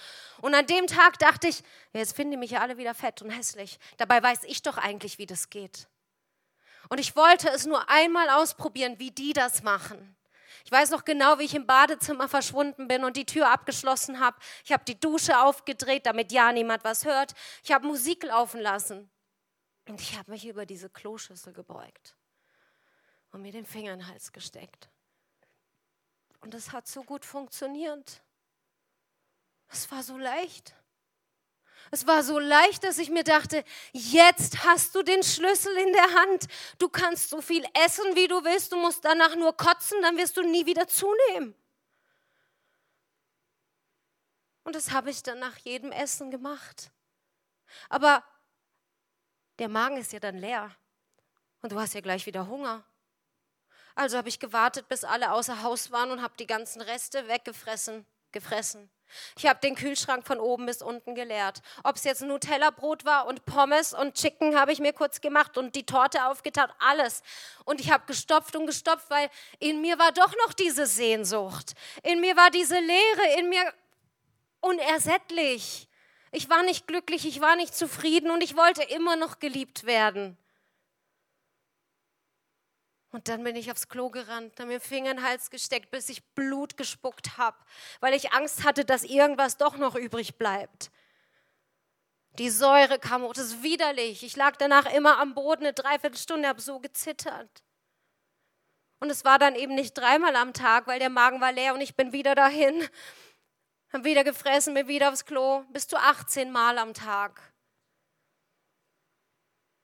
Und 0.42 0.56
an 0.56 0.66
dem 0.66 0.88
Tag 0.88 1.20
dachte 1.20 1.50
ich, 1.50 1.62
jetzt 1.92 2.16
finden 2.16 2.32
die 2.32 2.38
mich 2.38 2.52
ja 2.52 2.62
alle 2.62 2.78
wieder 2.78 2.94
fett 2.94 3.22
und 3.22 3.32
hässlich. 3.32 3.78
Dabei 3.98 4.24
weiß 4.24 4.44
ich 4.46 4.62
doch 4.62 4.78
eigentlich, 4.78 5.18
wie 5.18 5.26
das 5.26 5.50
geht. 5.50 5.88
Und 6.90 7.00
ich 7.00 7.16
wollte 7.16 7.50
es 7.50 7.66
nur 7.66 7.90
einmal 7.90 8.30
ausprobieren, 8.30 9.00
wie 9.00 9.12
die 9.12 9.34
das 9.34 9.64
machen. 9.64 10.16
Ich 10.66 10.72
weiß 10.72 10.90
noch 10.90 11.06
genau, 11.06 11.38
wie 11.38 11.44
ich 11.44 11.54
im 11.54 11.68
Badezimmer 11.68 12.28
verschwunden 12.28 12.88
bin 12.88 13.04
und 13.04 13.18
die 13.18 13.26
Tür 13.26 13.52
abgeschlossen 13.52 14.20
habe. 14.20 14.38
Ich 14.64 14.72
habe 14.72 14.84
die 14.84 15.00
Dusche 15.00 15.40
aufgedreht, 15.40 16.08
damit 16.08 16.32
ja 16.32 16.52
niemand 16.52 16.84
was 16.84 17.06
hört. 17.06 17.34
Ich 17.64 17.72
habe 17.72 17.86
Musik 17.86 18.24
laufen 18.24 18.60
lassen. 18.60 19.10
Und 19.88 20.02
ich 20.02 20.18
habe 20.18 20.32
mich 20.32 20.48
über 20.48 20.66
diese 20.66 20.90
Kloschüssel 20.90 21.54
gebeugt 21.54 22.16
und 23.32 23.44
mir 23.44 23.52
den 23.52 23.66
Finger 23.66 23.94
in 23.94 24.00
den 24.00 24.08
Hals 24.08 24.32
gesteckt. 24.32 24.90
Und 26.40 26.56
es 26.56 26.72
hat 26.72 26.88
so 26.88 27.04
gut 27.04 27.26
funktioniert. 27.26 28.24
Es 29.68 29.92
war 29.92 30.02
so 30.02 30.18
leicht. 30.18 30.76
Es 31.92 32.08
war 32.08 32.24
so 32.24 32.40
leicht, 32.40 32.84
dass 32.84 32.98
ich 32.98 33.10
mir 33.10 33.24
dachte, 33.24 33.64
jetzt 33.94 34.66
hast 34.66 34.96
du 34.96 35.04
den 35.04 35.24
Schlüssel 35.24 35.76
in 35.78 35.94
der 35.94 36.14
Hand. 36.14 36.46
Du 36.80 36.90
kannst 36.90 37.30
so 37.30 37.42
viel 37.42 37.66
essen, 37.86 38.16
wie 38.16 38.28
du 38.28 38.44
willst. 38.44 38.72
Du 38.72 38.78
musst 38.78 39.06
danach 39.06 39.36
nur 39.36 39.56
kotzen, 39.56 40.02
dann 40.02 40.18
wirst 40.18 40.38
du 40.38 40.42
nie 40.42 40.66
wieder 40.66 40.88
zunehmen. 40.88 41.56
Und 44.64 44.76
das 44.76 44.92
habe 44.92 45.12
ich 45.12 45.22
dann 45.22 45.40
nach 45.40 45.58
jedem 45.58 45.92
Essen 45.92 46.32
gemacht. 46.32 46.92
Aber 47.88 48.24
der 49.60 49.70
Magen 49.70 49.98
ist 49.98 50.12
ja 50.12 50.20
dann 50.20 50.38
leer. 50.38 50.76
Und 51.62 51.72
du 51.72 51.80
hast 51.80 51.94
ja 51.94 52.02
gleich 52.02 52.26
wieder 52.26 52.48
Hunger. 52.48 52.84
Also 53.94 54.18
habe 54.18 54.28
ich 54.28 54.40
gewartet, 54.40 54.88
bis 54.90 55.04
alle 55.04 55.32
außer 55.32 55.62
Haus 55.62 55.92
waren 55.92 56.12
und 56.12 56.22
habe 56.22 56.36
die 56.38 56.48
ganzen 56.48 56.82
Reste 56.82 57.28
weggefressen, 57.28 58.06
gefressen. 58.32 58.90
Ich 59.38 59.46
habe 59.46 59.60
den 59.60 59.76
Kühlschrank 59.76 60.26
von 60.26 60.40
oben 60.40 60.66
bis 60.66 60.82
unten 60.82 61.16
geleert. 61.16 61.62
Ob 61.84 61.96
es 61.96 62.04
jetzt 62.04 62.22
Nutella-Brot 62.22 63.06
war 63.06 63.28
und 63.28 63.46
Pommes 63.46 63.94
und 63.94 64.16
Chicken 64.16 64.58
habe 64.58 64.72
ich 64.72 64.80
mir 64.80 64.94
kurz 64.94 65.22
gemacht 65.22 65.58
und 65.58 65.76
die 65.76 65.86
Torte 65.86 66.26
aufgetaut, 66.26 66.70
alles. 66.80 67.22
Und 67.66 67.80
ich 67.80 67.92
habe 67.92 68.06
gestopft 68.08 68.56
und 68.56 68.66
gestopft, 68.66 69.10
weil 69.10 69.30
in 69.60 69.82
mir 69.82 70.00
war 70.00 70.12
doch 70.12 70.34
noch 70.46 70.54
diese 70.54 70.86
Sehnsucht. 70.86 71.74
In 72.04 72.20
mir 72.22 72.36
war 72.36 72.50
diese 72.52 72.80
Leere, 72.80 73.40
in 73.40 73.50
mir 73.50 73.74
unersättlich. 74.62 75.88
Ich 76.32 76.50
war 76.50 76.64
nicht 76.64 76.88
glücklich, 76.88 77.26
ich 77.26 77.40
war 77.40 77.56
nicht 77.56 77.76
zufrieden 77.76 78.30
und 78.30 78.44
ich 78.44 78.58
wollte 78.58 78.84
immer 78.84 79.16
noch 79.16 79.40
geliebt 79.40 79.86
werden. 79.86 80.38
Und 83.16 83.30
dann 83.30 83.46
bin 83.46 83.56
ich 83.56 83.72
aufs 83.72 83.88
Klo 83.88 84.10
gerannt, 84.10 84.60
habe 84.60 84.68
mir 84.68 84.82
Finger 84.82 85.12
in 85.12 85.16
den 85.16 85.26
Hals 85.26 85.50
gesteckt, 85.50 85.90
bis 85.90 86.10
ich 86.10 86.22
Blut 86.34 86.76
gespuckt 86.76 87.38
habe, 87.38 87.56
weil 88.02 88.14
ich 88.14 88.34
Angst 88.34 88.66
hatte, 88.66 88.84
dass 88.84 89.06
irgendwas 89.06 89.56
doch 89.56 89.78
noch 89.78 89.96
übrig 89.96 90.38
bleibt. 90.38 90.92
Die 92.40 92.50
Säure 92.50 93.00
kam 93.00 93.22
hoch, 93.24 93.32
das 93.32 93.46
ist 93.46 93.64
widerlich. 93.64 94.24
Ich 94.24 94.36
lag 94.36 94.58
danach 94.58 94.94
immer 94.94 95.18
am 95.18 95.34
Boden 95.34 95.64
eine 95.64 95.72
Dreiviertelstunde, 95.72 96.46
habe 96.46 96.60
so 96.60 96.82
gezittert. 96.82 97.64
Und 99.00 99.10
es 99.10 99.24
war 99.24 99.40
dann 99.40 99.56
eben 99.56 99.76
nicht 99.76 99.94
dreimal 99.94 100.36
am 100.36 100.52
Tag, 100.52 100.86
weil 100.86 101.00
der 101.00 101.10
Magen 101.10 101.40
war 101.40 101.54
leer 101.54 101.74
und 101.74 101.80
ich 101.80 101.96
bin 101.96 102.12
wieder 102.12 102.36
dahin, 102.36 102.86
habe 103.94 104.04
wieder 104.04 104.26
gefressen, 104.26 104.74
bin 104.74 104.90
wieder 104.90 105.08
aufs 105.08 105.24
Klo, 105.24 105.64
bis 105.72 105.88
zu 105.88 105.96
18 105.96 106.52
Mal 106.52 106.80
am 106.80 106.94
Tag. 106.94 107.54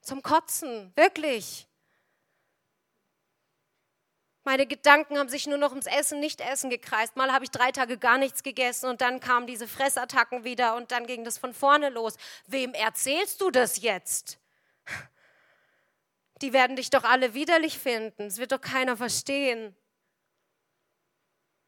Zum 0.02 0.22
Kotzen, 0.22 0.92
wirklich. 0.98 1.70
Meine 4.44 4.66
Gedanken 4.66 5.20
haben 5.20 5.30
sich 5.30 5.46
nur 5.46 5.60
noch 5.60 5.70
ums 5.70 5.86
Essen, 5.86 6.20
Nicht-Essen 6.20 6.72
gekreist. 6.72 7.16
Mal 7.16 7.32
habe 7.32 7.44
ich 7.44 7.52
drei 7.52 7.72
Tage 7.72 7.98
gar 7.98 8.18
nichts 8.18 8.42
gegessen 8.42 8.90
und 8.90 9.02
dann 9.02 9.20
kamen 9.20 9.46
diese 9.46 9.68
Fressattacken 9.68 10.44
wieder 10.44 10.76
und 10.76 10.92
dann 10.92 11.06
ging 11.06 11.24
das 11.24 11.38
von 11.38 11.54
vorne 11.54 11.90
los. 11.90 12.18
Wem 12.48 12.74
erzählst 12.74 13.40
du 13.42 13.52
das 13.52 13.82
jetzt? 13.82 14.40
Die 16.42 16.54
werden 16.54 16.76
dich 16.76 16.90
doch 16.90 17.04
alle 17.04 17.36
widerlich 17.36 17.78
finden. 17.78 18.24
Es 18.24 18.40
wird 18.40 18.52
doch 18.52 18.62
keiner 18.62 18.98
verstehen. 18.98 19.76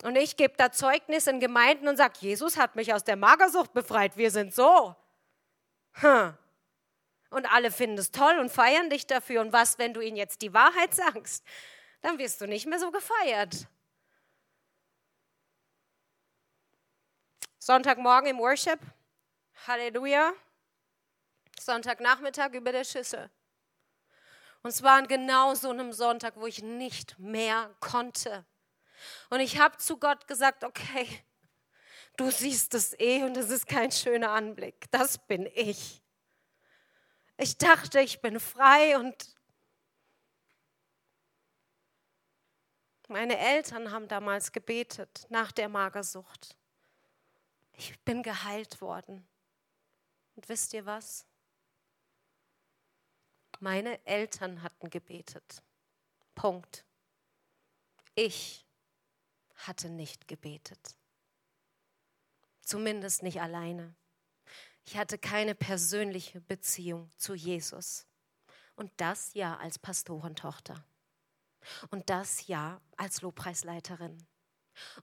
Und 0.03 0.15
ich 0.15 0.36
gebe 0.36 0.55
da 0.57 0.71
Zeugnis 0.71 1.28
in 1.28 1.39
Gemeinden 1.39 1.88
und 1.88 1.97
sage, 1.97 2.15
Jesus 2.19 2.57
hat 2.57 2.76
mich 2.76 2.91
aus 2.93 3.03
der 3.03 3.15
Magersucht 3.15 3.71
befreit. 3.74 4.17
Wir 4.17 4.32
sind 4.32 4.53
so. 4.53 4.95
Und 6.01 7.53
alle 7.53 7.71
finden 7.71 7.99
es 7.99 8.09
toll 8.09 8.39
und 8.39 8.51
feiern 8.51 8.89
dich 8.89 9.05
dafür. 9.05 9.41
Und 9.41 9.53
was, 9.53 9.78
wenn 9.78 9.93
du 9.93 10.01
ihnen 10.01 10.17
jetzt 10.17 10.41
die 10.41 10.53
Wahrheit 10.53 10.93
sagst? 10.95 11.45
Dann 12.04 12.20
wirst 12.20 12.41
du 12.41 12.47
nicht 12.47 12.66
mehr 12.66 12.80
so 12.80 12.91
gefeiert. 12.91 13.66
Sonntagmorgen 17.60 18.30
im 18.30 18.39
Worship. 18.39 18.80
Halleluja. 19.66 20.34
Sonntagnachmittag 21.58 22.51
über 22.51 22.74
der 22.74 22.84
Schüssel. 22.84 23.32
Und 24.64 24.72
es 24.72 24.84
war 24.84 24.97
an 24.97 25.08
genau 25.08 25.56
so 25.56 25.70
einem 25.70 25.93
Sonntag, 25.93 26.36
wo 26.36 26.45
ich 26.45 26.62
nicht 26.62 27.18
mehr 27.20 27.74
konnte. 27.80 28.45
Und 29.30 29.39
ich 29.39 29.60
habe 29.60 29.78
zu 29.78 29.97
Gott 29.97 30.28
gesagt, 30.28 30.66
okay, 30.66 31.08
du 32.18 32.30
siehst 32.30 32.74
es 32.74 32.99
eh 32.99 33.24
und 33.24 33.38
es 33.38 33.49
ist 33.49 33.66
kein 33.66 33.93
schöner 33.93 34.32
Anblick. 34.32 34.91
Das 34.91 35.20
bin 35.20 35.49
ich. 35.56 36.04
Ich 37.38 37.58
dachte, 37.58 38.01
ich 38.01 38.22
bin 38.22 38.41
frei 38.41 38.97
und 38.97 39.33
meine 43.14 43.38
Eltern 43.38 43.91
haben 43.91 44.07
damals 44.07 44.51
gebetet 44.51 45.28
nach 45.30 45.51
der 45.51 45.70
Magersucht. 45.70 46.57
Ich 47.74 47.99
bin 47.99 48.24
geheilt 48.24 48.82
worden. 48.82 49.28
Und 50.36 50.49
wisst 50.49 50.74
ihr 50.74 50.88
was? 50.88 51.28
Meine 53.59 54.03
Eltern 54.07 54.64
hatten 54.64 54.89
gebetet. 54.89 55.61
Punkt. 56.34 56.84
Ich 58.16 58.66
hatte 59.57 59.89
nicht 59.89 60.28
gebetet. 60.28 60.95
Zumindest 62.61 63.22
nicht 63.22 63.39
alleine. 63.39 63.93
Ich 64.86 64.97
hatte 64.97 65.20
keine 65.20 65.53
persönliche 65.53 66.41
Beziehung 66.41 67.11
zu 67.18 67.36
Jesus. 67.36 68.07
Und 68.76 68.91
das 68.97 69.36
ja 69.36 69.55
als 69.57 69.78
Pastorentochter. 69.78 70.84
Und 71.89 72.09
das 72.09 72.47
ja 72.47 72.82
als 72.97 73.22
Lobpreisleiterin. 73.22 74.18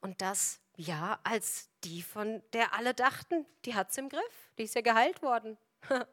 Und 0.01 0.21
das 0.21 0.61
ja 0.77 1.21
als 1.25 1.69
die, 1.85 2.03
von 2.03 2.43
der 2.53 2.75
alle 2.75 2.95
dachten, 2.95 3.47
die 3.65 3.75
hat 3.75 3.91
es 3.91 3.99
im 3.99 4.09
Griff, 4.09 4.51
die 4.59 4.65
ist 4.65 4.75
ja 4.75 4.81
geheilt 4.81 5.23
worden. 5.23 5.59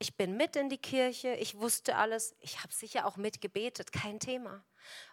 Ich 0.00 0.16
bin 0.16 0.36
mit 0.36 0.54
in 0.54 0.68
die 0.68 0.76
Kirche, 0.76 1.34
ich 1.36 1.54
wusste 1.54 1.96
alles, 1.96 2.34
ich 2.40 2.62
habe 2.62 2.74
sicher 2.74 3.06
auch 3.06 3.16
mitgebetet, 3.16 3.90
kein 3.90 4.20
Thema. 4.20 4.62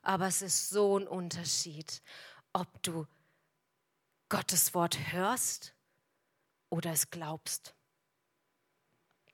Aber 0.02 0.28
es 0.28 0.42
ist 0.42 0.70
so 0.70 1.00
ein 1.00 1.08
Unterschied, 1.08 2.02
ob 2.52 2.68
du 2.84 3.08
Gottes 4.28 4.74
Wort 4.74 4.98
hörst 5.14 5.76
oder 6.70 6.92
es 6.92 7.10
glaubst. 7.10 7.74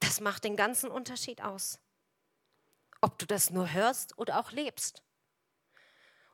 Das 0.00 0.20
macht 0.20 0.44
den 0.44 0.54
ganzen 0.54 0.90
Unterschied 0.90 1.42
aus. 1.42 1.80
Ob 3.00 3.18
du 3.18 3.26
das 3.26 3.50
nur 3.50 3.72
hörst 3.72 4.18
oder 4.18 4.38
auch 4.40 4.50
lebst. 4.52 5.02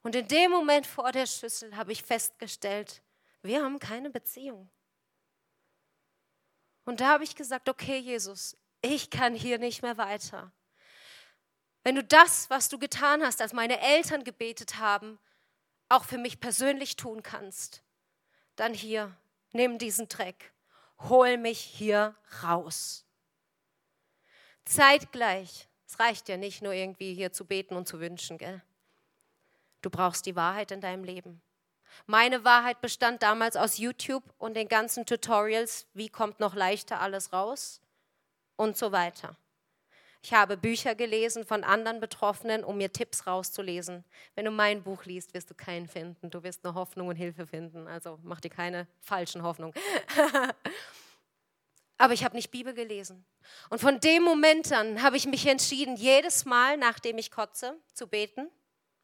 Und 0.02 0.14
in 0.14 0.28
dem 0.28 0.50
Moment 0.50 0.86
vor 0.86 1.12
der 1.12 1.26
Schüssel 1.26 1.76
habe 1.76 1.92
ich 1.92 2.02
festgestellt, 2.02 3.02
wir 3.42 3.62
haben 3.62 3.78
keine 3.78 4.10
Beziehung. 4.10 4.70
Und 6.84 7.00
da 7.00 7.08
habe 7.08 7.24
ich 7.24 7.34
gesagt, 7.34 7.68
okay 7.68 7.98
Jesus, 7.98 8.56
ich 8.82 9.10
kann 9.10 9.34
hier 9.34 9.58
nicht 9.58 9.82
mehr 9.82 9.96
weiter. 9.96 10.52
Wenn 11.82 11.94
du 11.94 12.04
das, 12.04 12.48
was 12.50 12.68
du 12.68 12.78
getan 12.78 13.22
hast, 13.22 13.40
als 13.40 13.52
meine 13.52 13.80
Eltern 13.80 14.24
gebetet 14.24 14.78
haben, 14.78 15.18
auch 15.88 16.04
für 16.04 16.18
mich 16.18 16.40
persönlich 16.40 16.96
tun 16.96 17.22
kannst, 17.22 17.82
dann 18.56 18.74
hier, 18.74 19.16
nimm 19.52 19.78
diesen 19.78 20.08
Dreck, 20.08 20.52
hol 20.98 21.36
mich 21.36 21.60
hier 21.60 22.14
raus. 22.42 23.04
Zeitgleich, 24.64 25.68
es 25.86 25.98
reicht 25.98 26.28
ja 26.28 26.36
nicht 26.36 26.62
nur 26.62 26.72
irgendwie 26.72 27.14
hier 27.14 27.32
zu 27.32 27.44
beten 27.44 27.76
und 27.76 27.86
zu 27.86 28.00
wünschen, 28.00 28.38
gell? 28.38 28.62
Du 29.82 29.90
brauchst 29.90 30.26
die 30.26 30.36
Wahrheit 30.36 30.70
in 30.70 30.80
deinem 30.80 31.04
Leben. 31.04 31.42
Meine 32.06 32.44
Wahrheit 32.44 32.80
bestand 32.80 33.22
damals 33.22 33.56
aus 33.56 33.78
YouTube 33.78 34.24
und 34.38 34.54
den 34.54 34.68
ganzen 34.68 35.06
Tutorials, 35.06 35.86
wie 35.94 36.08
kommt 36.08 36.40
noch 36.40 36.54
leichter 36.54 37.00
alles 37.00 37.32
raus 37.32 37.80
und 38.56 38.76
so 38.76 38.92
weiter. 38.92 39.36
Ich 40.22 40.32
habe 40.32 40.56
Bücher 40.56 40.94
gelesen 40.94 41.44
von 41.44 41.64
anderen 41.64 42.00
Betroffenen, 42.00 42.64
um 42.64 42.78
mir 42.78 42.90
Tipps 42.90 43.26
rauszulesen. 43.26 44.04
Wenn 44.34 44.46
du 44.46 44.50
mein 44.50 44.82
Buch 44.82 45.04
liest, 45.04 45.34
wirst 45.34 45.50
du 45.50 45.54
keinen 45.54 45.86
finden. 45.86 46.30
Du 46.30 46.42
wirst 46.42 46.64
nur 46.64 46.74
Hoffnung 46.74 47.08
und 47.08 47.16
Hilfe 47.16 47.46
finden. 47.46 47.86
Also 47.86 48.18
mach 48.22 48.40
dir 48.40 48.48
keine 48.48 48.86
falschen 49.00 49.42
Hoffnungen. 49.42 49.74
Aber 51.96 52.12
ich 52.12 52.24
habe 52.24 52.36
nicht 52.36 52.50
Bibel 52.50 52.74
gelesen. 52.74 53.24
Und 53.70 53.80
von 53.80 54.00
dem 54.00 54.22
Moment 54.22 54.72
an 54.72 55.02
habe 55.02 55.16
ich 55.16 55.26
mich 55.26 55.46
entschieden, 55.46 55.96
jedes 55.96 56.44
Mal, 56.44 56.76
nachdem 56.76 57.18
ich 57.18 57.30
kotze, 57.30 57.76
zu 57.92 58.08
beten. 58.08 58.50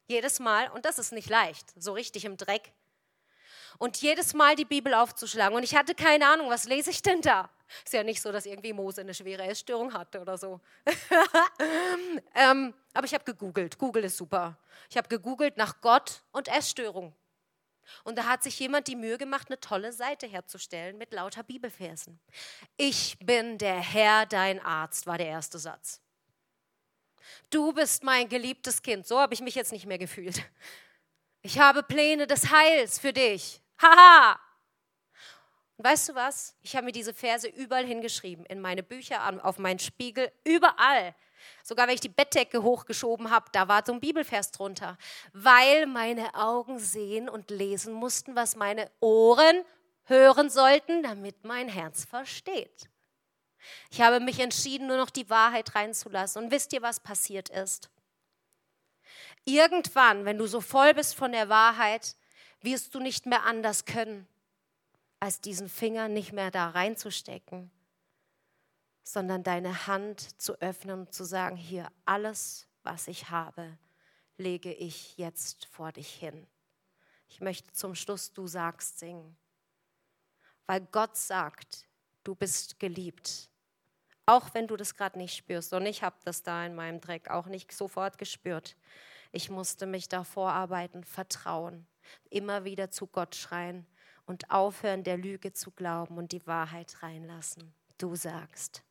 Jedes 0.07 0.39
Mal. 0.39 0.69
Und 0.71 0.85
das 0.85 0.99
ist 0.99 1.13
nicht 1.13 1.29
leicht, 1.29 1.65
so 1.77 1.93
richtig 1.93 2.25
im 2.25 2.35
Dreck. 2.35 2.73
Und 3.77 3.97
jedes 3.97 4.33
Mal 4.33 4.55
die 4.55 4.65
Bibel 4.65 4.93
aufzuschlagen. 4.93 5.55
Und 5.55 5.63
ich 5.63 5.75
hatte 5.75 5.95
keine 5.95 6.27
Ahnung, 6.27 6.49
was 6.49 6.65
lese 6.65 6.89
ich 6.89 7.01
denn 7.01 7.21
da? 7.21 7.49
Ist 7.85 7.93
ja 7.93 8.03
nicht 8.03 8.21
so, 8.21 8.31
dass 8.31 8.45
irgendwie 8.45 8.73
Mose 8.73 9.01
eine 9.01 9.13
schwere 9.13 9.43
Essstörung 9.43 9.93
hatte 9.93 10.19
oder 10.19 10.37
so. 10.37 10.59
ähm, 12.35 12.73
aber 12.93 13.05
ich 13.05 13.13
habe 13.13 13.23
gegoogelt. 13.23 13.77
Google 13.77 14.03
ist 14.03 14.17
super. 14.17 14.57
Ich 14.89 14.97
habe 14.97 15.07
gegoogelt 15.07 15.55
nach 15.55 15.79
Gott 15.79 16.21
und 16.31 16.49
Essstörung. 16.49 17.15
Und 18.03 18.17
da 18.17 18.25
hat 18.25 18.43
sich 18.43 18.59
jemand 18.59 18.87
die 18.87 18.95
Mühe 18.95 19.17
gemacht, 19.17 19.47
eine 19.49 19.59
tolle 19.59 19.93
Seite 19.93 20.27
herzustellen 20.27 20.97
mit 20.97 21.13
lauter 21.13 21.43
Bibelversen. 21.43 22.19
Ich 22.77 23.17
bin 23.19 23.57
der 23.57 23.79
Herr, 23.79 24.25
dein 24.25 24.59
Arzt, 24.59 25.07
war 25.07 25.17
der 25.17 25.27
erste 25.27 25.59
Satz. 25.59 26.01
Du 27.49 27.73
bist 27.73 28.03
mein 28.03 28.29
geliebtes 28.29 28.81
Kind. 28.81 29.07
So 29.07 29.19
habe 29.19 29.33
ich 29.33 29.41
mich 29.41 29.55
jetzt 29.55 29.71
nicht 29.71 29.85
mehr 29.85 29.97
gefühlt. 29.97 30.43
Ich 31.41 31.59
habe 31.59 31.83
Pläne 31.83 32.27
des 32.27 32.51
Heils 32.51 32.99
für 32.99 33.13
dich. 33.13 33.61
Haha! 33.81 34.39
Und 35.77 35.85
weißt 35.85 36.09
du 36.09 36.15
was? 36.15 36.55
Ich 36.61 36.75
habe 36.75 36.85
mir 36.85 36.91
diese 36.91 37.13
Verse 37.13 37.47
überall 37.47 37.85
hingeschrieben, 37.85 38.45
in 38.45 38.61
meine 38.61 38.83
Bücher, 38.83 39.43
auf 39.43 39.57
meinen 39.57 39.79
Spiegel, 39.79 40.31
überall. 40.43 41.15
Sogar 41.63 41.87
wenn 41.87 41.95
ich 41.95 42.01
die 42.01 42.09
Bettdecke 42.09 42.63
hochgeschoben 42.63 43.29
habe, 43.29 43.45
da 43.51 43.67
war 43.67 43.83
so 43.85 43.93
ein 43.93 43.99
Bibelvers 43.99 44.51
drunter, 44.51 44.97
weil 45.33 45.85
meine 45.85 46.35
Augen 46.35 46.79
sehen 46.79 47.29
und 47.29 47.49
lesen 47.49 47.93
mussten, 47.93 48.35
was 48.35 48.55
meine 48.55 48.89
Ohren 48.99 49.63
hören 50.05 50.49
sollten, 50.49 51.03
damit 51.03 51.43
mein 51.43 51.69
Herz 51.69 52.05
versteht. 52.05 52.89
Ich 53.89 54.01
habe 54.01 54.19
mich 54.19 54.39
entschieden, 54.39 54.87
nur 54.87 54.97
noch 54.97 55.09
die 55.09 55.29
Wahrheit 55.29 55.75
reinzulassen. 55.75 56.43
Und 56.43 56.51
wisst 56.51 56.73
ihr, 56.73 56.81
was 56.81 56.99
passiert 56.99 57.49
ist? 57.49 57.89
Irgendwann, 59.45 60.25
wenn 60.25 60.37
du 60.37 60.47
so 60.47 60.61
voll 60.61 60.93
bist 60.93 61.15
von 61.15 61.31
der 61.31 61.49
Wahrheit, 61.49 62.15
wirst 62.61 62.93
du 62.95 62.99
nicht 62.99 63.25
mehr 63.25 63.45
anders 63.45 63.85
können 63.85 64.27
als 65.21 65.39
diesen 65.39 65.69
Finger 65.69 66.09
nicht 66.09 66.33
mehr 66.33 66.51
da 66.51 66.69
reinzustecken, 66.69 67.71
sondern 69.03 69.43
deine 69.43 69.87
Hand 69.87 70.41
zu 70.41 70.59
öffnen 70.61 71.01
und 71.01 71.13
zu 71.13 71.23
sagen, 71.23 71.55
hier 71.55 71.91
alles, 72.05 72.67
was 72.83 73.07
ich 73.07 73.29
habe, 73.29 73.77
lege 74.37 74.73
ich 74.73 75.17
jetzt 75.17 75.65
vor 75.65 75.91
dich 75.91 76.13
hin. 76.13 76.47
Ich 77.27 77.41
möchte 77.41 77.71
zum 77.71 77.95
Schluss 77.95 78.33
Du 78.33 78.47
sagst 78.47 78.99
singen, 78.99 79.37
weil 80.65 80.81
Gott 80.91 81.15
sagt, 81.15 81.87
du 82.23 82.35
bist 82.35 82.79
geliebt. 82.79 83.49
Auch 84.25 84.53
wenn 84.53 84.67
du 84.67 84.77
das 84.77 84.95
gerade 84.95 85.17
nicht 85.17 85.35
spürst. 85.35 85.73
Und 85.73 85.85
ich 85.85 86.03
habe 86.03 86.15
das 86.23 86.43
da 86.43 86.65
in 86.65 86.75
meinem 86.75 87.01
Dreck 87.01 87.29
auch 87.29 87.47
nicht 87.47 87.71
sofort 87.71 88.17
gespürt. 88.17 88.77
Ich 89.31 89.49
musste 89.49 89.85
mich 89.85 90.09
da 90.09 90.23
vorarbeiten, 90.23 91.03
vertrauen, 91.03 91.87
immer 92.29 92.63
wieder 92.63 92.91
zu 92.91 93.07
Gott 93.07 93.35
schreien 93.35 93.87
und 94.25 94.51
aufhören, 94.51 95.03
der 95.03 95.17
Lüge 95.17 95.53
zu 95.53 95.71
glauben 95.71 96.17
und 96.17 96.31
die 96.31 96.45
Wahrheit 96.45 97.01
reinlassen. 97.01 97.73
Du 97.97 98.15
sagst. 98.15 98.83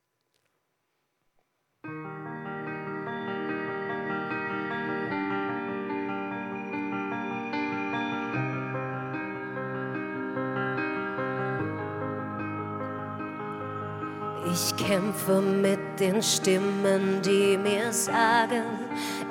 Ich 14.53 14.75
kämpfe 14.75 15.39
mit 15.39 15.79
den 15.99 16.21
Stimmen, 16.21 17.21
die 17.21 17.57
mir 17.57 17.93
sagen, 17.93 18.63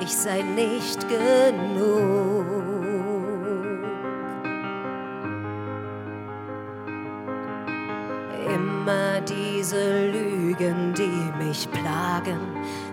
ich 0.00 0.16
sei 0.16 0.42
nicht 0.42 1.06
genug. 1.08 2.70
diese 9.70 10.10
Lügen, 10.10 10.89
dich 11.50 11.68
plagen, 11.70 12.38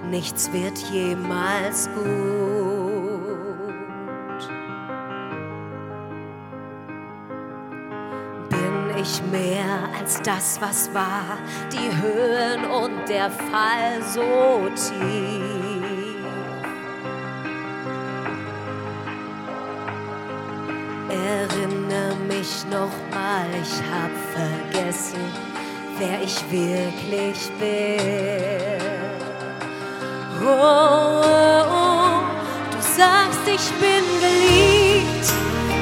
nichts 0.10 0.52
wird 0.52 0.78
jemals 0.92 1.88
gut. 1.94 2.08
Bin 8.50 9.00
ich 9.00 9.22
mehr 9.32 9.90
als 10.00 10.22
das, 10.24 10.60
was 10.60 10.92
war, 10.94 11.38
die 11.72 11.92
Höhen 12.02 12.66
und 12.66 13.08
der 13.08 13.30
Fall 13.30 14.02
so 14.02 14.70
tief? 14.76 16.18
Erinnere 21.10 22.16
mich 22.28 22.66
noch 22.72 22.92
mal, 23.14 23.46
ich 23.62 23.82
hab 23.92 24.12
wer 26.00 26.22
ich 26.22 26.38
wirklich 26.52 27.50
bin. 27.60 28.78
Oh, 30.40 30.50
oh, 30.50 31.64
oh, 31.70 32.20
du 32.72 32.80
sagst, 32.82 33.42
ich 33.48 33.68
bin 33.82 34.06
geliebt, 34.22 35.28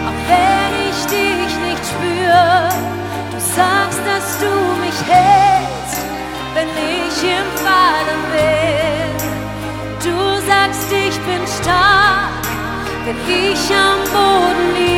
auch 0.08 0.22
wenn 0.30 0.74
ich 0.90 1.00
dich 1.06 1.52
nicht 1.68 1.86
spür. 1.86 2.70
Du 3.32 3.40
sagst, 3.40 4.00
dass 4.06 4.40
du 4.40 4.52
mich 4.82 5.00
hältst, 5.08 6.02
wenn 6.54 6.70
ich 6.70 7.18
im 7.24 7.50
Fallen 7.66 8.22
bin. 8.36 9.16
Du 10.04 10.18
sagst, 10.48 10.92
ich 10.92 11.18
bin 11.22 11.46
stark, 11.62 12.46
wenn 13.06 13.18
ich 13.28 13.70
am 13.72 14.00
Boden 14.14 14.76
lieg. 14.76 14.95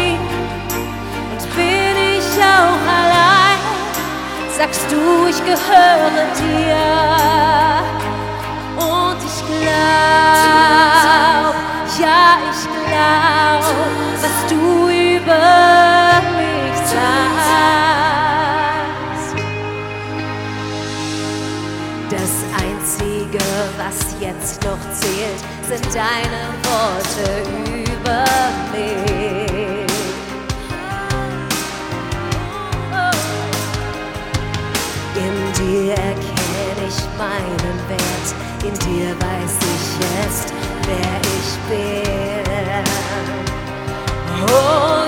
Sagst 4.58 4.92
du, 4.92 5.28
ich 5.30 5.38
gehöre 5.46 6.26
dir. 6.36 6.76
Und 8.76 9.18
ich 9.24 9.40
glaub, 9.46 11.56
ja, 12.02 12.40
ich 12.52 12.64
glaub, 12.88 13.64
was 14.24 14.38
du 14.50 14.64
über 14.90 16.22
mich 16.40 16.78
sagst. 16.94 17.52
Das 22.10 22.34
Einzige, 22.64 23.46
was 23.78 23.98
jetzt 24.20 24.58
noch 24.64 24.84
zählt, 24.92 25.42
sind 25.70 25.86
deine 25.94 26.42
Worte 26.64 27.28
über 27.92 28.24
mich. 28.72 29.07
Meinen 37.18 37.80
Wert, 37.90 38.28
in 38.64 38.74
dir 38.80 39.10
weiß 39.20 39.58
ich 39.76 39.86
jetzt, 40.00 40.54
wer 40.86 41.20
ich 41.38 41.50
bin. 41.68 42.86
Oh 44.50 45.07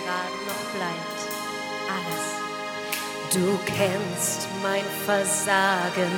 gerade 0.00 0.36
noch 0.46 0.64
bleibt. 0.74 1.18
Alles. 1.94 2.24
Du 3.32 3.58
kennst 3.66 4.48
mein 4.62 4.84
Versagen, 5.04 6.12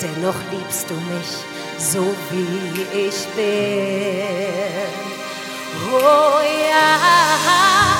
dennoch 0.00 0.36
liebst 0.50 0.88
du 0.88 0.94
mich 0.94 1.44
so 1.78 2.14
wie 2.30 2.82
ich 3.06 3.26
bin. 3.36 5.08
Oh 5.92 6.40
ja, 6.70 7.97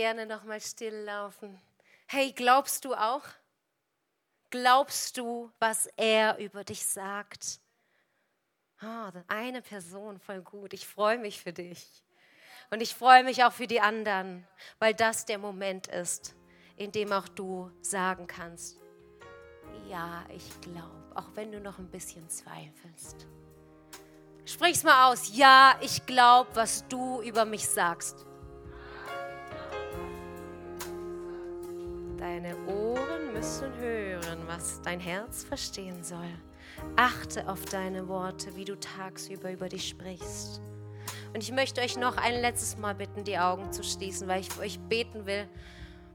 gerne 0.00 0.24
noch 0.24 0.44
mal 0.44 0.62
still 0.62 0.94
laufen. 1.04 1.60
Hey, 2.06 2.32
glaubst 2.32 2.86
du 2.86 2.94
auch? 2.94 3.20
Glaubst 4.48 5.18
du, 5.18 5.52
was 5.58 5.90
er 5.94 6.38
über 6.38 6.64
dich 6.64 6.86
sagt? 6.86 7.60
Oh, 8.82 9.10
eine 9.28 9.60
Person, 9.60 10.18
voll 10.18 10.40
gut. 10.40 10.72
Ich 10.72 10.86
freue 10.86 11.18
mich 11.18 11.42
für 11.42 11.52
dich. 11.52 11.86
Und 12.70 12.80
ich 12.80 12.94
freue 12.94 13.24
mich 13.24 13.44
auch 13.44 13.52
für 13.52 13.66
die 13.66 13.82
anderen, 13.82 14.48
weil 14.78 14.94
das 14.94 15.26
der 15.26 15.36
Moment 15.36 15.86
ist, 15.88 16.34
in 16.78 16.92
dem 16.92 17.12
auch 17.12 17.28
du 17.28 17.70
sagen 17.82 18.26
kannst, 18.26 18.78
ja, 19.86 20.24
ich 20.34 20.62
glaube, 20.62 21.12
auch 21.14 21.28
wenn 21.34 21.52
du 21.52 21.60
noch 21.60 21.78
ein 21.78 21.90
bisschen 21.90 22.26
zweifelst. 22.30 23.26
Sprich's 24.46 24.82
mal 24.82 25.12
aus. 25.12 25.36
Ja, 25.36 25.78
ich 25.82 26.06
glaube, 26.06 26.48
was 26.54 26.88
du 26.88 27.20
über 27.20 27.44
mich 27.44 27.68
sagst. 27.68 28.24
Deine 32.20 32.54
Ohren 32.66 33.32
müssen 33.32 33.72
hören, 33.78 34.40
was 34.46 34.82
dein 34.82 35.00
Herz 35.00 35.42
verstehen 35.42 36.04
soll. 36.04 36.28
Achte 36.94 37.48
auf 37.48 37.64
deine 37.64 38.08
Worte, 38.08 38.54
wie 38.56 38.66
du 38.66 38.78
tagsüber 38.78 39.50
über 39.50 39.70
dich 39.70 39.88
sprichst. 39.88 40.60
Und 41.32 41.42
ich 41.42 41.50
möchte 41.50 41.80
euch 41.80 41.96
noch 41.96 42.18
ein 42.18 42.38
letztes 42.42 42.76
Mal 42.76 42.94
bitten, 42.94 43.24
die 43.24 43.38
Augen 43.38 43.72
zu 43.72 43.82
schließen, 43.82 44.28
weil 44.28 44.42
ich 44.42 44.50
für 44.50 44.60
euch 44.60 44.78
beten 44.80 45.24
will, 45.24 45.48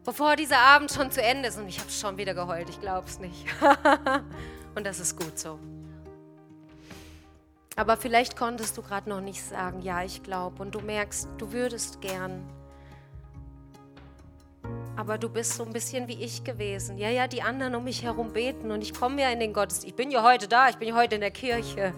bevor 0.04 0.36
dieser 0.36 0.60
Abend 0.60 0.92
schon 0.92 1.10
zu 1.10 1.24
Ende 1.24 1.50
ist. 1.50 1.58
Und 1.58 1.68
ich 1.68 1.80
habe 1.80 1.90
schon 1.90 2.18
wieder 2.18 2.36
geheult, 2.36 2.70
ich 2.70 2.80
glaube 2.80 3.08
es 3.08 3.18
nicht. 3.18 3.44
Und 4.76 4.86
das 4.86 5.00
ist 5.00 5.18
gut 5.18 5.40
so. 5.40 5.58
Aber 7.76 7.98
vielleicht 7.98 8.38
konntest 8.38 8.78
du 8.78 8.84
gerade 8.84 9.10
noch 9.10 9.22
nicht 9.22 9.42
sagen, 9.42 9.82
ja, 9.82 10.04
ich 10.04 10.22
glaube. 10.22 10.62
Und 10.62 10.76
du 10.76 10.82
merkst, 10.82 11.30
du 11.40 11.52
würdest 11.52 12.00
gern 12.00 12.48
Aber 14.98 15.18
du 15.18 15.28
bist 15.28 15.54
so 15.54 15.64
ein 15.64 15.74
bisschen 15.74 16.08
wie 16.08 16.24
ich 16.24 16.44
gewesen. 16.44 16.98
Ja, 16.98 17.10
ja, 17.10 17.28
die 17.28 17.42
anderen 17.42 17.76
um 17.76 17.84
mich 17.84 18.04
herum 18.04 18.32
beten 18.32 18.72
und 18.72 18.82
ich 18.82 18.94
komme 18.94 19.22
ja 19.22 19.30
in 19.30 19.40
den 19.40 19.52
Gottesdienst. 19.52 19.88
Ich 19.88 19.96
bin 19.96 20.10
ja 20.10 20.24
heute 20.24 20.48
da, 20.48 20.70
ich 20.70 20.78
bin 20.78 20.88
ja 20.88 20.96
heute 20.96 21.16
in 21.16 21.22
der 21.22 21.32
Kirche. 21.32 21.94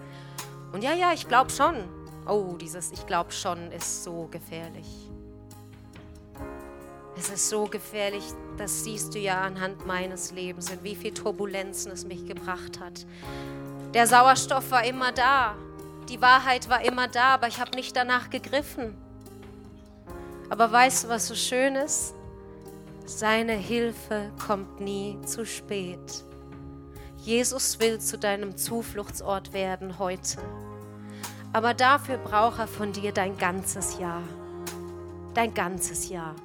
Und 0.72 0.82
ja, 0.82 0.94
ja, 0.94 1.12
ich 1.12 1.28
glaube 1.28 1.50
schon. 1.50 1.76
Oh, 2.26 2.56
dieses 2.60 2.92
Ich 2.92 3.06
glaube 3.06 3.32
schon 3.32 3.70
ist 3.72 4.04
so 4.04 4.28
gefährlich. 4.30 4.86
Es 7.16 7.30
ist 7.30 7.48
so 7.48 7.64
gefährlich, 7.64 8.22
das 8.58 8.84
siehst 8.84 9.14
du 9.14 9.18
ja 9.18 9.40
anhand 9.40 9.86
meines 9.86 10.30
Lebens, 10.30 10.70
in 10.70 10.84
wie 10.84 10.94
viel 10.94 11.12
Turbulenzen 11.12 11.90
es 11.90 12.04
mich 12.04 12.26
gebracht 12.26 12.78
hat. 12.78 13.06
Der 13.92 14.06
Sauerstoff 14.06 14.70
war 14.70 14.84
immer 14.84 15.10
da, 15.10 15.56
die 16.08 16.20
Wahrheit 16.20 16.68
war 16.68 16.84
immer 16.84 17.08
da, 17.08 17.34
aber 17.34 17.48
ich 17.48 17.58
habe 17.58 17.72
nicht 17.72 17.96
danach 17.96 18.30
gegriffen. 18.30 18.96
Aber 20.48 20.70
weißt 20.70 21.04
du, 21.04 21.08
was 21.08 21.26
so 21.26 21.34
schön 21.34 21.74
ist? 21.74 22.14
Seine 23.08 23.54
Hilfe 23.54 24.30
kommt 24.46 24.80
nie 24.80 25.18
zu 25.24 25.46
spät. 25.46 26.24
Jesus 27.16 27.80
will 27.80 27.98
zu 27.98 28.18
deinem 28.18 28.54
Zufluchtsort 28.58 29.54
werden 29.54 29.98
heute. 29.98 30.36
Aber 31.54 31.72
dafür 31.72 32.18
braucht 32.18 32.58
er 32.58 32.68
von 32.68 32.92
dir 32.92 33.12
dein 33.12 33.38
ganzes 33.38 33.98
Jahr. 33.98 34.22
Dein 35.32 35.54
ganzes 35.54 36.10
Jahr. 36.10 36.36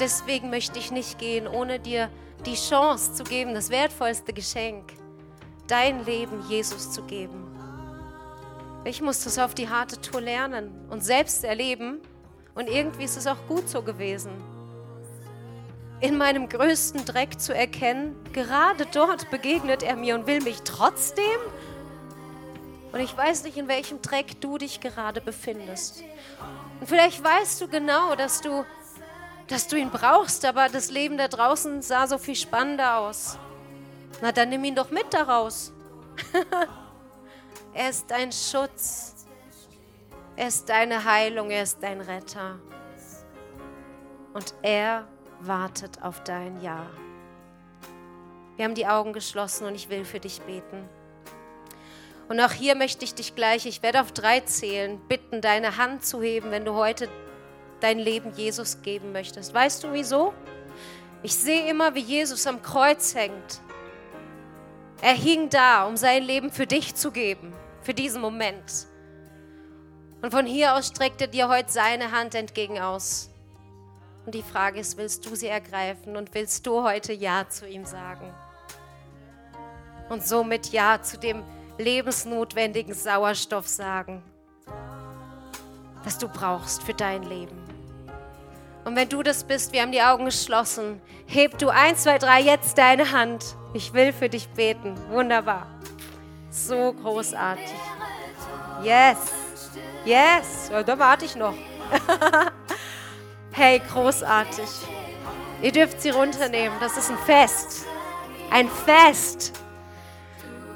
Deswegen 0.00 0.50
möchte 0.50 0.80
ich 0.80 0.90
nicht 0.90 1.16
gehen, 1.16 1.46
ohne 1.46 1.78
dir 1.78 2.10
die 2.44 2.56
Chance 2.56 3.14
zu 3.14 3.22
geben, 3.22 3.54
das 3.54 3.70
wertvollste 3.70 4.32
Geschenk, 4.32 4.94
dein 5.68 6.04
Leben 6.04 6.42
Jesus 6.48 6.90
zu 6.90 7.02
geben. 7.04 7.46
Ich 8.84 9.00
musste 9.00 9.28
es 9.28 9.38
auf 9.38 9.54
die 9.54 9.68
harte 9.68 10.00
Tour 10.00 10.22
lernen 10.22 10.72
und 10.90 11.04
selbst 11.04 11.44
erleben. 11.44 12.00
Und 12.56 12.68
irgendwie 12.68 13.04
ist 13.04 13.16
es 13.16 13.28
auch 13.28 13.46
gut 13.46 13.68
so 13.68 13.80
gewesen. 13.82 14.32
In 16.02 16.18
meinem 16.18 16.48
größten 16.48 17.04
Dreck 17.04 17.40
zu 17.40 17.54
erkennen, 17.54 18.16
gerade 18.32 18.86
dort 18.86 19.30
begegnet 19.30 19.84
er 19.84 19.94
mir 19.94 20.16
und 20.16 20.26
will 20.26 20.40
mich 20.40 20.60
trotzdem. 20.62 21.24
Und 22.90 23.00
ich 23.00 23.16
weiß 23.16 23.44
nicht, 23.44 23.56
in 23.56 23.68
welchem 23.68 24.02
Dreck 24.02 24.40
du 24.40 24.58
dich 24.58 24.80
gerade 24.80 25.20
befindest. 25.20 26.02
Und 26.80 26.88
vielleicht 26.88 27.22
weißt 27.22 27.60
du 27.60 27.68
genau, 27.68 28.16
dass 28.16 28.40
du 28.40 28.64
dass 29.46 29.68
du 29.68 29.76
ihn 29.76 29.90
brauchst, 29.90 30.44
aber 30.44 30.68
das 30.68 30.90
Leben 30.90 31.18
da 31.18 31.28
draußen 31.28 31.82
sah 31.82 32.06
so 32.06 32.18
viel 32.18 32.36
spannender 32.36 32.98
aus. 32.98 33.38
Na, 34.22 34.32
dann 34.32 34.48
nimm 34.48 34.64
ihn 34.64 34.74
doch 34.74 34.90
mit 34.90 35.12
daraus. 35.12 35.72
er 37.74 37.90
ist 37.90 38.10
dein 38.10 38.32
Schutz. 38.32 39.26
Er 40.36 40.48
ist 40.48 40.68
deine 40.68 41.04
Heilung, 41.04 41.50
er 41.50 41.62
ist 41.62 41.82
dein 41.82 42.00
Retter. 42.00 42.58
Und 44.32 44.54
er 44.62 45.06
wartet 45.46 46.02
auf 46.02 46.22
dein 46.24 46.60
Ja. 46.60 46.86
Wir 48.56 48.64
haben 48.64 48.74
die 48.74 48.86
Augen 48.86 49.12
geschlossen 49.12 49.66
und 49.66 49.74
ich 49.74 49.88
will 49.88 50.04
für 50.04 50.20
dich 50.20 50.40
beten. 50.42 50.88
Und 52.28 52.40
auch 52.40 52.52
hier 52.52 52.74
möchte 52.74 53.04
ich 53.04 53.14
dich 53.14 53.34
gleich, 53.34 53.66
ich 53.66 53.82
werde 53.82 54.00
auf 54.00 54.12
drei 54.12 54.40
zählen, 54.40 55.00
bitten, 55.08 55.40
deine 55.40 55.76
Hand 55.76 56.04
zu 56.04 56.22
heben, 56.22 56.50
wenn 56.50 56.64
du 56.64 56.74
heute 56.74 57.08
dein 57.80 57.98
Leben 57.98 58.32
Jesus 58.32 58.82
geben 58.82 59.12
möchtest. 59.12 59.52
Weißt 59.52 59.82
du 59.84 59.92
wieso? 59.92 60.32
Ich 61.22 61.34
sehe 61.34 61.68
immer, 61.68 61.94
wie 61.94 62.00
Jesus 62.00 62.46
am 62.46 62.62
Kreuz 62.62 63.14
hängt. 63.14 63.60
Er 65.00 65.14
hing 65.14 65.48
da, 65.48 65.86
um 65.86 65.96
sein 65.96 66.22
Leben 66.22 66.52
für 66.52 66.66
dich 66.66 66.94
zu 66.94 67.10
geben, 67.10 67.52
für 67.82 67.94
diesen 67.94 68.20
Moment. 68.20 68.86
Und 70.22 70.30
von 70.30 70.46
hier 70.46 70.74
aus 70.74 70.86
streckt 70.86 71.20
er 71.20 71.26
dir 71.26 71.48
heute 71.48 71.72
seine 71.72 72.12
Hand 72.12 72.36
entgegen 72.36 72.78
aus. 72.78 73.31
Und 74.24 74.34
die 74.34 74.42
Frage 74.42 74.78
ist, 74.78 74.96
willst 74.96 75.26
du 75.26 75.34
sie 75.34 75.48
ergreifen 75.48 76.16
und 76.16 76.34
willst 76.34 76.66
du 76.66 76.82
heute 76.82 77.12
Ja 77.12 77.48
zu 77.48 77.66
ihm 77.66 77.84
sagen? 77.84 78.32
Und 80.08 80.26
somit 80.26 80.68
Ja 80.72 81.00
zu 81.02 81.18
dem 81.18 81.42
lebensnotwendigen 81.78 82.94
Sauerstoff 82.94 83.66
sagen, 83.66 84.22
das 86.04 86.18
du 86.18 86.28
brauchst 86.28 86.82
für 86.82 86.94
dein 86.94 87.22
Leben. 87.24 87.56
Und 88.84 88.96
wenn 88.96 89.08
du 89.08 89.22
das 89.22 89.44
bist, 89.44 89.72
wir 89.72 89.82
haben 89.82 89.92
die 89.92 90.02
Augen 90.02 90.24
geschlossen, 90.24 91.00
heb 91.26 91.58
du 91.58 91.68
eins, 91.68 92.02
zwei, 92.02 92.18
drei 92.18 92.40
jetzt 92.40 92.78
deine 92.78 93.12
Hand. 93.12 93.56
Ich 93.74 93.92
will 93.92 94.12
für 94.12 94.28
dich 94.28 94.48
beten. 94.48 94.96
Wunderbar. 95.10 95.66
So 96.50 96.92
großartig. 96.92 97.72
Yes. 98.82 99.18
Yes. 100.04 100.70
Da 100.84 100.98
warte 100.98 101.24
ich 101.24 101.36
noch. 101.36 101.54
hey, 103.52 103.80
großartig. 103.92 104.68
Ihr 105.62 105.72
dürft 105.72 106.00
sie 106.00 106.10
runternehmen. 106.10 106.78
Das 106.80 106.96
ist 106.96 107.10
ein 107.10 107.18
Fest. 107.18 107.86
Ein 108.50 108.68
Fest. 108.68 109.52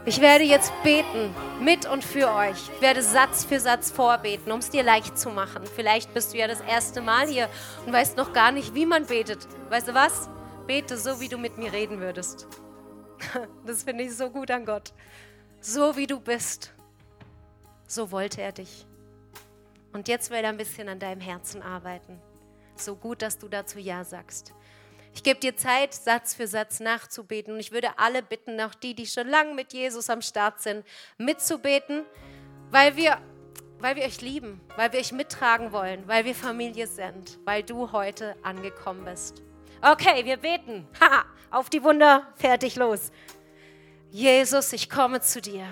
Ich 0.04 0.20
werde 0.20 0.44
jetzt 0.44 0.72
beten 0.84 1.34
mit 1.60 1.84
und 1.84 2.04
für 2.04 2.32
euch. 2.32 2.70
Ich 2.72 2.80
werde 2.80 3.02
Satz 3.02 3.44
für 3.44 3.58
Satz 3.58 3.90
vorbeten, 3.90 4.52
um 4.52 4.60
es 4.60 4.70
dir 4.70 4.84
leicht 4.84 5.18
zu 5.18 5.30
machen. 5.30 5.64
Vielleicht 5.66 6.14
bist 6.14 6.32
du 6.32 6.38
ja 6.38 6.46
das 6.46 6.60
erste 6.60 7.00
Mal 7.00 7.26
hier 7.26 7.48
und 7.84 7.92
weißt 7.92 8.16
noch 8.16 8.32
gar 8.32 8.52
nicht, 8.52 8.72
wie 8.74 8.86
man 8.86 9.06
betet. 9.06 9.48
Weißt 9.68 9.88
du 9.88 9.94
was? 9.94 10.30
Bete 10.68 10.96
so, 10.96 11.18
wie 11.18 11.28
du 11.28 11.38
mit 11.38 11.58
mir 11.58 11.72
reden 11.72 12.00
würdest. 12.00 12.46
Das 13.66 13.82
finde 13.82 14.04
ich 14.04 14.14
so 14.14 14.30
gut 14.30 14.50
an 14.50 14.64
Gott. 14.64 14.92
So 15.60 15.96
wie 15.96 16.06
du 16.06 16.20
bist, 16.20 16.72
so 17.88 18.12
wollte 18.12 18.42
er 18.42 18.52
dich. 18.52 18.86
Und 19.92 20.06
jetzt 20.06 20.30
will 20.30 20.38
er 20.38 20.50
ein 20.50 20.56
bisschen 20.56 20.88
an 20.88 21.00
deinem 21.00 21.20
Herzen 21.20 21.62
arbeiten. 21.62 22.20
So 22.80 22.96
gut, 22.96 23.22
dass 23.22 23.38
du 23.38 23.48
dazu 23.48 23.78
Ja 23.78 24.04
sagst. 24.04 24.52
Ich 25.14 25.22
gebe 25.22 25.40
dir 25.40 25.56
Zeit, 25.56 25.94
Satz 25.94 26.34
für 26.34 26.46
Satz 26.46 26.78
nachzubeten. 26.78 27.54
Und 27.54 27.60
ich 27.60 27.72
würde 27.72 27.98
alle 27.98 28.22
bitten, 28.22 28.60
auch 28.60 28.74
die, 28.74 28.94
die 28.94 29.06
schon 29.06 29.26
lange 29.28 29.54
mit 29.54 29.72
Jesus 29.72 30.10
am 30.10 30.20
Start 30.20 30.60
sind, 30.60 30.84
mitzubeten, 31.16 32.04
weil 32.70 32.96
wir, 32.96 33.18
weil 33.78 33.96
wir 33.96 34.04
euch 34.04 34.20
lieben, 34.20 34.60
weil 34.76 34.92
wir 34.92 35.00
euch 35.00 35.12
mittragen 35.12 35.72
wollen, 35.72 36.06
weil 36.06 36.26
wir 36.26 36.34
Familie 36.34 36.86
sind, 36.86 37.38
weil 37.46 37.62
du 37.62 37.92
heute 37.92 38.36
angekommen 38.42 39.06
bist. 39.06 39.42
Okay, 39.80 40.24
wir 40.24 40.36
beten. 40.36 40.86
Ha, 41.00 41.24
auf 41.50 41.70
die 41.70 41.82
Wunder, 41.82 42.26
fertig, 42.36 42.76
los. 42.76 43.10
Jesus, 44.10 44.72
ich 44.74 44.90
komme 44.90 45.22
zu 45.22 45.40
dir. 45.40 45.66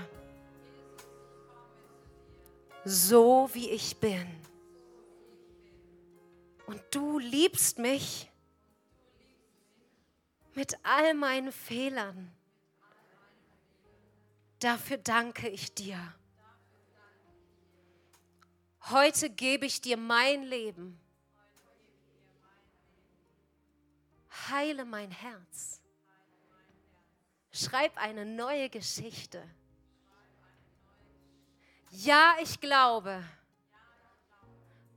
So 2.85 3.51
wie 3.53 3.71
ich 3.71 3.97
bin. 3.99 4.27
Und 6.67 6.83
du 6.91 7.19
liebst 7.19 7.79
mich 7.79 8.31
mit 10.55 10.79
all 10.83 11.15
meinen 11.15 11.53
Fehlern. 11.53 12.33
Dafür 14.61 14.99
danke 14.99 15.49
ich 15.49 15.75
dir. 15.75 16.15
Heute 18.91 19.31
gebe 19.31 19.67
ich 19.67 19.81
dir 19.81 19.97
mein 19.97 20.43
Leben. 20.43 21.01
Heile 24.49 24.85
mein 24.85 25.11
Herz. 25.11 25.81
Schreib 27.51 27.97
eine 27.97 28.27
neue 28.27 28.69
Geschichte. 28.69 29.43
Ja, 31.91 32.35
ich 32.43 32.61
glaube, 32.61 33.23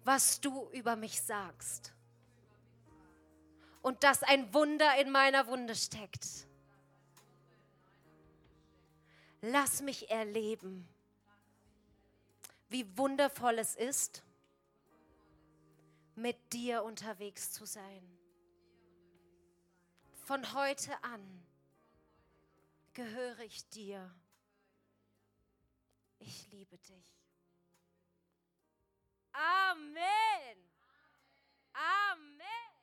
was 0.07 0.39
du 0.39 0.69
über 0.71 0.95
mich 0.95 1.21
sagst 1.21 1.93
und 3.81 4.05
dass 4.05 4.23
ein 4.23 4.53
Wunder 4.53 4.97
in 5.01 5.11
meiner 5.11 5.47
Wunde 5.47 5.75
steckt. 5.75 6.47
Lass 9.41 9.81
mich 9.81 10.09
erleben, 10.09 10.87
wie 12.69 12.97
wundervoll 12.97 13.59
es 13.59 13.75
ist, 13.75 14.23
mit 16.15 16.37
dir 16.53 16.83
unterwegs 16.83 17.51
zu 17.51 17.65
sein. 17.65 18.17
Von 20.23 20.53
heute 20.53 21.03
an 21.03 21.45
gehöre 22.93 23.39
ich 23.39 23.67
dir. 23.71 24.09
Ich 26.19 26.49
liebe 26.49 26.77
dich. 26.77 27.16
Amén. 29.37 30.57
Amén. 31.75 32.76